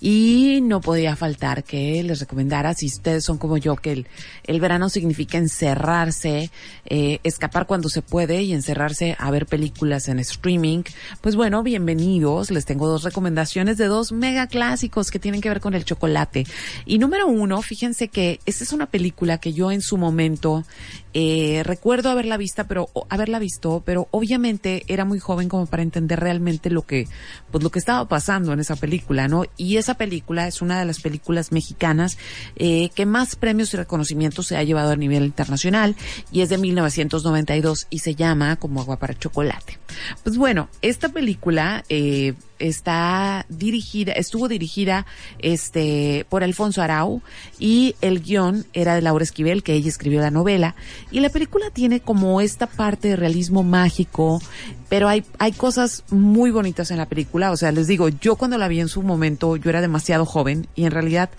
y 0.06 0.60
no 0.62 0.82
podía 0.82 1.16
faltar 1.16 1.64
que 1.64 2.04
les 2.04 2.20
recomendara, 2.20 2.74
si 2.74 2.88
ustedes 2.88 3.24
son 3.24 3.38
como 3.38 3.56
yo, 3.56 3.78
que 3.78 3.93
el, 3.93 4.08
el 4.43 4.60
verano 4.60 4.89
significa 4.89 5.38
encerrarse, 5.38 6.51
eh, 6.86 7.22
escapar 7.24 7.68
cuando 7.68 7.88
se 7.88 8.01
puede 8.01 8.43
y 8.43 8.51
encerrarse 8.51 9.16
a 9.18 9.32
ver 9.32 9.45
películas 9.45 10.10
en 10.10 10.20
streaming, 10.20 10.84
pues 11.22 11.38
bueno, 11.38 11.64
bienvenidos. 11.64 12.51
Les 12.51 12.66
tengo 12.66 12.89
dos 12.89 13.04
recomendaciones 13.04 13.78
de 13.78 13.86
dos 13.86 14.12
mega 14.12 14.47
clásicos 14.47 15.10
que 15.10 15.20
tienen 15.20 15.39
que 15.39 15.47
ver 15.47 15.62
con 15.62 15.74
el 15.74 15.86
chocolate. 15.86 16.45
Y 16.86 16.99
número 16.99 17.28
uno, 17.28 17.62
fíjense 17.62 18.10
que 18.10 18.41
esta 18.45 18.66
es 18.66 18.74
una 18.74 18.88
película 18.88 19.38
que 19.38 19.54
yo 19.54 19.72
en 19.72 19.82
su 19.82 19.97
momento 19.97 20.66
eh, 21.14 21.62
recuerdo 21.64 22.10
haberla 22.10 22.36
vista, 22.36 22.66
pero 22.68 22.89
haberla 23.08 23.39
visto, 23.39 23.84
pero 23.86 24.08
obviamente 24.12 24.84
era 24.88 25.06
muy 25.06 25.20
joven 25.20 25.47
como 25.47 25.66
para 25.68 25.84
entender 25.84 26.20
realmente 26.20 26.70
lo 26.70 26.82
que, 26.82 27.08
pues 27.51 27.64
lo 27.64 27.70
que 27.70 27.80
estaba 27.80 28.06
pasando 28.08 28.51
en 28.51 28.60
esa 28.60 28.76
película, 28.76 29.28
¿no? 29.28 29.45
Y 29.56 29.78
esa 29.78 29.93
película 29.96 30.48
es 30.48 30.62
una 30.62 30.80
de 30.80 30.86
las 30.86 31.00
películas 31.00 31.52
mexicanas 31.52 32.18
eh, 32.56 32.89
que 32.96 33.06
más 33.06 33.36
premios 33.36 33.74
y 33.74 33.78
reconocimientos 33.78 34.48
se 34.48 34.58
ha 34.58 34.64
llevado 34.64 34.91
a 34.91 34.96
nivel 34.96 35.24
internacional 35.24 35.96
y 36.32 36.41
es 36.41 36.50
de 36.50 36.58
1992 36.58 37.88
y 37.89 38.00
se 38.00 38.16
llama 38.16 38.56
Como 38.58 38.82
agua 38.82 38.98
para 38.98 39.14
chocolate. 39.14 39.80
Pues 40.24 40.38
bueno, 40.38 40.70
esta 40.82 41.10
película 41.10 41.84
eh, 41.89 42.34
está 42.60 43.45
dirigida, 43.49 44.14
estuvo 44.14 44.47
dirigida 44.47 45.06
este 45.39 46.26
por 46.30 46.43
Alfonso 46.43 46.82
Arau 46.82 47.22
y 47.60 47.95
el 48.01 48.22
guion 48.22 48.66
era 48.74 48.95
de 48.95 49.01
Laura 49.01 49.24
Esquivel, 49.24 49.64
que 49.64 49.74
ella 49.74 49.89
escribió 49.89 50.22
la 50.22 50.32
novela. 50.32 50.76
Y 51.12 51.20
la 51.20 51.30
película 51.30 51.70
tiene 51.72 51.99
como 51.99 52.41
esta 52.41 52.68
parte 52.68 53.10
de 53.10 53.16
realismo 53.16 53.64
mágico, 53.64 54.41
pero 54.89 55.08
hay, 55.08 55.24
hay 55.39 55.51
cosas 55.51 56.04
muy 56.10 56.51
bonitas 56.51 56.91
en 56.91 56.97
la 56.97 57.08
película. 57.08 57.51
O 57.51 57.58
sea, 57.58 57.72
les 57.72 57.88
digo, 57.88 58.10
yo 58.10 58.36
cuando 58.36 58.58
la 58.58 58.68
vi 58.68 58.80
en 58.80 58.89
su 58.89 59.01
momento, 59.01 59.56
yo 59.56 59.70
era 59.70 59.82
demasiado 59.82 60.26
joven 60.26 60.68
y 60.76 60.86
en 60.86 60.91
realidad 60.91 61.30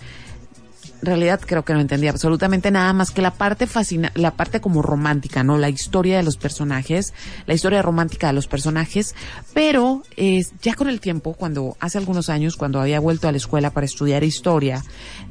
en 1.05 1.07
realidad 1.07 1.41
creo 1.45 1.67
que 1.67 1.75
no 1.75 1.81
entendía 1.81 2.09
absolutamente 2.11 2.71
nada 2.71 2.93
más 2.95 3.11
que 3.11 3.21
la 3.21 3.31
parte 3.33 3.67
fascina, 3.67 4.11
la 4.15 4.31
parte 4.31 4.63
como 4.63 4.81
romántica, 4.81 5.45
¿no? 5.45 5.59
La 5.59 5.69
historia 5.69 6.17
de 6.17 6.23
los 6.23 6.39
personajes, 6.39 7.13
la 7.47 7.53
historia 7.53 7.83
romántica 7.83 8.29
de 8.29 8.33
los 8.33 8.47
personajes, 8.47 9.15
pero 9.53 10.03
eh, 10.17 10.43
ya 10.63 10.75
con 10.75 10.89
el 10.89 11.01
tiempo, 11.01 11.35
cuando 11.35 11.77
hace 11.79 11.99
algunos 11.99 12.31
años, 12.31 12.57
cuando 12.57 12.81
había 12.81 13.01
vuelto 13.01 13.29
a 13.29 13.33
la 13.33 13.37
escuela 13.37 13.71
para 13.71 13.85
estudiar 13.85 14.25
historia, 14.25 14.83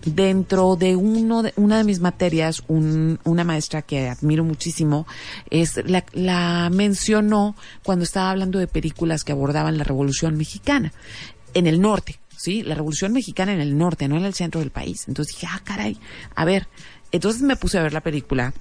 dentro 0.06 0.76
de 0.76 0.96
uno 0.96 1.42
de, 1.42 1.54
una 1.56 1.78
de 1.80 1.84
mis 1.84 2.00
materias, 2.00 2.62
un- 2.68 3.20
una 3.24 3.44
maestra 3.44 3.82
que 3.82 4.10
admiro 4.10 4.44
muchísimo, 4.44 5.08
es 5.50 5.80
la, 5.86 6.06
la 6.14 6.70
mencionó 6.72 7.56
cuando 7.84 8.04
estaba 8.04 8.30
hablando 8.30 8.60
de 8.60 8.68
películas 8.68 9.24
que 9.24 9.32
abordaban 9.32 9.78
la 9.78 9.84
Revolución 9.84 10.38
Mexicana 10.38 10.94
en 11.56 11.68
el 11.68 11.82
norte. 11.82 12.20
¿Sí? 12.38 12.64
La 12.64 12.76
Revolución 12.76 13.14
Mexicana 13.14 13.54
en 13.54 13.62
el 13.62 13.78
norte, 13.78 14.08
no 14.08 14.18
en 14.18 14.26
el 14.26 14.34
centro 14.34 14.62
del 14.62 14.72
país. 14.72 15.08
Entonces 15.08 15.36
dije, 15.36 15.48
ah, 15.50 15.62
caray, 15.64 15.98
a 16.36 16.46
ver. 16.46 16.68
Entonces 17.12 17.42
me 17.42 17.56
puse 17.56 17.78
a 17.78 17.84
ver 17.84 17.94
la 17.94 18.02
película 18.02 18.54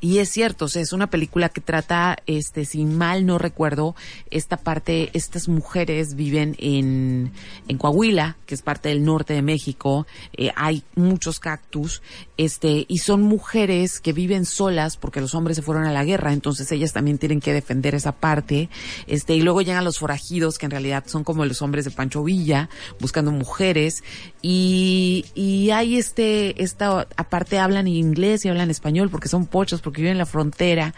Y 0.00 0.18
es 0.18 0.30
cierto, 0.30 0.66
o 0.66 0.68
sea, 0.68 0.80
es 0.80 0.92
una 0.92 1.10
película 1.10 1.48
que 1.48 1.60
trata, 1.60 2.18
este, 2.26 2.64
si 2.64 2.84
mal 2.84 3.26
no 3.26 3.36
recuerdo, 3.36 3.96
esta 4.30 4.56
parte, 4.56 5.10
estas 5.12 5.48
mujeres 5.48 6.14
viven 6.14 6.54
en, 6.58 7.32
en 7.66 7.78
Coahuila, 7.78 8.36
que 8.46 8.54
es 8.54 8.62
parte 8.62 8.90
del 8.90 9.04
norte 9.04 9.34
de 9.34 9.42
México, 9.42 10.06
eh, 10.36 10.52
hay 10.54 10.84
muchos 10.94 11.40
cactus, 11.40 12.00
este, 12.36 12.86
y 12.86 12.98
son 12.98 13.22
mujeres 13.22 14.00
que 14.00 14.12
viven 14.12 14.44
solas 14.44 14.96
porque 14.96 15.20
los 15.20 15.34
hombres 15.34 15.56
se 15.56 15.62
fueron 15.62 15.84
a 15.84 15.92
la 15.92 16.04
guerra, 16.04 16.32
entonces 16.32 16.70
ellas 16.70 16.92
también 16.92 17.18
tienen 17.18 17.40
que 17.40 17.52
defender 17.52 17.96
esa 17.96 18.12
parte, 18.12 18.68
este, 19.08 19.34
y 19.34 19.40
luego 19.40 19.62
llegan 19.62 19.84
los 19.84 19.98
forajidos, 19.98 20.58
que 20.58 20.66
en 20.66 20.70
realidad 20.70 21.04
son 21.06 21.24
como 21.24 21.44
los 21.44 21.60
hombres 21.60 21.84
de 21.84 21.90
Pancho 21.90 22.22
Villa, 22.22 22.68
buscando 23.00 23.32
mujeres, 23.32 24.04
y, 24.42 25.26
y 25.34 25.70
hay 25.70 25.96
este, 25.96 26.62
esta, 26.62 27.08
aparte 27.16 27.58
hablan 27.58 27.88
inglés 27.88 28.44
y 28.44 28.48
hablan 28.48 28.70
español 28.70 29.10
porque 29.10 29.28
son 29.28 29.46
pochos, 29.46 29.80
porque 29.88 30.02
viven 30.02 30.12
en 30.12 30.18
la 30.18 30.26
frontera, 30.26 30.94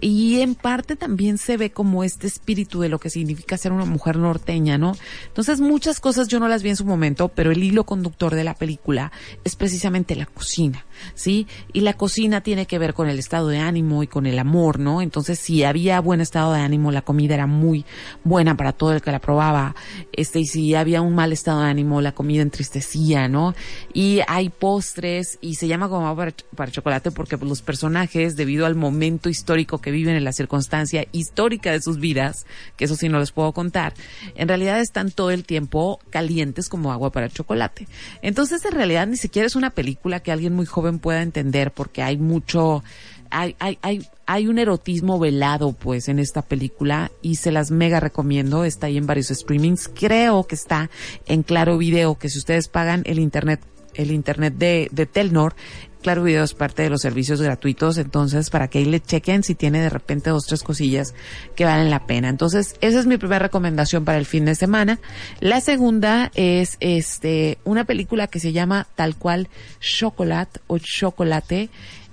y 0.00 0.40
en 0.40 0.56
parte 0.56 0.96
también 0.96 1.38
se 1.38 1.56
ve 1.56 1.70
como 1.70 2.02
este 2.02 2.26
espíritu 2.26 2.80
de 2.80 2.88
lo 2.88 2.98
que 2.98 3.08
significa 3.08 3.56
ser 3.56 3.70
una 3.70 3.84
mujer 3.84 4.16
norteña, 4.16 4.76
¿no? 4.76 4.96
Entonces 5.28 5.60
muchas 5.60 6.00
cosas 6.00 6.26
yo 6.26 6.40
no 6.40 6.48
las 6.48 6.64
vi 6.64 6.70
en 6.70 6.76
su 6.76 6.84
momento, 6.84 7.28
pero 7.28 7.52
el 7.52 7.62
hilo 7.62 7.84
conductor 7.84 8.34
de 8.34 8.42
la 8.42 8.54
película 8.54 9.12
es 9.44 9.54
precisamente 9.54 10.16
la 10.16 10.26
cocina, 10.26 10.86
¿sí? 11.14 11.46
Y 11.72 11.82
la 11.82 11.94
cocina 11.94 12.40
tiene 12.40 12.66
que 12.66 12.80
ver 12.80 12.94
con 12.94 13.08
el 13.08 13.20
estado 13.20 13.46
de 13.46 13.58
ánimo 13.58 14.02
y 14.02 14.08
con 14.08 14.26
el 14.26 14.40
amor, 14.40 14.80
¿no? 14.80 15.02
Entonces 15.02 15.38
si 15.38 15.62
había 15.62 16.00
buen 16.00 16.20
estado 16.20 16.52
de 16.52 16.60
ánimo, 16.60 16.90
la 16.90 17.02
comida 17.02 17.34
era 17.34 17.46
muy 17.46 17.84
buena 18.24 18.56
para 18.56 18.72
todo 18.72 18.94
el 18.94 19.02
que 19.02 19.12
la 19.12 19.20
probaba, 19.20 19.76
este, 20.12 20.40
y 20.40 20.46
si 20.46 20.74
había 20.74 21.00
un 21.00 21.14
mal 21.14 21.32
estado 21.32 21.60
de 21.60 21.70
ánimo, 21.70 22.00
la 22.00 22.10
comida 22.10 22.42
entristecía, 22.42 23.28
¿no? 23.28 23.54
Y 23.94 24.18
hay 24.26 24.48
postres 24.48 25.38
y 25.40 25.54
se 25.54 25.68
llama 25.68 25.88
como 25.88 26.16
para 26.56 26.72
chocolate 26.72 27.12
porque 27.12 27.38
pues, 27.38 27.48
los 27.48 27.62
personajes, 27.62 28.31
debido 28.36 28.66
al 28.66 28.74
momento 28.74 29.28
histórico 29.28 29.78
que 29.78 29.90
viven 29.90 30.16
en 30.16 30.24
la 30.24 30.32
circunstancia 30.32 31.06
histórica 31.12 31.72
de 31.72 31.82
sus 31.82 31.98
vidas, 31.98 32.46
que 32.76 32.84
eso 32.84 32.96
sí 32.96 33.08
no 33.08 33.18
les 33.18 33.32
puedo 33.32 33.52
contar, 33.52 33.94
en 34.34 34.48
realidad 34.48 34.80
están 34.80 35.10
todo 35.10 35.30
el 35.30 35.44
tiempo 35.44 36.00
calientes 36.10 36.68
como 36.68 36.92
agua 36.92 37.12
para 37.12 37.28
chocolate. 37.28 37.86
Entonces, 38.22 38.64
en 38.64 38.72
realidad 38.72 39.06
ni 39.06 39.16
siquiera 39.16 39.46
es 39.46 39.56
una 39.56 39.70
película 39.70 40.20
que 40.20 40.32
alguien 40.32 40.54
muy 40.54 40.66
joven 40.66 40.98
pueda 40.98 41.22
entender 41.22 41.72
porque 41.72 42.02
hay 42.02 42.16
mucho, 42.16 42.82
hay, 43.30 43.56
hay, 43.58 44.06
hay, 44.26 44.46
un 44.46 44.58
erotismo 44.58 45.18
velado 45.18 45.72
pues 45.72 46.08
en 46.08 46.18
esta 46.18 46.42
película 46.42 47.10
y 47.22 47.36
se 47.36 47.52
las 47.52 47.70
mega 47.70 48.00
recomiendo, 48.00 48.64
está 48.64 48.86
ahí 48.86 48.96
en 48.96 49.06
varios 49.06 49.28
streamings, 49.28 49.88
creo 49.88 50.44
que 50.44 50.54
está 50.54 50.90
en 51.26 51.42
Claro 51.42 51.78
Video, 51.78 52.16
que 52.16 52.28
si 52.28 52.38
ustedes 52.38 52.68
pagan 52.68 53.02
el 53.06 53.18
internet, 53.18 53.60
el 53.94 54.10
internet 54.10 54.54
de, 54.56 54.88
de 54.90 55.06
Telnor, 55.06 55.54
Claro 56.02 56.24
Video 56.24 56.42
es 56.42 56.54
parte 56.54 56.82
de 56.82 56.90
los 56.90 57.00
servicios 57.00 57.40
gratuitos, 57.40 57.96
entonces 57.96 58.50
para 58.50 58.68
que 58.68 58.78
ahí 58.78 58.84
le 58.84 59.00
chequen 59.00 59.42
si 59.42 59.54
tiene 59.54 59.80
de 59.80 59.88
repente 59.88 60.30
dos, 60.30 60.46
tres 60.46 60.62
cosillas 60.62 61.14
que 61.54 61.64
valen 61.64 61.90
la 61.90 62.06
pena. 62.06 62.28
Entonces, 62.28 62.74
esa 62.80 62.98
es 62.98 63.06
mi 63.06 63.18
primera 63.18 63.38
recomendación 63.38 64.04
para 64.04 64.18
el 64.18 64.26
fin 64.26 64.44
de 64.44 64.54
semana. 64.54 64.98
La 65.40 65.60
segunda 65.60 66.30
es 66.34 66.76
este, 66.80 67.58
una 67.64 67.84
película 67.84 68.26
que 68.26 68.40
se 68.40 68.52
llama 68.52 68.88
tal 68.96 69.16
cual 69.16 69.48
Chocolate 69.80 70.60
o 70.66 70.78
Chocolate. 70.78 71.70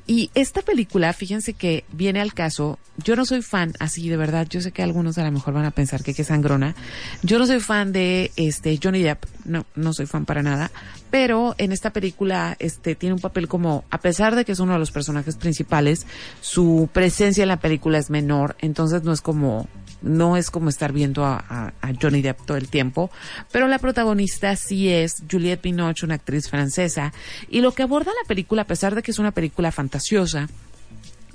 Y 0.09 0.31
esta 0.33 0.63
película, 0.63 1.13
fíjense 1.13 1.53
que 1.53 1.85
viene 1.91 2.19
al 2.19 2.33
caso, 2.33 2.79
yo 2.97 3.15
no 3.15 3.27
soy 3.27 3.43
fan, 3.43 3.73
así 3.79 4.09
de 4.09 4.17
verdad, 4.17 4.47
yo 4.49 4.59
sé 4.59 4.71
que 4.71 4.81
algunos 4.81 5.19
a 5.19 5.23
lo 5.23 5.31
mejor 5.31 5.53
van 5.53 5.65
a 5.65 5.69
pensar 5.69 6.01
que 6.01 6.15
qué 6.15 6.23
sangrona. 6.23 6.73
Yo 7.21 7.37
no 7.37 7.45
soy 7.45 7.59
fan 7.59 7.91
de 7.91 8.31
este 8.35 8.79
Johnny 8.81 9.03
Depp, 9.03 9.25
no, 9.45 9.67
no 9.75 9.93
soy 9.93 10.07
fan 10.07 10.25
para 10.25 10.41
nada, 10.41 10.71
pero 11.11 11.53
en 11.59 11.71
esta 11.71 11.93
película 11.93 12.57
este 12.57 12.95
tiene 12.95 13.13
un 13.13 13.21
papel 13.21 13.47
como, 13.47 13.83
a 13.91 13.99
pesar 13.99 14.35
de 14.35 14.45
que 14.45 14.53
es 14.53 14.59
uno 14.59 14.73
de 14.73 14.79
los 14.79 14.89
personajes 14.89 15.35
principales, 15.35 16.07
su 16.41 16.89
presencia 16.91 17.43
en 17.43 17.49
la 17.49 17.59
película 17.59 17.99
es 17.99 18.09
menor, 18.09 18.55
entonces 18.61 19.03
no 19.03 19.13
es 19.13 19.21
como 19.21 19.67
no 20.01 20.37
es 20.37 20.51
como 20.51 20.69
estar 20.69 20.93
viendo 20.93 21.25
a, 21.25 21.73
Johnny 22.01 22.21
Depp 22.21 22.45
todo 22.45 22.57
el 22.57 22.69
tiempo, 22.69 23.09
pero 23.51 23.67
la 23.67 23.79
protagonista 23.79 24.55
sí 24.55 24.89
es 24.89 25.23
Juliette 25.29 25.63
Binoche, 25.63 26.05
una 26.05 26.15
actriz 26.15 26.49
francesa, 26.49 27.13
y 27.49 27.61
lo 27.61 27.73
que 27.73 27.83
aborda 27.83 28.11
la 28.11 28.27
película, 28.27 28.61
a 28.63 28.67
pesar 28.67 28.95
de 28.95 29.01
que 29.01 29.11
es 29.11 29.19
una 29.19 29.31
película 29.31 29.71
fantasiosa, 29.71 30.47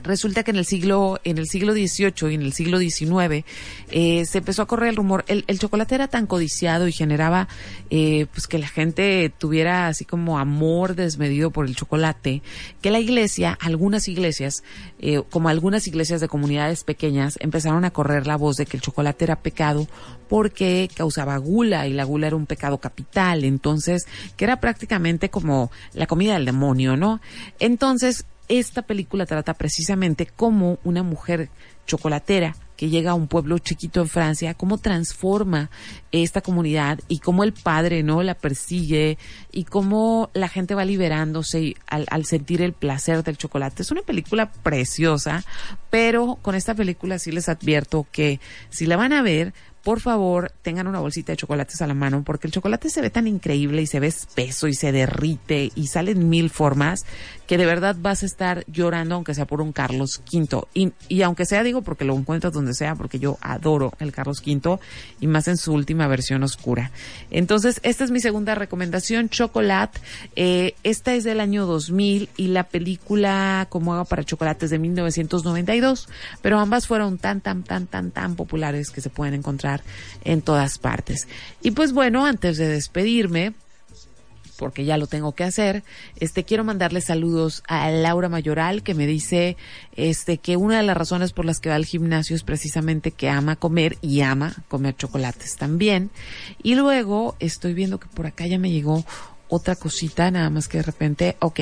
resulta 0.05 0.44
que 0.44 0.52
en 0.52 0.59
el 0.59 0.64
siglo 0.64 1.18
en 1.24 1.38
el 1.38 1.48
siglo 1.48 1.72
XVIII 1.72 2.30
y 2.30 2.34
en 2.34 2.42
el 2.42 2.52
siglo 2.52 2.78
XIX 2.78 3.44
eh, 3.90 4.24
se 4.26 4.38
empezó 4.38 4.62
a 4.62 4.66
correr 4.66 4.90
el 4.90 4.96
rumor 4.96 5.24
el, 5.26 5.44
el, 5.48 5.59
chocolate 5.59 5.94
era 5.94 6.09
tan 6.09 6.26
codiciado 6.26 6.86
y 6.86 6.92
generaba 6.92 7.48
eh, 7.90 8.26
pues 8.32 8.46
que 8.46 8.59
la 8.59 8.68
gente 8.68 9.32
tuviera 9.36 9.88
así 9.88 10.05
como 10.05 10.38
amor 10.38 10.94
desmedido 10.94 11.50
por 11.50 11.66
el 11.66 11.74
chocolate 11.74 12.42
que 12.80 12.90
la 12.90 13.00
iglesia 13.00 13.59
algunas 13.61 14.07
iglesias 14.09 14.62
eh, 15.00 15.22
como 15.30 15.48
algunas 15.48 15.88
iglesias 15.88 16.20
de 16.20 16.28
comunidades 16.28 16.84
pequeñas 16.84 17.38
empezaron 17.40 17.84
a 17.84 17.90
correr 17.90 18.26
la 18.26 18.36
voz 18.36 18.57
de 18.57 18.66
que 18.66 18.76
el 18.76 18.82
chocolate 18.82 19.24
era 19.24 19.40
pecado 19.40 19.88
porque 20.28 20.88
causaba 20.94 21.36
gula 21.38 21.86
y 21.86 21.92
la 21.92 22.05
gula 22.05 22.26
era 22.26 22.36
un 22.36 22.46
pecado 22.46 22.78
capital. 22.78 23.44
Entonces 23.44 24.07
que 24.36 24.44
era 24.44 24.61
prácticamente 24.61 25.30
como 25.30 25.70
la 25.92 26.07
comida 26.07 26.34
del 26.34 26.44
demonio 26.44 26.96
no 26.96 27.20
entonces 27.59 28.26
esta 28.49 28.82
película 28.82 29.26
trata 29.26 29.55
precisamente 29.55 30.26
cómo 30.26 30.78
una 30.84 31.03
mujer 31.03 31.49
chocolatera 31.86 32.57
que 32.76 32.88
llega 32.88 33.12
a 33.12 33.14
un 33.14 33.28
pueblo 33.28 33.59
chiquito 33.59 34.01
en 34.01 34.09
Francia, 34.09 34.55
cómo 34.55 34.78
transforma 34.78 35.70
esta 36.12 36.40
comunidad 36.40 36.99
y 37.09 37.20
cómo 37.20 37.45
el 37.45 37.53
padre 37.53 38.03
no 38.03 38.22
la 38.22 38.34
persigue 38.34 39.16
y 39.53 39.64
cómo 39.64 40.30
la 40.34 40.49
gente 40.49 40.74
va 40.74 40.84
liberándose 40.84 41.76
al, 41.86 42.07
al, 42.11 42.24
sentir 42.24 42.62
el 42.62 42.72
placer 42.72 43.22
del 43.22 43.36
chocolate. 43.36 43.82
Es 43.82 43.90
una 43.90 44.03
película 44.03 44.51
preciosa, 44.51 45.45
pero 45.90 46.38
con 46.42 46.55
esta 46.55 46.74
película 46.74 47.18
sí 47.18 47.30
les 47.30 47.49
advierto 47.49 48.07
que 48.11 48.40
si 48.70 48.86
la 48.86 48.97
van 48.97 49.12
a 49.12 49.22
ver, 49.22 49.55
por 49.84 50.01
favor, 50.01 50.51
tengan 50.62 50.86
una 50.86 50.99
bolsita 50.99 51.32
de 51.32 51.36
chocolates 51.36 51.82
a 51.82 51.86
la 51.86 51.92
mano, 51.92 52.24
porque 52.24 52.47
el 52.47 52.53
chocolate 52.55 52.88
se 52.88 53.03
ve 53.03 53.11
tan 53.11 53.28
increíble 53.28 53.82
y 53.82 53.86
se 53.86 54.01
ve 54.01 54.07
espeso 54.07 54.66
y 54.66 54.72
se 54.72 54.92
derrite 54.92 55.70
y 55.74 55.88
sale 55.88 56.12
en 56.12 56.30
mil 56.30 56.49
formas 56.49 57.05
que 57.47 57.59
de 57.59 57.66
verdad 57.66 57.97
vas 57.99 58.22
a 58.22 58.26
estar 58.26 58.64
llorando 58.66 59.14
aunque 59.14 59.34
sea 59.34 59.47
por 59.47 59.61
un 59.61 59.72
Carlos 59.72 60.22
V. 60.32 60.66
Y, 60.74 60.92
y 61.09 61.22
aunque 61.22 61.47
sea, 61.47 61.62
digo, 61.62 61.82
porque 61.82 62.05
lo 62.05 62.14
encuentras 62.14 62.53
donde 62.53 62.74
sea, 62.74 62.95
porque 62.95 63.18
yo 63.18 63.38
adoro 63.40 63.92
el 63.99 64.12
Carlos 64.12 64.42
V 64.45 64.78
y 65.20 65.26
más 65.26 65.49
en 65.49 65.57
su 65.57 65.72
última 65.72 66.07
versión 66.07 66.42
oscura. 66.42 66.90
Entonces, 67.30 67.80
esta 67.82 68.05
es 68.05 68.11
mi 68.11 68.20
segunda 68.20 68.55
recomendación, 68.55 69.28
Chocolate. 69.28 70.01
Eh, 70.36 70.74
esta 70.82 71.14
es 71.14 71.24
del 71.24 71.40
año 71.40 71.66
2000 71.66 72.28
y 72.36 72.49
la 72.49 72.64
película 72.64 73.66
Como 73.68 73.95
hago 73.95 74.05
para 74.05 74.24
chocolates 74.24 74.70
de 74.70 74.78
1992, 74.78 76.09
pero 76.42 76.59
ambas 76.59 76.86
fueron 76.86 77.18
tan, 77.18 77.40
tan, 77.40 77.62
tan, 77.62 77.86
tan, 77.86 78.11
tan 78.11 78.36
populares 78.36 78.90
que 78.90 79.01
se 79.01 79.11
pueden 79.11 79.34
encontrar 79.34 79.82
en 80.24 80.42
todas 80.42 80.78
partes. 80.78 81.28
Y 81.62 81.72
pues 81.72 81.92
bueno, 81.92 82.24
antes 82.26 82.57
de 82.57 82.68
despedirme, 82.68 83.55
porque 84.55 84.84
ya 84.84 84.96
lo 84.96 85.07
tengo 85.07 85.34
que 85.34 85.44
hacer. 85.44 85.84
Este 86.20 86.44
quiero 86.44 86.64
mandarle 86.64 87.00
saludos 87.00 87.62
a 87.66 87.90
Laura 87.90 88.28
Mayoral 88.28 88.82
que 88.82 88.94
me 88.94 89.07
dice 89.07 89.57
este 89.96 90.38
que 90.38 90.57
una 90.57 90.78
de 90.78 90.84
las 90.84 90.96
razones 90.96 91.32
por 91.32 91.44
las 91.44 91.61
que 91.61 91.68
va 91.68 91.74
al 91.74 91.84
gimnasio 91.84 92.36
es 92.36 92.42
precisamente 92.42 93.11
que 93.11 93.28
ama 93.28 93.57
comer 93.57 93.98
y 94.00 94.20
ama 94.20 94.55
comer 94.68 94.96
chocolates 94.96 95.57
también. 95.57 96.11
Y 96.62 96.74
luego 96.74 97.36
estoy 97.40 97.74
viendo 97.74 97.98
que 97.98 98.09
por 98.09 98.26
acá 98.26 98.46
ya 98.46 98.59
me 98.59 98.70
llegó 98.70 99.05
otra 99.48 99.76
cosita, 99.76 100.30
nada 100.30 100.50
más 100.50 100.68
que 100.68 100.78
de 100.78 100.84
repente, 100.84 101.36
ok. 101.40 101.61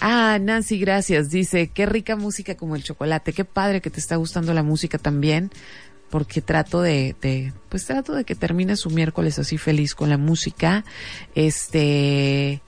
Ah, 0.00 0.38
Nancy, 0.40 0.78
gracias. 0.78 1.28
Dice, 1.28 1.68
qué 1.68 1.84
rica 1.84 2.16
música 2.16 2.54
como 2.54 2.76
el 2.76 2.82
chocolate. 2.82 3.32
Qué 3.32 3.44
padre 3.44 3.80
que 3.80 3.90
te 3.90 4.00
está 4.00 4.16
gustando 4.16 4.54
la 4.54 4.62
música 4.62 4.96
también 4.96 5.50
porque 6.10 6.42
trato 6.42 6.82
de, 6.82 7.52
pues 7.68 7.86
trato 7.86 8.14
de 8.14 8.24
que 8.24 8.34
termine 8.34 8.76
su 8.76 8.90
miércoles 8.90 9.38
así 9.38 9.56
feliz 9.56 9.94
con 9.94 10.10
la 10.10 10.18
música. 10.18 10.84
Este, 11.34 12.60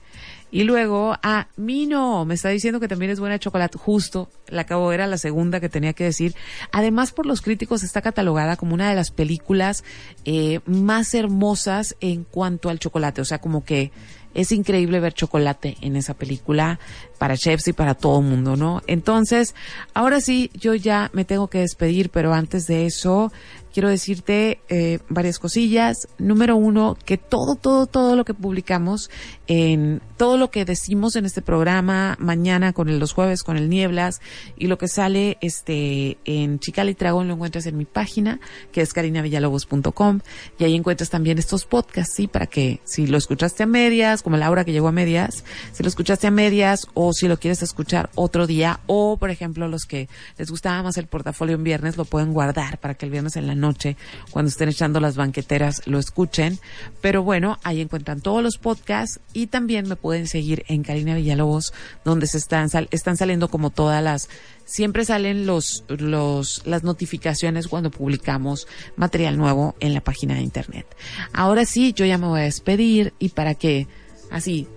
y 0.49 0.63
luego, 0.63 1.17
ah, 1.23 1.47
Mino, 1.57 2.25
me 2.25 2.35
está 2.35 2.49
diciendo 2.49 2.79
que 2.79 2.87
también 2.87 3.11
es 3.11 3.19
buena 3.19 3.39
chocolate. 3.39 3.77
Justo, 3.77 4.29
la 4.47 4.61
acabo, 4.61 4.93
era 4.93 5.07
la 5.07 5.17
segunda 5.17 5.59
que 5.59 5.67
tenía 5.67 5.93
que 5.93 6.03
decir. 6.03 6.35
Además, 6.71 7.11
por 7.11 7.25
los 7.25 7.41
críticos 7.41 7.83
está 7.83 8.01
catalogada 8.01 8.55
como 8.55 8.75
una 8.75 8.87
de 8.87 8.95
las 8.95 9.11
películas 9.11 9.83
eh, 10.25 10.59
más 10.65 11.13
hermosas 11.15 11.95
en 11.99 12.23
cuanto 12.23 12.69
al 12.69 12.79
chocolate. 12.79 13.19
O 13.19 13.25
sea, 13.25 13.39
como 13.39 13.65
que 13.65 13.91
es 14.33 14.51
increíble 14.51 14.99
ver 14.99 15.13
chocolate 15.13 15.77
en 15.81 15.95
esa 15.95 16.13
película 16.13 16.79
para 17.17 17.37
chefs 17.37 17.67
y 17.67 17.73
para 17.73 17.95
todo 17.95 18.19
el 18.19 18.25
mundo, 18.25 18.55
¿no? 18.55 18.81
Entonces, 18.87 19.55
ahora 19.93 20.21
sí, 20.21 20.51
yo 20.53 20.73
ya 20.73 21.09
me 21.13 21.25
tengo 21.25 21.47
que 21.47 21.59
despedir, 21.59 22.09
pero 22.09 22.33
antes 22.33 22.67
de 22.67 22.85
eso, 22.85 23.31
quiero 23.73 23.89
decirte 23.89 24.61
eh, 24.69 24.99
varias 25.09 25.39
cosillas. 25.39 26.07
Número 26.17 26.55
uno, 26.55 26.95
que 27.05 27.17
todo, 27.17 27.55
todo, 27.55 27.87
todo 27.87 28.15
lo 28.15 28.23
que 28.23 28.33
publicamos, 28.33 29.09
en 29.47 30.01
todo 30.17 30.37
lo 30.37 30.51
que 30.51 30.63
decimos 30.63 31.15
en 31.15 31.25
este 31.25 31.41
programa, 31.41 32.15
mañana 32.19 32.71
con 32.71 32.87
el, 32.87 32.99
los 32.99 33.13
jueves 33.13 33.43
con 33.43 33.57
el 33.57 33.69
Nieblas, 33.69 34.21
y 34.57 34.67
lo 34.67 34.77
que 34.77 34.87
sale 34.87 35.37
este 35.41 36.17
en 36.25 36.59
Chical 36.59 36.89
y 36.89 36.93
Dragón 36.93 37.27
lo 37.27 37.33
encuentras 37.33 37.65
en 37.65 37.77
mi 37.77 37.85
página, 37.85 38.39
que 38.71 38.81
es 38.81 38.93
carinavillalobos.com, 38.93 40.19
y 40.59 40.63
ahí 40.63 40.75
encuentras 40.75 41.09
también 41.09 41.39
estos 41.39 41.65
podcasts, 41.65 42.15
sí, 42.15 42.27
para 42.27 42.45
que 42.45 42.79
si 42.83 43.07
lo 43.07 43.17
escuchaste 43.17 43.63
a 43.63 43.65
medias, 43.65 44.21
como 44.21 44.37
Laura 44.37 44.63
que 44.63 44.71
llegó 44.71 44.87
a 44.87 44.91
medias, 44.91 45.43
si 45.71 45.83
lo 45.83 45.89
escuchaste 45.89 46.27
a 46.27 46.31
medias 46.31 46.87
o 46.93 47.11
si 47.13 47.27
lo 47.27 47.37
quieres 47.37 47.63
escuchar 47.63 48.09
otro 48.15 48.47
día 48.47 48.79
o, 48.85 49.17
por 49.17 49.31
ejemplo, 49.31 49.67
los 49.67 49.85
que 49.85 50.07
les 50.37 50.49
gustaba 50.49 50.83
más 50.83 50.97
el 50.97 51.07
portafolio 51.07 51.55
en 51.55 51.63
viernes 51.63 51.97
lo 51.97 52.05
pueden 52.05 52.33
guardar 52.33 52.77
para 52.79 52.93
que 52.93 53.05
el 53.05 53.11
viernes 53.11 53.35
en 53.35 53.47
la 53.47 53.55
noche, 53.63 53.97
cuando 54.29 54.49
estén 54.49 54.69
echando 54.69 54.99
las 54.99 55.15
banqueteras, 55.15 55.81
lo 55.87 55.97
escuchen. 55.97 56.59
Pero 57.01 57.23
bueno, 57.23 57.57
ahí 57.63 57.81
encuentran 57.81 58.21
todos 58.21 58.43
los 58.43 58.59
podcasts 58.59 59.19
y 59.33 59.47
también 59.47 59.87
me 59.89 59.95
pueden 59.95 60.27
seguir 60.27 60.63
en 60.67 60.83
Karina 60.83 61.15
Villalobos, 61.15 61.73
donde 62.05 62.27
se 62.27 62.37
están, 62.37 62.69
sal- 62.69 62.87
están 62.91 63.17
saliendo 63.17 63.47
como 63.47 63.71
todas 63.71 64.03
las 64.03 64.29
siempre 64.65 65.03
salen 65.03 65.45
los, 65.45 65.83
los, 65.89 66.61
las 66.65 66.83
notificaciones 66.83 67.67
cuando 67.67 67.91
publicamos 67.91 68.65
material 68.95 69.37
nuevo 69.37 69.75
en 69.81 69.93
la 69.93 70.01
página 70.01 70.35
de 70.35 70.41
internet. 70.41 70.85
Ahora 71.33 71.65
sí, 71.65 71.91
yo 71.93 72.05
ya 72.05 72.17
me 72.17 72.27
voy 72.27 72.39
a 72.41 72.43
despedir 72.43 73.13
y 73.19 73.29
para 73.29 73.55
que, 73.55 73.87
así, 74.31 74.67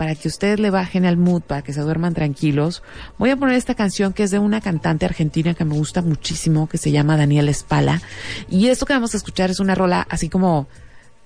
para 0.00 0.14
que 0.14 0.28
ustedes 0.28 0.58
le 0.58 0.70
bajen 0.70 1.04
al 1.04 1.18
mood, 1.18 1.42
para 1.42 1.60
que 1.60 1.74
se 1.74 1.82
duerman 1.82 2.14
tranquilos, 2.14 2.82
voy 3.18 3.28
a 3.28 3.36
poner 3.36 3.56
esta 3.56 3.74
canción 3.74 4.14
que 4.14 4.22
es 4.22 4.30
de 4.30 4.38
una 4.38 4.62
cantante 4.62 5.04
argentina 5.04 5.52
que 5.52 5.66
me 5.66 5.74
gusta 5.74 6.00
muchísimo, 6.00 6.70
que 6.70 6.78
se 6.78 6.90
llama 6.90 7.18
Daniela 7.18 7.50
Espala. 7.50 8.00
Y 8.48 8.68
esto 8.68 8.86
que 8.86 8.94
vamos 8.94 9.12
a 9.12 9.18
escuchar 9.18 9.50
es 9.50 9.60
una 9.60 9.74
rola 9.74 10.06
así 10.08 10.30
como, 10.30 10.68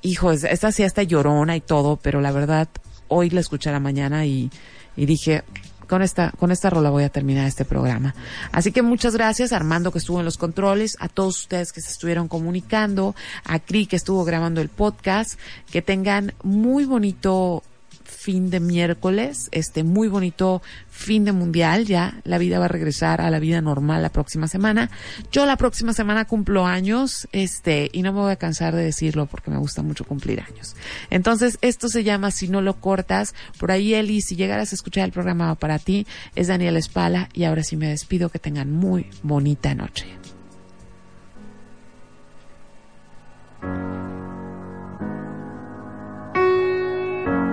hijo, 0.03 0.33
es- 0.33 0.43
esta 0.43 0.72
sí 0.72 0.83
hasta 0.83 1.05
llorona 1.05 1.55
y 1.55 1.61
todo, 1.61 2.01
pero 2.03 2.20
la 2.20 2.33
verdad, 2.33 2.66
hoy 3.07 3.31
la 3.31 3.39
escuché 3.39 3.70
la 3.70 3.79
mañana 3.79 4.27
y, 4.27 4.51
y 4.97 5.07
dije, 5.07 5.45
con 5.89 6.03
esta, 6.03 6.33
con 6.33 6.51
esta 6.51 6.68
rola 6.68 6.91
voy 6.91 7.05
a 7.05 7.11
terminar 7.11 7.47
este 7.47 7.64
programa. 7.64 8.12
Así 8.51 8.72
que 8.72 8.83
muchas 8.83 9.14
gracias 9.14 9.53
a 9.53 9.57
Armando 9.57 9.93
que 9.93 9.99
estuvo 9.99 10.18
en 10.18 10.25
los 10.25 10.37
controles, 10.37 10.97
a 10.99 11.07
todos 11.09 11.39
ustedes 11.43 11.72
que 11.72 11.81
se 11.81 11.93
estuvieron 11.93 12.27
comunicando, 12.27 13.14
a 13.45 13.61
Cri 13.61 13.87
que 13.87 13.95
estuvo 13.95 14.25
grabando 14.25 14.61
el 14.61 14.68
podcast, 14.68 15.39
que 15.70 15.81
tengan 15.81 16.33
muy 16.43 16.87
bonito 16.87 17.62
fin 18.05 18.50
de 18.50 18.61
miércoles, 18.61 19.48
este 19.50 19.82
muy 19.82 20.09
bonito 20.09 20.62
fin 20.88 21.24
de 21.24 21.32
mundial, 21.32 21.84
ya 21.86 22.20
la 22.24 22.38
vida 22.38 22.59
va 22.59 22.66
a 22.66 22.68
regresar 22.68 23.20
a 23.20 23.30
la 23.30 23.38
vida 23.38 23.61
normal 23.61 24.02
la 24.02 24.11
próxima 24.11 24.46
semana. 24.46 24.90
Yo 25.32 25.46
la 25.46 25.57
próxima 25.57 25.92
semana 25.92 26.24
cumplo 26.24 26.66
años, 26.66 27.28
este, 27.32 27.90
y 27.92 28.02
no 28.02 28.12
me 28.12 28.20
voy 28.20 28.32
a 28.32 28.36
cansar 28.36 28.74
de 28.74 28.84
decirlo 28.84 29.26
porque 29.26 29.50
me 29.50 29.59
gusta 29.59 29.82
mucho 29.82 30.05
cumplir 30.05 30.40
años. 30.40 30.76
Entonces, 31.11 31.59
esto 31.61 31.88
se 31.88 32.05
llama 32.05 32.30
Si 32.30 32.48
no 32.48 32.62
lo 32.62 32.80
cortas, 32.80 33.34
por 33.59 33.70
ahí 33.70 33.94
Eli, 33.94 34.20
si 34.20 34.36
llegaras 34.36 34.72
a 34.72 34.74
escuchar 34.76 35.05
el 35.05 35.12
programa 35.12 35.55
para 35.57 35.78
ti, 35.78 36.07
es 36.34 36.48
Daniel 36.48 36.76
Espala, 36.76 37.28
y 37.32 37.44
ahora 37.44 37.62
sí 37.62 37.76
me 37.76 37.88
despido, 37.88 38.28
que 38.28 38.38
tengan 38.38 38.70
muy 38.70 39.11
bonita 39.22 39.74
noche. 39.74 40.07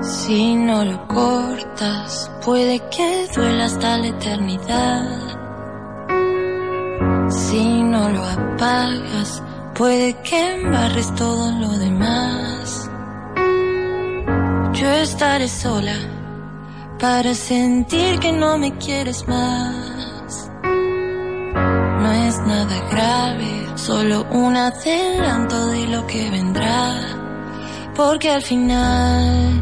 Si 0.01 0.55
no 0.55 0.83
lo 0.83 1.07
cortas, 1.07 2.31
puede 2.43 2.79
que 2.89 3.27
duela 3.35 3.65
hasta 3.65 3.99
la 3.99 4.07
eternidad. 4.07 5.21
Si 7.29 7.83
no 7.83 8.09
lo 8.09 8.23
apagas, 8.23 9.43
puede 9.75 10.13
que 10.23 10.55
embarres 10.55 11.13
todo 11.13 11.51
lo 11.51 11.69
demás. 11.77 12.89
Yo 14.73 14.89
estaré 14.89 15.47
sola 15.47 15.95
para 16.99 17.35
sentir 17.35 18.17
que 18.19 18.31
no 18.31 18.57
me 18.57 18.75
quieres 18.77 19.27
más. 19.27 20.49
No 20.63 22.11
es 22.11 22.39
nada 22.39 22.89
grave, 22.89 23.67
solo 23.75 24.25
un 24.31 24.57
adelanto 24.57 25.67
de 25.67 25.87
lo 25.87 26.07
que 26.07 26.27
vendrá. 26.31 27.20
Porque 27.95 28.29
al 28.29 28.41
final 28.41 29.61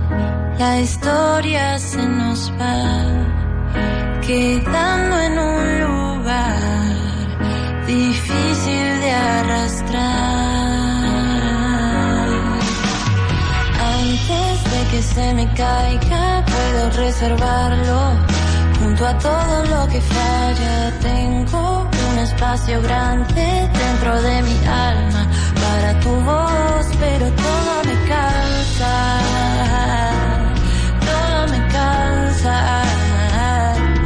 la 0.60 0.80
historia 0.80 1.80
se 1.80 2.06
nos 2.06 2.52
va 2.60 3.30
quedando 4.22 5.20
en 5.20 5.40
un 5.40 5.80
lugar 5.82 6.70
difícil 7.88 9.02
de 9.02 9.12
arrastrar. 9.12 10.00
Antes 13.98 14.64
de 14.72 14.80
que 14.92 15.02
se 15.02 15.34
me 15.34 15.54
caiga, 15.54 16.46
puedo 16.46 16.90
reservarlo. 16.92 18.00
Junto 18.80 19.06
a 19.08 19.18
todo 19.18 19.66
lo 19.66 19.88
que 19.88 20.00
falla, 20.02 21.00
tengo 21.02 21.90
un 22.12 22.20
espacio 22.20 22.82
grande 22.82 23.70
dentro 23.74 24.22
de 24.22 24.42
mi 24.44 24.58
alma 24.68 25.30
para 25.70 26.00
tu 26.00 26.12
voz, 26.30 26.86
pero 27.00 27.26
todo 27.46 27.72
me 27.88 27.96
cansa. 28.14 28.94
Todo 31.10 31.38
me 31.54 31.60
cansa. 31.76 32.56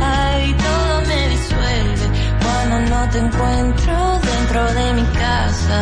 Ay, 0.01 0.43
todo 0.67 0.93
me 1.09 1.19
disuelve 1.33 2.05
cuando 2.43 2.75
no 2.91 3.01
te 3.11 3.19
encuentro 3.25 3.95
dentro 4.31 4.61
de 4.79 4.85
mi 4.97 5.05
casa. 5.23 5.81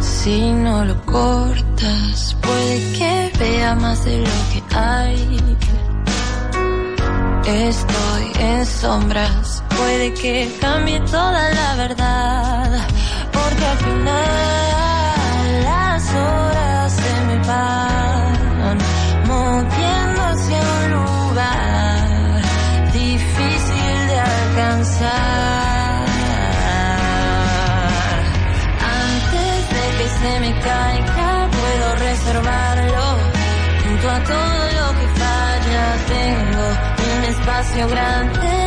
Si 0.00 0.52
no 0.64 0.84
lo 0.84 0.96
cortas, 1.04 2.36
puede 2.44 2.76
que 2.98 3.32
vea 3.38 3.74
más 3.74 4.04
de 4.04 4.18
lo 4.26 4.36
que 4.50 4.60
hay. 4.74 5.56
Estoy 7.46 8.24
en 8.40 8.66
sombras, 8.66 9.55
puede 9.76 10.12
que 10.14 10.56
cambie 10.60 11.00
toda 11.00 11.50
la 11.50 11.74
verdad. 11.76 12.86
Porque 13.32 13.64
al 13.64 13.78
final 13.78 15.62
las 15.64 16.14
horas 16.14 16.92
se 16.92 17.14
me 17.26 17.36
van 17.50 18.78
moviendo 19.26 20.20
hacia 20.30 20.60
un 20.76 20.84
lugar 20.96 22.42
difícil 22.92 23.96
de 24.10 24.18
alcanzar. 24.34 26.06
Antes 29.04 29.58
de 29.76 29.84
que 29.98 30.08
se 30.20 30.32
me 30.40 30.52
caiga, 30.60 31.48
puedo 31.60 31.86
reservarlo. 32.08 33.06
Junto 33.84 34.10
a 34.10 34.18
todo 34.24 34.60
lo 34.78 34.86
que 34.98 35.06
falla, 35.20 35.86
tengo 36.14 36.64
un 37.16 37.24
espacio 37.24 37.88
grande 37.88 38.65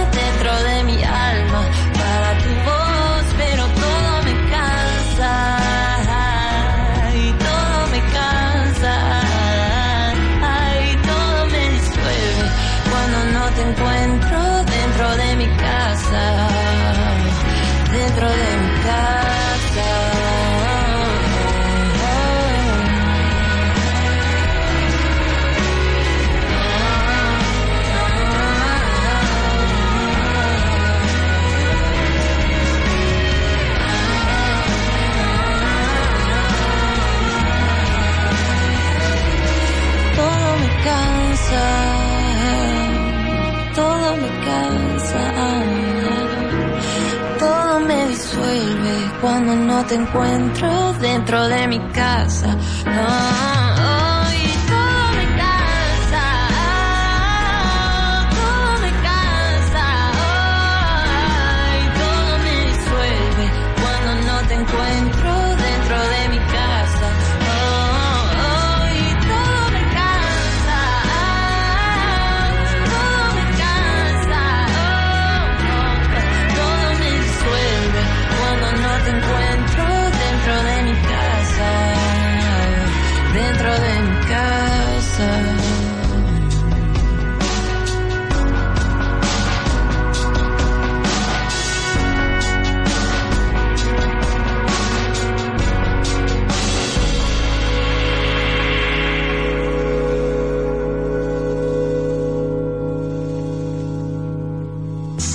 te 49.90 49.96
encuentro 49.96 50.94
dentro 51.02 51.48
de 51.48 51.68
mi 51.68 51.80
casa. 51.92 52.56
Ah, 52.86 53.79